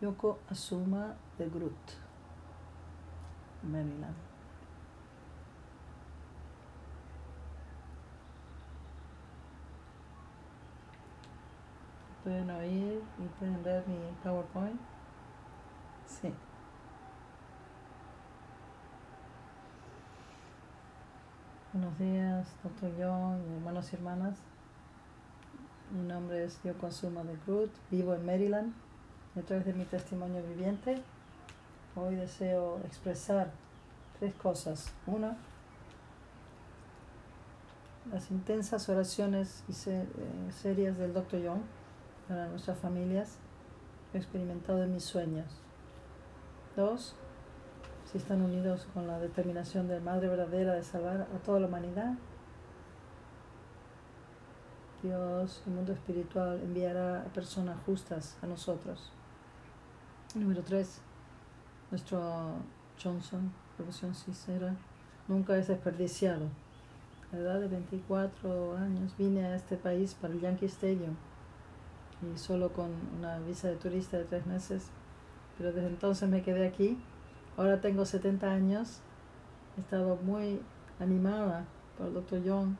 Yoko 0.00 0.38
Asuma 0.48 1.16
de 1.38 1.48
Groot, 1.48 1.72
Maryland. 3.64 4.14
Pueden 12.22 12.50
oír 12.50 13.02
y 13.18 13.26
pueden 13.40 13.64
ver 13.64 13.88
mi 13.88 13.98
PowerPoint. 14.22 14.80
Sí. 16.06 16.32
Buenos 21.72 21.98
días, 21.98 22.46
doctor 22.62 22.92
John, 22.96 23.42
hermanos 23.56 23.92
y 23.92 23.96
hermanas. 23.96 24.38
Mi 25.90 26.02
nombre 26.06 26.44
es 26.44 26.62
Yoko 26.62 26.86
Asuma 26.86 27.24
de 27.24 27.36
Groot, 27.44 27.72
vivo 27.90 28.14
en 28.14 28.24
Maryland 28.24 28.87
a 29.36 29.42
través 29.42 29.66
de 29.66 29.72
mi 29.72 29.84
testimonio 29.84 30.42
viviente, 30.42 31.00
hoy 31.94 32.16
deseo 32.16 32.80
expresar 32.84 33.50
tres 34.18 34.34
cosas. 34.34 34.92
Una, 35.06 35.36
las 38.10 38.30
intensas 38.30 38.88
oraciones 38.88 39.64
y 39.68 39.90
eh, 39.90 40.06
serias 40.50 40.96
del 40.98 41.12
Dr. 41.12 41.40
Young 41.40 41.60
para 42.26 42.48
nuestras 42.48 42.78
familias, 42.78 43.36
he 44.12 44.18
experimentado 44.18 44.82
en 44.82 44.94
mis 44.94 45.04
sueños. 45.04 45.46
Dos, 46.74 47.14
si 48.10 48.18
están 48.18 48.42
unidos 48.42 48.88
con 48.94 49.06
la 49.06 49.18
determinación 49.18 49.88
de 49.88 50.00
Madre 50.00 50.28
verdadera 50.28 50.74
de 50.74 50.82
salvar 50.82 51.28
a 51.34 51.38
toda 51.44 51.60
la 51.60 51.66
humanidad, 51.66 52.14
Dios, 55.02 55.62
el 55.66 55.74
mundo 55.74 55.92
espiritual, 55.92 56.60
enviará 56.60 57.20
a 57.20 57.24
personas 57.26 57.76
justas 57.86 58.36
a 58.42 58.46
nosotros 58.46 59.12
Número 60.38 60.62
3. 60.62 61.00
Nuestro 61.90 62.52
Johnson, 63.02 63.52
profesión 63.76 64.14
sincera, 64.14 64.76
nunca 65.26 65.56
es 65.56 65.66
desperdiciado. 65.66 66.46
A 67.32 67.36
la 67.36 67.42
edad 67.42 67.60
de 67.60 67.66
24 67.66 68.76
años 68.76 69.14
vine 69.18 69.44
a 69.44 69.56
este 69.56 69.76
país 69.76 70.14
para 70.14 70.32
el 70.32 70.40
Yankee 70.40 70.66
Stadium 70.66 71.16
y 72.22 72.38
solo 72.38 72.72
con 72.72 72.90
una 73.18 73.40
visa 73.40 73.68
de 73.68 73.76
turista 73.76 74.16
de 74.16 74.24
tres 74.24 74.46
meses, 74.46 74.86
pero 75.56 75.72
desde 75.72 75.88
entonces 75.88 76.28
me 76.28 76.42
quedé 76.42 76.68
aquí. 76.68 76.96
Ahora 77.56 77.80
tengo 77.80 78.04
70 78.04 78.48
años, 78.48 79.00
he 79.76 79.80
estado 79.80 80.16
muy 80.22 80.60
animada 81.00 81.64
por 81.96 82.06
el 82.06 82.14
Dr. 82.14 82.42
John. 82.46 82.78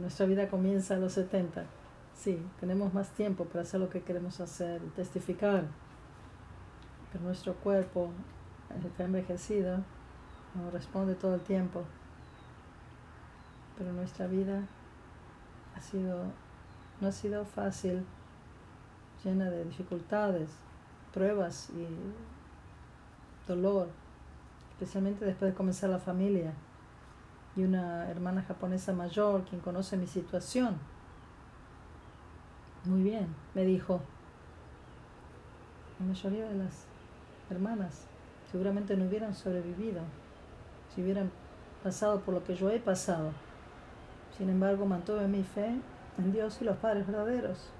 Nuestra 0.00 0.26
vida 0.26 0.48
comienza 0.48 0.96
a 0.96 0.98
los 0.98 1.14
70. 1.14 1.64
Sí, 2.14 2.42
tenemos 2.60 2.92
más 2.92 3.08
tiempo 3.10 3.46
para 3.46 3.62
hacer 3.62 3.80
lo 3.80 3.88
que 3.88 4.02
queremos 4.02 4.40
hacer, 4.40 4.82
testificar 4.94 5.64
pero 7.12 7.24
nuestro 7.24 7.54
cuerpo 7.54 8.10
está 8.84 9.04
envejecido, 9.04 9.78
no 10.54 10.70
responde 10.70 11.14
todo 11.14 11.34
el 11.34 11.40
tiempo, 11.40 11.84
pero 13.76 13.92
nuestra 13.92 14.26
vida 14.26 14.62
ha 15.76 15.80
sido, 15.80 16.24
no 17.00 17.08
ha 17.08 17.12
sido 17.12 17.44
fácil, 17.44 18.04
llena 19.24 19.50
de 19.50 19.64
dificultades, 19.64 20.50
pruebas 21.12 21.70
y 21.70 21.86
dolor, 23.48 23.88
especialmente 24.72 25.24
después 25.24 25.50
de 25.50 25.56
comenzar 25.56 25.90
la 25.90 25.98
familia 25.98 26.52
y 27.56 27.64
una 27.64 28.08
hermana 28.08 28.42
japonesa 28.42 28.92
mayor 28.92 29.44
quien 29.44 29.60
conoce 29.60 29.96
mi 29.96 30.06
situación. 30.06 30.78
Muy 32.84 33.02
bien, 33.02 33.34
me 33.54 33.64
dijo. 33.64 34.00
La 35.98 36.06
mayoría 36.06 36.48
de 36.48 36.54
las 36.54 36.86
hermanas, 37.50 38.06
seguramente 38.50 38.96
no 38.96 39.06
hubieran 39.06 39.34
sobrevivido 39.34 40.02
si 40.94 41.02
hubieran 41.02 41.30
pasado 41.82 42.20
por 42.20 42.34
lo 42.34 42.44
que 42.44 42.54
yo 42.54 42.70
he 42.70 42.80
pasado. 42.80 43.32
Sin 44.36 44.48
embargo, 44.48 44.86
mantuve 44.86 45.28
mi 45.28 45.42
fe 45.42 45.80
en 46.18 46.32
Dios 46.32 46.58
y 46.60 46.64
los 46.64 46.76
padres 46.76 47.06
verdaderos. 47.06 47.70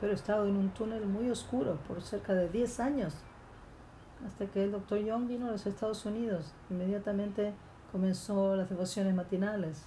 Pero 0.00 0.12
he 0.12 0.14
estado 0.14 0.46
en 0.46 0.56
un 0.56 0.70
túnel 0.70 1.06
muy 1.06 1.30
oscuro 1.30 1.78
por 1.88 2.02
cerca 2.02 2.34
de 2.34 2.48
10 2.48 2.80
años. 2.80 3.14
hasta 4.26 4.46
que 4.46 4.64
el 4.64 4.72
doctor 4.72 4.98
Young 4.98 5.26
vino 5.26 5.48
a 5.48 5.50
los 5.50 5.66
Estados 5.66 6.06
Unidos. 6.06 6.52
Inmediatamente 6.70 7.52
comenzó 7.92 8.56
las 8.56 8.70
devociones 8.70 9.14
matinales. 9.14 9.82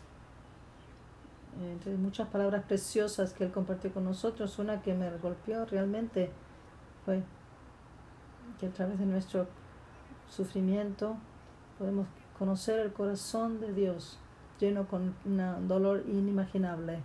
Entre 1.60 1.96
muchas 1.96 2.28
palabras 2.28 2.64
preciosas 2.66 3.34
que 3.34 3.46
él 3.46 3.52
compartió 3.52 3.92
con 3.92 4.06
nosotros, 4.06 4.60
una 4.60 4.82
que 4.82 4.94
me 4.94 5.10
golpeó 5.18 5.66
realmente 5.66 6.30
fue 7.04 7.24
que 8.60 8.68
a 8.68 8.72
través 8.72 9.00
de 9.00 9.06
nuestro 9.06 9.48
sufrimiento 10.30 11.16
podemos 11.78 12.08
conocer 12.38 12.80
el 12.80 12.94
corazón 12.94 13.60
de 13.60 13.74
Dios 13.74 14.20
lleno 14.60 14.88
con 14.88 15.16
un 15.26 15.68
dolor 15.68 16.04
inimaginable. 16.08 17.00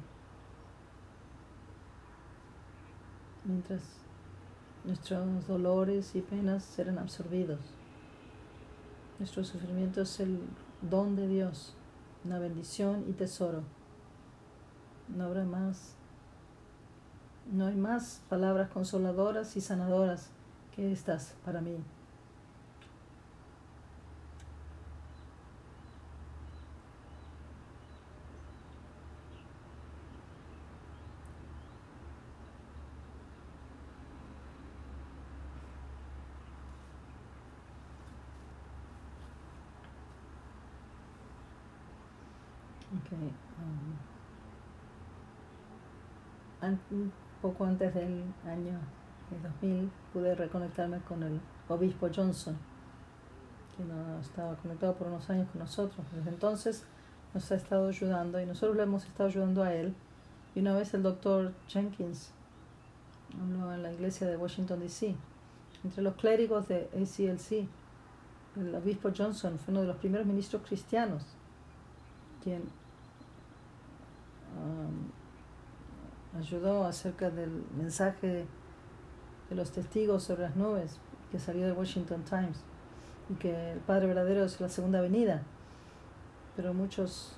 Mientras 3.44 3.82
nuestros 4.84 5.46
dolores 5.46 6.14
y 6.14 6.20
penas 6.20 6.64
serán 6.64 6.98
absorbidos. 6.98 7.60
Nuestro 9.18 9.44
sufrimiento 9.44 10.02
es 10.02 10.20
el 10.20 10.40
don 10.80 11.14
de 11.14 11.28
Dios, 11.28 11.74
una 12.24 12.38
bendición 12.38 13.04
y 13.08 13.12
tesoro. 13.12 13.62
No 15.08 15.24
habrá 15.24 15.44
más, 15.44 15.94
no 17.52 17.66
hay 17.66 17.76
más 17.76 18.22
palabras 18.28 18.70
consoladoras 18.70 19.56
y 19.56 19.60
sanadoras 19.60 20.30
que 20.74 20.92
estas 20.92 21.34
para 21.44 21.60
mí. 21.60 21.76
Um, 46.62 46.76
un 46.90 47.12
poco 47.42 47.64
antes 47.64 47.94
del 47.94 48.24
año 48.46 49.01
2000 49.40 49.90
pude 50.12 50.34
reconectarme 50.34 51.00
con 51.00 51.22
el 51.22 51.40
obispo 51.68 52.08
Johnson, 52.14 52.56
que 53.76 53.84
no 53.84 54.20
estaba 54.20 54.56
conectado 54.56 54.94
por 54.94 55.06
unos 55.06 55.28
años 55.30 55.48
con 55.50 55.60
nosotros. 55.60 56.04
Desde 56.12 56.30
entonces 56.30 56.84
nos 57.34 57.50
ha 57.50 57.54
estado 57.54 57.88
ayudando 57.88 58.40
y 58.40 58.46
nosotros 58.46 58.76
le 58.76 58.82
hemos 58.82 59.04
estado 59.04 59.28
ayudando 59.28 59.62
a 59.62 59.72
él. 59.72 59.94
Y 60.54 60.60
una 60.60 60.74
vez 60.74 60.92
el 60.94 61.02
doctor 61.02 61.52
Jenkins 61.68 62.30
habló 63.40 63.72
en 63.72 63.82
la 63.82 63.92
iglesia 63.92 64.26
de 64.26 64.36
Washington, 64.36 64.80
D.C. 64.80 65.14
Entre 65.84 66.02
los 66.02 66.14
clérigos 66.14 66.68
de 66.68 66.88
ACLC, 66.94 67.66
el 68.56 68.74
obispo 68.74 69.10
Johnson 69.16 69.58
fue 69.58 69.72
uno 69.72 69.80
de 69.80 69.86
los 69.86 69.96
primeros 69.96 70.26
ministros 70.26 70.62
cristianos 70.66 71.24
quien 72.42 72.62
um, 74.56 75.10
ayudó 76.38 76.84
acerca 76.84 77.30
del 77.30 77.64
mensaje 77.76 78.46
de 79.52 79.56
los 79.56 79.70
testigos 79.70 80.22
sobre 80.24 80.42
las 80.42 80.56
nubes 80.56 80.96
que 81.30 81.38
salió 81.38 81.66
de 81.66 81.72
Washington 81.72 82.24
Times 82.24 82.56
y 83.28 83.34
que 83.34 83.72
el 83.72 83.80
Padre 83.80 84.06
verdadero 84.06 84.44
es 84.44 84.58
la 84.60 84.68
segunda 84.68 85.00
venida. 85.02 85.42
Pero 86.56 86.72
muchos 86.72 87.36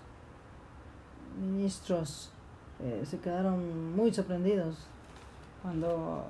ministros 1.40 2.30
eh, 2.80 3.02
se 3.04 3.18
quedaron 3.18 3.96
muy 3.96 4.14
sorprendidos 4.14 4.76
cuando 5.62 6.24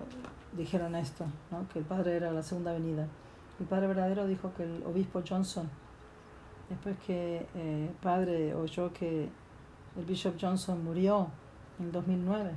dijeron 0.57 0.95
esto, 0.95 1.27
que 1.73 1.81
el 1.81 1.85
Padre 1.85 2.17
era 2.17 2.33
la 2.33 2.43
segunda 2.43 2.73
venida. 2.73 3.07
El 3.61 3.67
Padre 3.67 3.89
verdadero 3.89 4.27
dijo 4.27 4.53
que 4.57 4.63
el 4.63 4.83
obispo 4.85 5.23
Johnson, 5.29 5.69
después 6.71 6.97
que 7.07 7.39
el 7.39 7.47
eh, 7.57 7.91
Padre 8.03 8.55
oyó 8.55 8.91
que 8.93 9.29
el 9.97 10.05
Bishop 10.07 10.37
Johnson 10.41 10.83
murió 10.83 11.29
en 11.79 11.93
2009. 11.93 12.53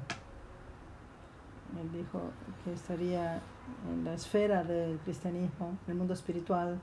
Él 1.75 1.91
dijo 1.91 2.21
que 2.63 2.73
estaría 2.73 3.41
en 3.89 4.03
la 4.03 4.13
esfera 4.13 4.63
del 4.63 4.97
cristianismo, 4.99 5.77
en 5.85 5.91
el 5.91 5.97
mundo 5.97 6.13
espiritual. 6.13 6.79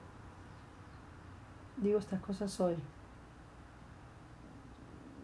Digo 1.76 1.98
estas 1.98 2.20
cosas 2.20 2.60
hoy. 2.60 2.76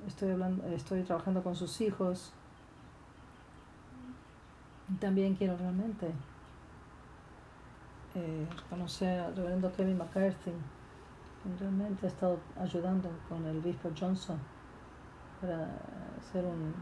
Estoy, 0.07 0.31
hablando, 0.31 0.67
estoy 0.69 1.03
trabajando 1.03 1.43
con 1.43 1.55
sus 1.55 1.81
hijos. 1.81 2.33
También 4.99 5.37
quiero 5.37 5.57
realmente 5.57 6.11
eh, 8.15 8.49
conocer 8.69 9.21
al 9.21 9.37
reverendo 9.37 9.73
Kevin 9.73 9.99
McCarthy. 9.99 10.53
Realmente 11.59 12.07
ha 12.07 12.09
estado 12.09 12.39
ayudando 12.59 13.09
con 13.29 13.45
el 13.47 13.59
obispo 13.59 13.91
Johnson 13.99 14.39
para 15.41 15.69
ser 16.33 16.45
un 16.45 16.75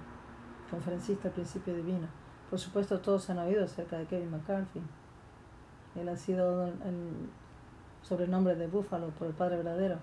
conferencista 0.71 1.29
al 1.29 1.35
principio 1.35 1.75
divino. 1.75 2.09
Por 2.51 2.59
supuesto, 2.59 3.01
todos 3.01 3.29
han 3.31 3.39
oído 3.39 3.65
acerca 3.65 3.99
de 3.99 4.07
Kevin 4.07 4.31
McCarthy. 4.31 4.81
Él 5.95 6.09
ha 6.09 6.17
sido 6.17 6.67
el 6.67 7.29
sobrenombre 8.03 8.55
de 8.55 8.67
Búfalo 8.67 9.09
por 9.11 9.27
el 9.27 9.35
Padre 9.35 9.57
Verdadero. 9.57 9.99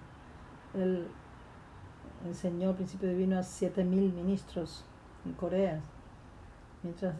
Él 0.73 1.07
enseñó 2.25 2.69
al 2.69 2.75
principio 2.75 3.09
divino 3.09 3.37
a 3.37 3.41
7.000 3.41 3.85
ministros 4.13 4.85
en 5.25 5.33
Corea, 5.33 5.81
mientras 6.83 7.15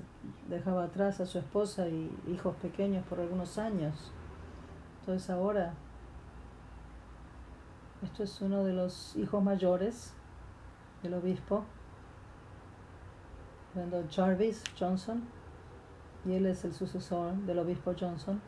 dejaba 0.48 0.84
atrás 0.84 1.20
a 1.20 1.26
su 1.26 1.40
esposa 1.40 1.88
y 1.88 2.12
hijos 2.28 2.56
pequeños 2.58 3.06
por 3.08 3.20
algunos 3.20 3.58
años. 3.58 4.12
Entonces 5.00 5.30
ahora, 5.30 5.74
esto 8.04 8.24
es 8.24 8.42
uno 8.42 8.64
de 8.64 8.74
los 8.74 9.16
hijos 9.16 9.44
mayores 9.44 10.14
el 11.04 11.14
obispo, 11.14 11.64
Jarvis 14.10 14.64
Johnson, 14.80 15.22
y 16.26 16.34
él 16.34 16.46
es 16.46 16.64
el 16.64 16.74
sucesor 16.74 17.34
del 17.34 17.60
obispo 17.60 17.94
Johnson. 18.00 18.42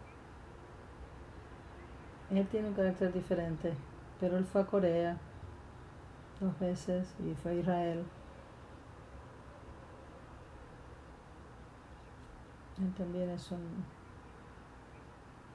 Él 2.31 2.47
tiene 2.47 2.69
un 2.69 2.73
carácter 2.73 3.11
diferente, 3.11 3.73
pero 4.19 4.37
él 4.37 4.45
fue 4.45 4.61
a 4.61 4.65
Corea 4.65 5.17
dos 6.39 6.57
veces 6.59 7.13
y 7.19 7.33
fue 7.35 7.51
a 7.51 7.53
Israel. 7.55 8.03
Él 12.79 12.93
también 12.93 13.29
es 13.29 13.51
un 13.51 13.83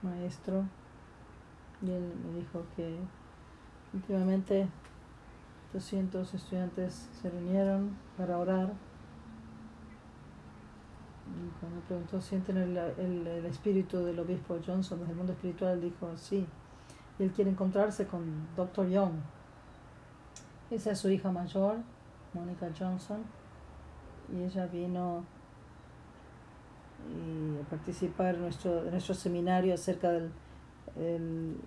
maestro 0.03 0.65
y 1.81 1.91
él 1.91 2.13
me 2.25 2.41
dijo 2.41 2.65
que 2.77 2.99
últimamente 3.95 4.69
200 5.73 6.35
estudiantes 6.35 7.09
se 7.21 7.31
reunieron 7.31 7.97
para 8.19 8.39
orar. 8.39 8.92
Cuando 11.61 11.81
preguntó, 11.87 12.21
¿sienten 12.21 12.57
el, 12.57 12.77
el, 12.77 13.27
el, 13.27 13.47
espíritu 13.47 14.05
del 14.05 14.19
obispo 14.19 14.59
Johnson 14.65 14.99
desde 15.01 15.13
el 15.13 15.17
mundo 15.17 15.33
espiritual? 15.33 15.81
Dijo, 15.81 16.17
sí. 16.17 16.47
Y 17.19 17.23
él 17.23 17.33
quiere 17.33 17.51
encontrarse 17.51 18.07
con 18.07 18.49
Dr. 18.57 18.89
Young. 18.89 19.15
Esa 20.71 20.93
es 20.93 20.99
su 20.99 21.09
hija 21.11 21.31
mayor, 21.31 21.77
Mónica 22.35 22.69
Johnson. 22.79 23.23
Y 24.33 24.43
ella 24.43 24.67
vino 24.67 25.25
y 27.09 27.61
a 27.61 27.65
participar 27.69 28.35
en 28.37 28.43
nuestro, 28.43 28.85
nuestro 28.85 29.15
seminario 29.15 29.75
acerca 29.75 30.11
de 30.11 30.31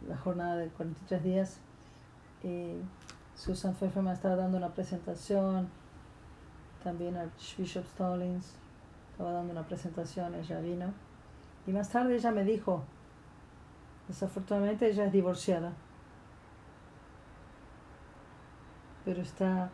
la 0.07 0.17
jornada 0.17 0.57
de 0.57 0.69
43 0.69 1.23
días. 1.23 1.59
Y 2.43 2.75
Susan 3.35 3.73
Pfefferman 3.73 4.13
estaba 4.13 4.35
dando 4.35 4.57
una 4.57 4.73
presentación, 4.73 5.69
también 6.83 7.17
Archbishop 7.17 7.85
Stallings 7.85 8.64
estaba 9.15 9.31
dando 9.31 9.53
una 9.53 9.63
presentación, 9.63 10.35
ella 10.35 10.59
vino. 10.59 10.93
Y 11.65 11.71
más 11.71 11.87
tarde 11.89 12.15
ella 12.15 12.31
me 12.31 12.43
dijo, 12.43 12.83
desafortunadamente 14.09 14.89
ella 14.89 15.05
es 15.05 15.13
divorciada, 15.13 15.71
pero 19.05 19.21
está 19.21 19.69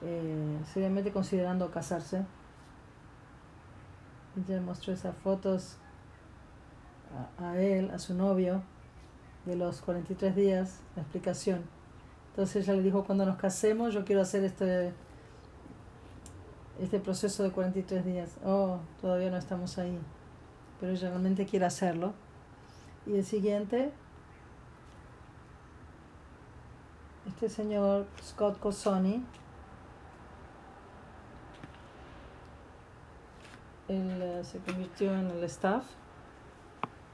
eh, 0.00 0.58
seriamente 0.72 1.12
considerando 1.12 1.70
casarse. 1.70 2.24
Ella 4.38 4.62
mostró 4.62 4.94
esas 4.94 5.14
fotos 5.18 5.76
a, 7.38 7.50
a 7.50 7.58
él, 7.58 7.90
a 7.90 7.98
su 7.98 8.14
novio, 8.14 8.62
de 9.44 9.56
los 9.56 9.82
43 9.82 10.34
días, 10.34 10.80
la 10.96 11.02
explicación 11.02 11.76
entonces 12.36 12.68
ella 12.68 12.76
le 12.76 12.82
dijo, 12.82 13.02
cuando 13.02 13.24
nos 13.24 13.38
casemos 13.38 13.94
yo 13.94 14.04
quiero 14.04 14.20
hacer 14.20 14.44
este, 14.44 14.92
este 16.80 17.00
proceso 17.00 17.42
de 17.42 17.50
43 17.50 18.04
días. 18.04 18.36
Oh, 18.44 18.78
todavía 19.00 19.30
no 19.30 19.36
estamos 19.36 19.78
ahí, 19.78 19.98
pero 20.80 20.94
realmente 20.94 21.46
quiere 21.46 21.66
hacerlo. 21.66 22.14
Y 23.06 23.16
el 23.16 23.24
siguiente, 23.24 23.92
este 27.28 27.48
señor 27.48 28.06
Scott 28.22 28.58
Cosoni, 28.58 29.24
él 33.88 34.22
eh, 34.22 34.42
se 34.44 34.58
convirtió 34.58 35.14
en 35.14 35.30
el 35.30 35.44
staff, 35.44 35.84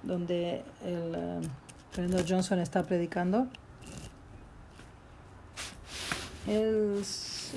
donde 0.03 0.65
el... 0.83 1.15
Eh, 1.15 1.41
cuando 1.95 2.25
Johnson 2.27 2.59
está 2.59 2.85
predicando, 2.85 3.49
él 6.47 7.05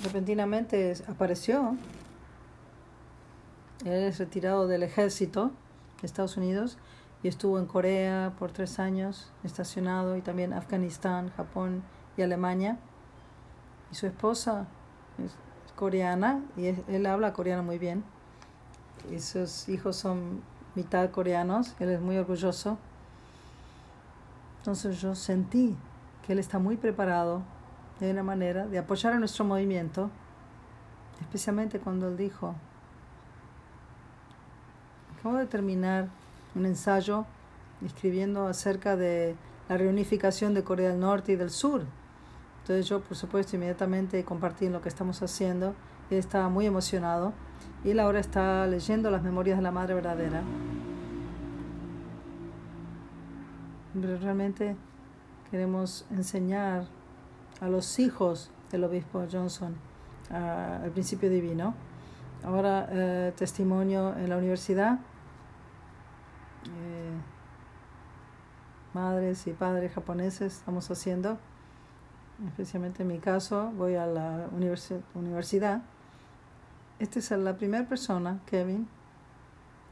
repentinamente 0.03 0.93
apareció. 1.08 1.78
Él 3.86 3.94
es 3.94 4.18
retirado 4.18 4.68
del 4.68 4.82
ejército 4.82 5.52
de 6.02 6.08
Estados 6.08 6.38
Unidos 6.38 6.78
y 7.22 7.28
estuvo 7.28 7.60
en 7.60 7.68
Corea 7.68 8.34
por 8.38 8.52
tres 8.52 8.80
años 8.80 9.32
estacionado 9.44 10.18
y 10.18 10.22
también 10.22 10.54
Afganistán, 10.54 11.32
Japón 11.38 11.84
y 12.18 12.24
Alemania. 12.24 12.80
Y 13.92 13.96
su 13.96 14.08
esposa 14.08 14.66
es 15.24 15.36
coreana 15.76 16.44
y 16.58 16.68
él 16.68 17.06
habla 17.06 17.34
coreano 17.34 17.62
muy 17.62 17.78
bien. 17.78 18.04
Y 19.12 19.20
sus 19.20 19.70
hijos 19.70 19.96
son 19.96 20.42
mitad 20.74 21.12
coreanos, 21.12 21.76
él 21.80 21.90
es 21.90 22.02
muy 22.02 22.18
orgulloso. 22.18 22.80
Entonces 24.58 25.00
yo 25.00 25.14
sentí 25.14 25.78
que 26.26 26.34
él 26.34 26.40
está 26.40 26.58
muy 26.58 26.76
preparado 26.76 27.44
de 28.00 28.10
una 28.10 28.24
manera 28.24 28.66
de 28.66 28.80
apoyar 28.80 29.14
a 29.14 29.20
nuestro 29.20 29.46
movimiento, 29.46 30.10
especialmente 31.22 31.80
cuando 31.80 32.08
él 32.08 32.18
dijo, 32.18 32.56
acabo 35.26 35.39
de 35.39 35.47
terminar 35.47 36.07
un 36.53 36.67
ensayo 36.67 37.26
escribiendo 37.84 38.45
acerca 38.45 38.95
de 38.95 39.36
la 39.67 39.76
reunificación 39.76 40.53
de 40.53 40.63
Corea 40.63 40.89
del 40.89 40.99
Norte 40.99 41.32
y 41.32 41.36
del 41.36 41.49
Sur. 41.49 41.82
Entonces 42.61 42.88
yo, 42.88 43.01
por 43.01 43.17
supuesto, 43.17 43.55
inmediatamente 43.55 44.23
compartí 44.23 44.69
lo 44.69 44.84
que 44.84 44.89
estamos 44.89 45.23
haciendo. 45.23 45.73
Él 46.11 46.19
estaba 46.19 46.47
muy 46.47 46.67
emocionado 46.67 47.34
y 47.84 47.89
él 47.89 48.01
ahora 48.01 48.19
está 48.19 48.67
leyendo 48.67 49.09
las 49.09 49.23
memorias 49.23 49.57
de 49.57 49.63
la 49.63 49.71
Madre 49.71 49.95
Verdadera. 49.95 50.43
Pero 53.99 54.19
realmente 54.19 54.76
queremos 55.49 56.05
enseñar 56.11 56.86
a 57.61 57.67
los 57.67 57.97
hijos 57.97 58.51
del 58.69 58.84
obispo 58.84 59.26
Johnson 59.32 59.73
al 60.30 60.91
principio 60.91 61.32
divino. 61.32 61.73
Ahora 62.43 62.88
eh, 62.91 63.34
testimonio 63.36 64.15
en 64.17 64.30
la 64.30 64.38
universidad. 64.38 64.99
Eh, 66.65 67.11
madres 68.96 69.46
y 69.46 69.52
padres 69.52 69.91
japoneses 69.91 70.54
estamos 70.54 70.89
haciendo, 70.89 71.38
especialmente 72.48 73.04
en 73.04 73.10
mi 73.10 73.20
caso, 73.20 73.74
voy 73.76 73.96
a 73.96 74.06
la 74.06 74.48
universidad. 75.14 75.82
Esta 77.00 77.20
es 77.20 77.30
la 77.32 77.58
primera 77.58 77.86
persona, 77.86 78.39
Kevin, 78.46 78.88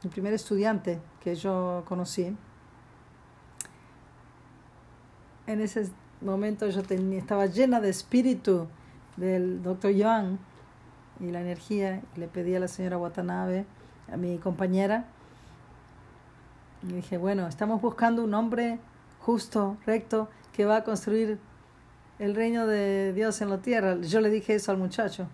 el 0.06 0.10
primer 0.10 0.34
estudiante 0.34 1.02
que 1.22 1.36
yo 1.36 1.84
conocí. 1.86 2.34
En 5.48 5.60
ese 5.60 5.92
momento 6.22 6.70
yo 6.70 6.82
tenía, 6.82 7.20
estaba 7.20 7.46
llena 7.48 7.82
de 7.82 7.90
espíritu 7.90 8.68
del 9.18 9.62
doctor 9.62 9.92
Young 9.92 10.38
y 11.20 11.30
la 11.30 11.42
energía. 11.42 12.02
le 12.16 12.30
pedí 12.30 12.56
a 12.56 12.62
la 12.62 12.70
señora 12.70 12.98
Watanabe, 12.98 13.66
a 14.10 14.16
mi 14.16 14.38
compañera, 14.38 15.08
y 16.84 16.94
dije, 16.94 17.18
bueno, 17.18 17.48
estamos 17.48 17.82
buscando 17.82 18.24
un 18.24 18.34
hombre 18.34 18.80
justo, 19.26 19.78
recto, 19.86 20.30
que 20.52 20.66
va 20.66 20.78
a 20.78 20.84
construir 20.84 21.40
el 22.20 22.36
reino 22.36 22.68
de 22.68 23.14
Dios 23.14 23.42
en 23.42 23.50
la 23.50 23.60
tierra. 23.60 23.98
Yo 24.02 24.22
le 24.22 24.30
dije 24.30 24.56
eso 24.56 24.72
al 24.72 24.78
muchacho. 24.78 25.28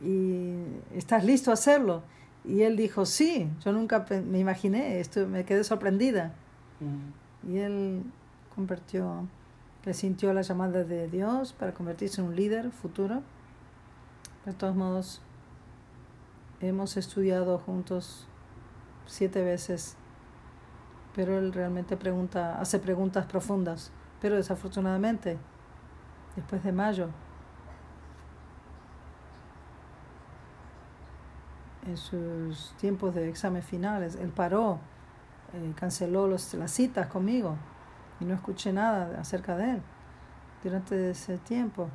¿Y 0.00 0.56
estás 0.94 1.24
listo 1.24 1.50
a 1.50 1.54
hacerlo? 1.54 2.02
Y 2.44 2.62
él 2.62 2.76
dijo, 2.76 3.06
sí, 3.06 3.48
yo 3.64 3.72
nunca 3.72 4.04
me 4.10 4.38
imaginé, 4.38 4.98
esto, 4.98 5.28
me 5.28 5.44
quedé 5.44 5.62
sorprendida. 5.62 6.34
Y 7.46 7.58
él 7.58 8.02
convirtió 8.54 9.28
le 9.84 9.94
sintió 9.94 10.32
la 10.32 10.42
llamada 10.42 10.84
de 10.84 11.08
Dios 11.08 11.52
para 11.52 11.74
convertirse 11.74 12.20
en 12.20 12.28
un 12.28 12.36
líder 12.36 12.70
futuro. 12.70 13.22
De 14.44 14.52
todos 14.52 14.76
modos, 14.76 15.20
hemos 16.60 16.96
estudiado 16.96 17.58
juntos 17.58 18.26
siete 19.06 19.42
veces, 19.42 19.96
pero 21.14 21.38
él 21.38 21.52
realmente 21.52 21.96
pregunta, 21.96 22.58
hace 22.60 22.78
preguntas 22.78 23.26
profundas. 23.26 23.90
Pero 24.20 24.36
desafortunadamente, 24.36 25.38
después 26.36 26.62
de 26.62 26.72
mayo, 26.72 27.08
en 31.86 31.96
sus 31.96 32.72
tiempos 32.76 33.14
de 33.14 33.28
examen 33.28 33.62
finales, 33.62 34.16
él 34.16 34.30
paró, 34.30 34.78
eh, 35.52 35.72
canceló 35.74 36.26
los, 36.28 36.54
las 36.54 36.70
citas 36.70 37.08
conmigo 37.08 37.56
y 38.20 38.24
no 38.24 38.34
escuché 38.34 38.72
nada 38.72 39.20
acerca 39.20 39.56
de 39.56 39.72
él 39.72 39.82
durante 40.62 41.10
ese 41.10 41.38
tiempo. 41.38 41.88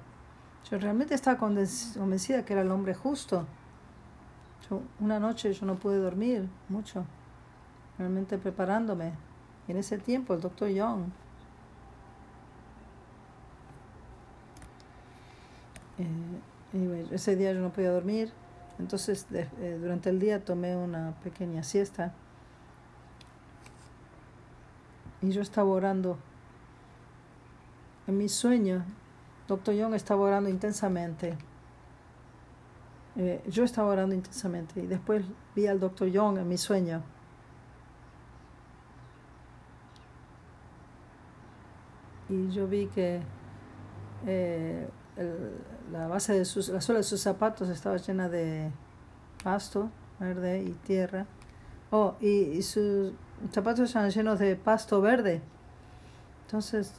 Yo 0.69 0.77
realmente 0.77 1.15
estaba 1.15 1.37
convencida 1.37 2.43
que 2.43 2.53
era 2.53 2.61
el 2.61 2.71
hombre 2.71 2.93
justo. 2.93 3.45
una 4.99 5.19
noche 5.19 5.53
yo 5.53 5.65
no 5.65 5.75
pude 5.75 5.97
dormir 5.97 6.49
mucho, 6.67 7.05
realmente 7.97 8.37
preparándome. 8.37 9.13
En 9.67 9.77
ese 9.77 9.97
tiempo 9.97 10.33
el 10.33 10.41
doctor 10.41 10.69
Young 10.69 11.09
eh, 15.97 17.07
ese 17.11 17.35
día 17.35 17.51
yo 17.53 17.59
no 17.59 17.71
podía 17.71 17.91
dormir, 17.91 18.31
entonces 18.79 19.25
eh, 19.31 19.77
durante 19.81 20.09
el 20.09 20.19
día 20.19 20.43
tomé 20.43 20.75
una 20.75 21.15
pequeña 21.23 21.63
siesta 21.63 22.13
y 25.21 25.31
yo 25.31 25.41
estaba 25.41 25.69
orando. 25.69 26.17
En 28.05 28.17
mi 28.17 28.29
sueño, 28.29 28.85
Doctor 29.47 29.73
Young 29.75 29.93
estaba 29.93 30.21
orando 30.21 30.49
intensamente. 30.49 31.37
Eh, 33.15 33.43
yo 33.49 33.63
estaba 33.63 33.89
orando 33.89 34.13
intensamente 34.13 34.79
y 34.79 34.87
después 34.87 35.25
vi 35.55 35.67
al 35.67 35.79
Doctor 35.79 36.07
Young 36.07 36.37
en 36.37 36.47
mi 36.47 36.57
sueño. 36.57 37.01
Y 42.37 42.51
yo 42.51 42.67
vi 42.67 42.87
que 42.87 43.19
eh, 44.27 44.87
la 45.91 46.07
base 46.07 46.33
de 46.33 46.45
sus, 46.45 46.69
la 46.69 46.81
suela 46.81 46.99
de 46.99 47.03
sus 47.03 47.21
zapatos 47.21 47.69
estaba 47.69 47.97
llena 47.97 48.29
de 48.29 48.71
pasto 49.43 49.89
verde 50.19 50.61
y 50.61 50.71
tierra. 50.85 51.25
Oh, 51.89 52.15
y, 52.19 52.61
sus 52.61 53.13
zapatos 53.51 53.89
están 53.89 54.09
llenos 54.11 54.39
de 54.39 54.55
pasto 54.55 55.01
verde. 55.01 55.41
Entonces, 56.45 56.93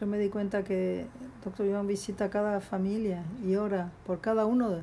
yo 0.00 0.06
me 0.06 0.18
di 0.18 0.28
cuenta 0.28 0.64
que 0.64 1.02
el 1.02 1.08
doctor 1.44 1.66
Iván 1.66 1.86
visita 1.86 2.30
cada 2.30 2.60
familia 2.60 3.24
y 3.44 3.56
ora 3.56 3.90
por 4.06 4.20
cada 4.20 4.46
uno 4.46 4.70
de, 4.70 4.82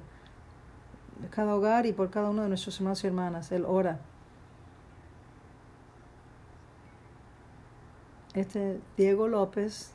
cada 1.30 1.56
hogar 1.56 1.86
y 1.86 1.94
por 1.94 2.10
cada 2.10 2.30
uno 2.30 2.44
de 2.44 2.50
nuestros 2.50 2.78
hermanos 2.78 3.04
y 3.04 3.08
hermanas. 3.08 3.52
Él 3.52 3.66
ora. 3.68 4.00
Este 8.34 8.79
Diego 8.95 9.27
López, 9.27 9.91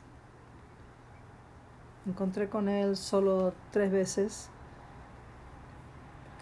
encontré 2.05 2.49
con 2.49 2.69
él 2.69 2.95
solo 2.95 3.53
tres 3.71 3.91
veces 3.91 4.49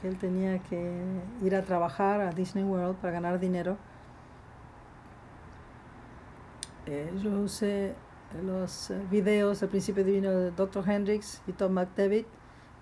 que 0.02 0.10
él 0.10 0.18
tenía 0.18 0.60
que 0.60 1.22
ir 1.42 1.56
a 1.56 1.64
trabajar 1.64 2.20
a 2.20 2.32
Disney 2.32 2.66
World 2.66 2.98
para 2.98 3.14
ganar 3.14 3.40
dinero. 3.40 3.78
Eh, 6.86 7.14
yo 7.24 7.32
usé 7.40 7.96
los 8.44 8.92
eh, 8.92 9.02
videos 9.10 9.62
del 9.62 9.70
principio 9.70 10.04
divino 10.04 10.32
de 10.32 10.52
Dr. 10.52 10.88
Hendricks 10.88 11.42
y 11.48 11.54
Tom 11.54 11.72
McDavid, 11.72 12.26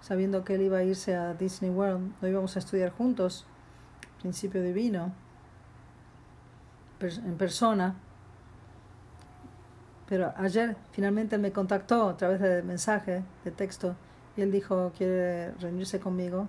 sabiendo 0.02 0.44
que 0.44 0.56
él 0.56 0.64
iba 0.64 0.80
a 0.80 0.84
irse 0.84 1.16
a 1.16 1.36
Disney 1.36 1.70
World. 1.70 2.14
No 2.20 2.28
íbamos 2.28 2.56
a 2.56 2.60
estudiar 2.60 2.92
juntos, 2.92 3.46
principio 4.22 4.64
divino, 4.64 5.14
en 7.00 7.38
persona. 7.38 7.96
Pero 10.14 10.32
ayer 10.38 10.78
finalmente 10.92 11.38
él 11.38 11.42
me 11.42 11.52
contactó 11.52 12.10
a 12.10 12.16
través 12.16 12.40
de 12.40 12.62
mensaje, 12.62 13.24
de 13.44 13.50
texto, 13.50 13.96
y 14.38 14.42
él 14.42 14.52
dijo, 14.52 14.92
quiere 14.96 15.54
reunirse 15.54 16.00
conmigo. 16.00 16.48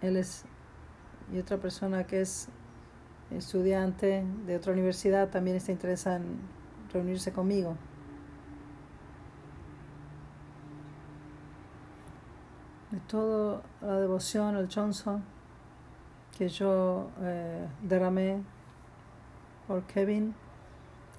Él 0.00 0.16
es, 0.16 0.46
y 1.30 1.38
otra 1.38 1.58
persona 1.58 2.04
que 2.04 2.22
es 2.22 2.48
estudiante 3.30 4.24
de 4.46 4.56
otra 4.56 4.72
universidad 4.72 5.28
también 5.28 5.58
está 5.58 5.72
interesada 5.72 6.16
en 6.16 6.38
reunirse 6.90 7.30
conmigo. 7.30 7.76
De 12.90 13.00
toda 13.00 13.60
la 13.82 14.00
devoción 14.00 14.56
al 14.56 14.70
Johnson 14.74 15.22
que 16.38 16.48
yo 16.48 17.10
eh, 17.20 17.68
derramé 17.82 18.40
por 19.68 19.82
Kevin, 19.84 20.34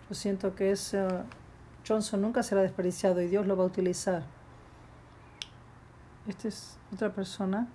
yo 0.09 0.15
siento 0.15 0.55
que 0.55 0.71
ese 0.71 1.07
Johnson 1.87 2.21
nunca 2.21 2.41
será 2.41 2.63
desperdiciado 2.63 3.21
y 3.21 3.27
Dios 3.27 3.45
lo 3.45 3.55
va 3.55 3.63
a 3.63 3.67
utilizar. 3.67 4.23
Esta 6.27 6.47
es 6.47 6.77
otra 6.91 7.13
persona 7.13 7.67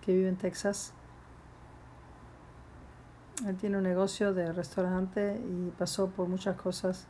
que 0.00 0.14
vive 0.14 0.28
en 0.28 0.36
Texas 0.36 0.92
Él 3.44 3.56
tiene 3.56 3.76
un 3.76 3.82
negocio 3.82 4.32
de 4.32 4.52
restaurante 4.52 5.40
y 5.44 5.70
pasó 5.76 6.08
por 6.08 6.28
muchas 6.28 6.56
cosas. 6.56 7.06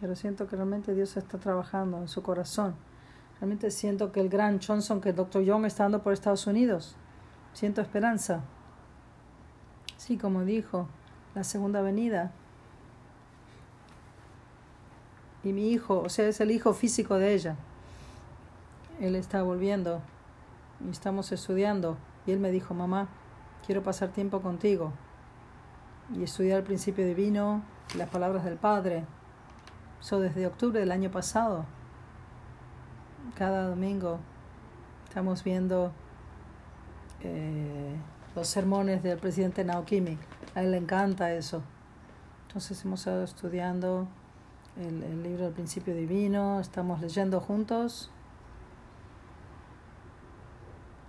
Pero 0.00 0.14
siento 0.14 0.46
que 0.46 0.56
realmente 0.56 0.94
Dios 0.94 1.16
está 1.16 1.38
trabajando 1.38 1.98
en 1.98 2.08
su 2.08 2.22
corazón. 2.22 2.74
Realmente 3.40 3.70
siento 3.70 4.12
que 4.12 4.20
el 4.20 4.28
gran 4.28 4.60
Johnson, 4.60 5.00
que 5.00 5.10
el 5.10 5.16
Dr. 5.16 5.42
Young 5.42 5.66
está 5.66 5.82
dando 5.82 6.02
por 6.02 6.12
Estados 6.12 6.46
Unidos. 6.46 6.96
Siento 7.52 7.80
esperanza. 7.82 8.42
Sí, 9.96 10.18
como 10.18 10.44
dijo, 10.44 10.88
la 11.34 11.44
segunda 11.44 11.80
venida. 11.80 12.32
Y 15.42 15.52
mi 15.52 15.70
hijo, 15.70 16.00
o 16.00 16.08
sea, 16.08 16.28
es 16.28 16.40
el 16.40 16.50
hijo 16.50 16.72
físico 16.74 17.18
de 17.18 17.34
ella. 17.34 17.56
Él 19.00 19.14
está 19.14 19.42
volviendo 19.42 20.00
y 20.84 20.90
estamos 20.90 21.30
estudiando. 21.32 21.96
Y 22.26 22.32
él 22.32 22.40
me 22.40 22.50
dijo, 22.50 22.74
mamá, 22.74 23.08
quiero 23.64 23.82
pasar 23.82 24.10
tiempo 24.10 24.40
contigo 24.40 24.92
y 26.14 26.22
estudiar 26.22 26.58
el 26.58 26.64
principio 26.64 27.04
divino 27.04 27.62
las 27.96 28.08
palabras 28.08 28.44
del 28.44 28.56
Padre. 28.56 29.04
Eso 30.00 30.20
desde 30.20 30.46
octubre 30.46 30.80
del 30.80 30.92
año 30.92 31.10
pasado. 31.10 31.64
Cada 33.34 33.68
domingo 33.68 34.18
estamos 35.08 35.42
viendo 35.42 35.92
eh, 37.20 37.96
los 38.36 38.48
sermones 38.48 39.02
del 39.02 39.18
presidente 39.18 39.64
Naokimi. 39.64 40.18
A 40.54 40.62
él 40.62 40.70
le 40.70 40.76
encanta 40.76 41.32
eso. 41.32 41.62
Entonces 42.46 42.84
hemos 42.84 43.00
estado 43.00 43.24
estudiando 43.24 44.06
el, 44.76 45.22
libro 45.22 45.44
del 45.44 45.54
principio 45.54 45.94
divino, 45.94 46.60
estamos 46.60 47.00
leyendo 47.00 47.40
juntos 47.40 48.10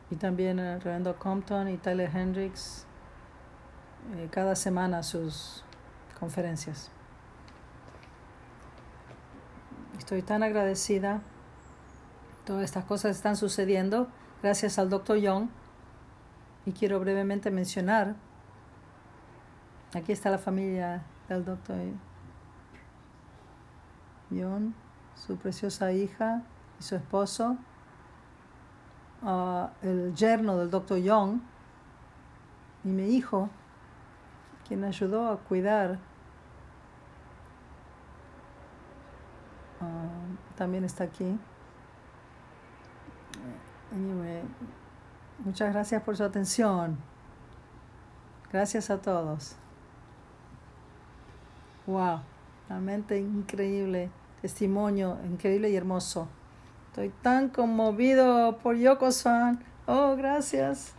y 0.09 0.15
también 0.15 0.57
el 0.59 0.79
Reverendo 0.79 1.19
Compton 1.19 1.67
y 1.67 1.77
Tyler 1.77 2.09
Hendricks 2.15 2.85
eh, 4.15 4.29
cada 4.31 4.55
semana 4.55 5.03
sus 5.03 5.65
conferencias. 6.17 6.89
Estoy 9.97 10.21
tan 10.21 10.43
agradecida. 10.43 11.21
Todas 12.45 12.63
estas 12.63 12.85
cosas 12.85 13.17
están 13.17 13.35
sucediendo 13.35 14.07
gracias 14.41 14.79
al 14.79 14.89
Dr. 14.89 15.17
Young. 15.17 15.49
Y 16.67 16.73
quiero 16.73 16.99
brevemente 16.99 17.49
mencionar, 17.49 18.15
aquí 19.95 20.11
está 20.11 20.29
la 20.29 20.37
familia 20.37 21.01
del 21.29 21.45
Dr. 21.45 21.77
Young, 24.29 24.73
su 25.15 25.37
preciosa 25.37 25.93
hija 25.93 26.43
y 26.77 26.83
su 26.83 26.97
esposo 26.97 27.57
el 29.81 30.13
yerno 30.13 30.57
del 30.57 30.69
doctor 30.69 30.97
Young 30.97 31.39
y 32.83 32.89
mi 32.89 33.15
hijo, 33.15 33.49
quien 34.67 34.83
ayudó 34.83 35.29
a 35.29 35.37
cuidar, 35.37 35.99
ah, 39.79 40.09
también 40.57 40.83
está 40.83 41.05
aquí. 41.05 41.39
Muchas 45.43 45.73
gracias 45.73 46.03
por 46.03 46.17
su 46.17 46.23
atención. 46.23 46.97
Gracias 48.51 48.89
a 48.89 49.01
todos. 49.01 49.55
Wow, 51.85 52.21
realmente 52.69 53.17
increíble 53.17 54.09
testimonio, 54.41 55.17
increíble 55.25 55.69
y 55.69 55.75
hermoso. 55.75 56.27
Estoy 56.87 57.09
tan 57.21 57.49
conmovido 57.49 58.57
por 58.57 58.75
Yoko-san. 58.75 59.63
Oh, 59.85 60.15
gracias. 60.15 60.93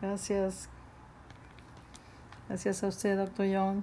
Gracias. 0.00 0.68
Gracias 2.48 2.82
a 2.82 2.86
usted, 2.88 3.16
doctor 3.16 3.46
Young. 3.46 3.82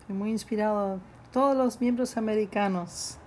Estoy 0.00 0.16
muy 0.16 0.30
inspirado. 0.30 1.00
Todos 1.32 1.56
los 1.56 1.80
miembros 1.80 2.16
americanos. 2.16 3.18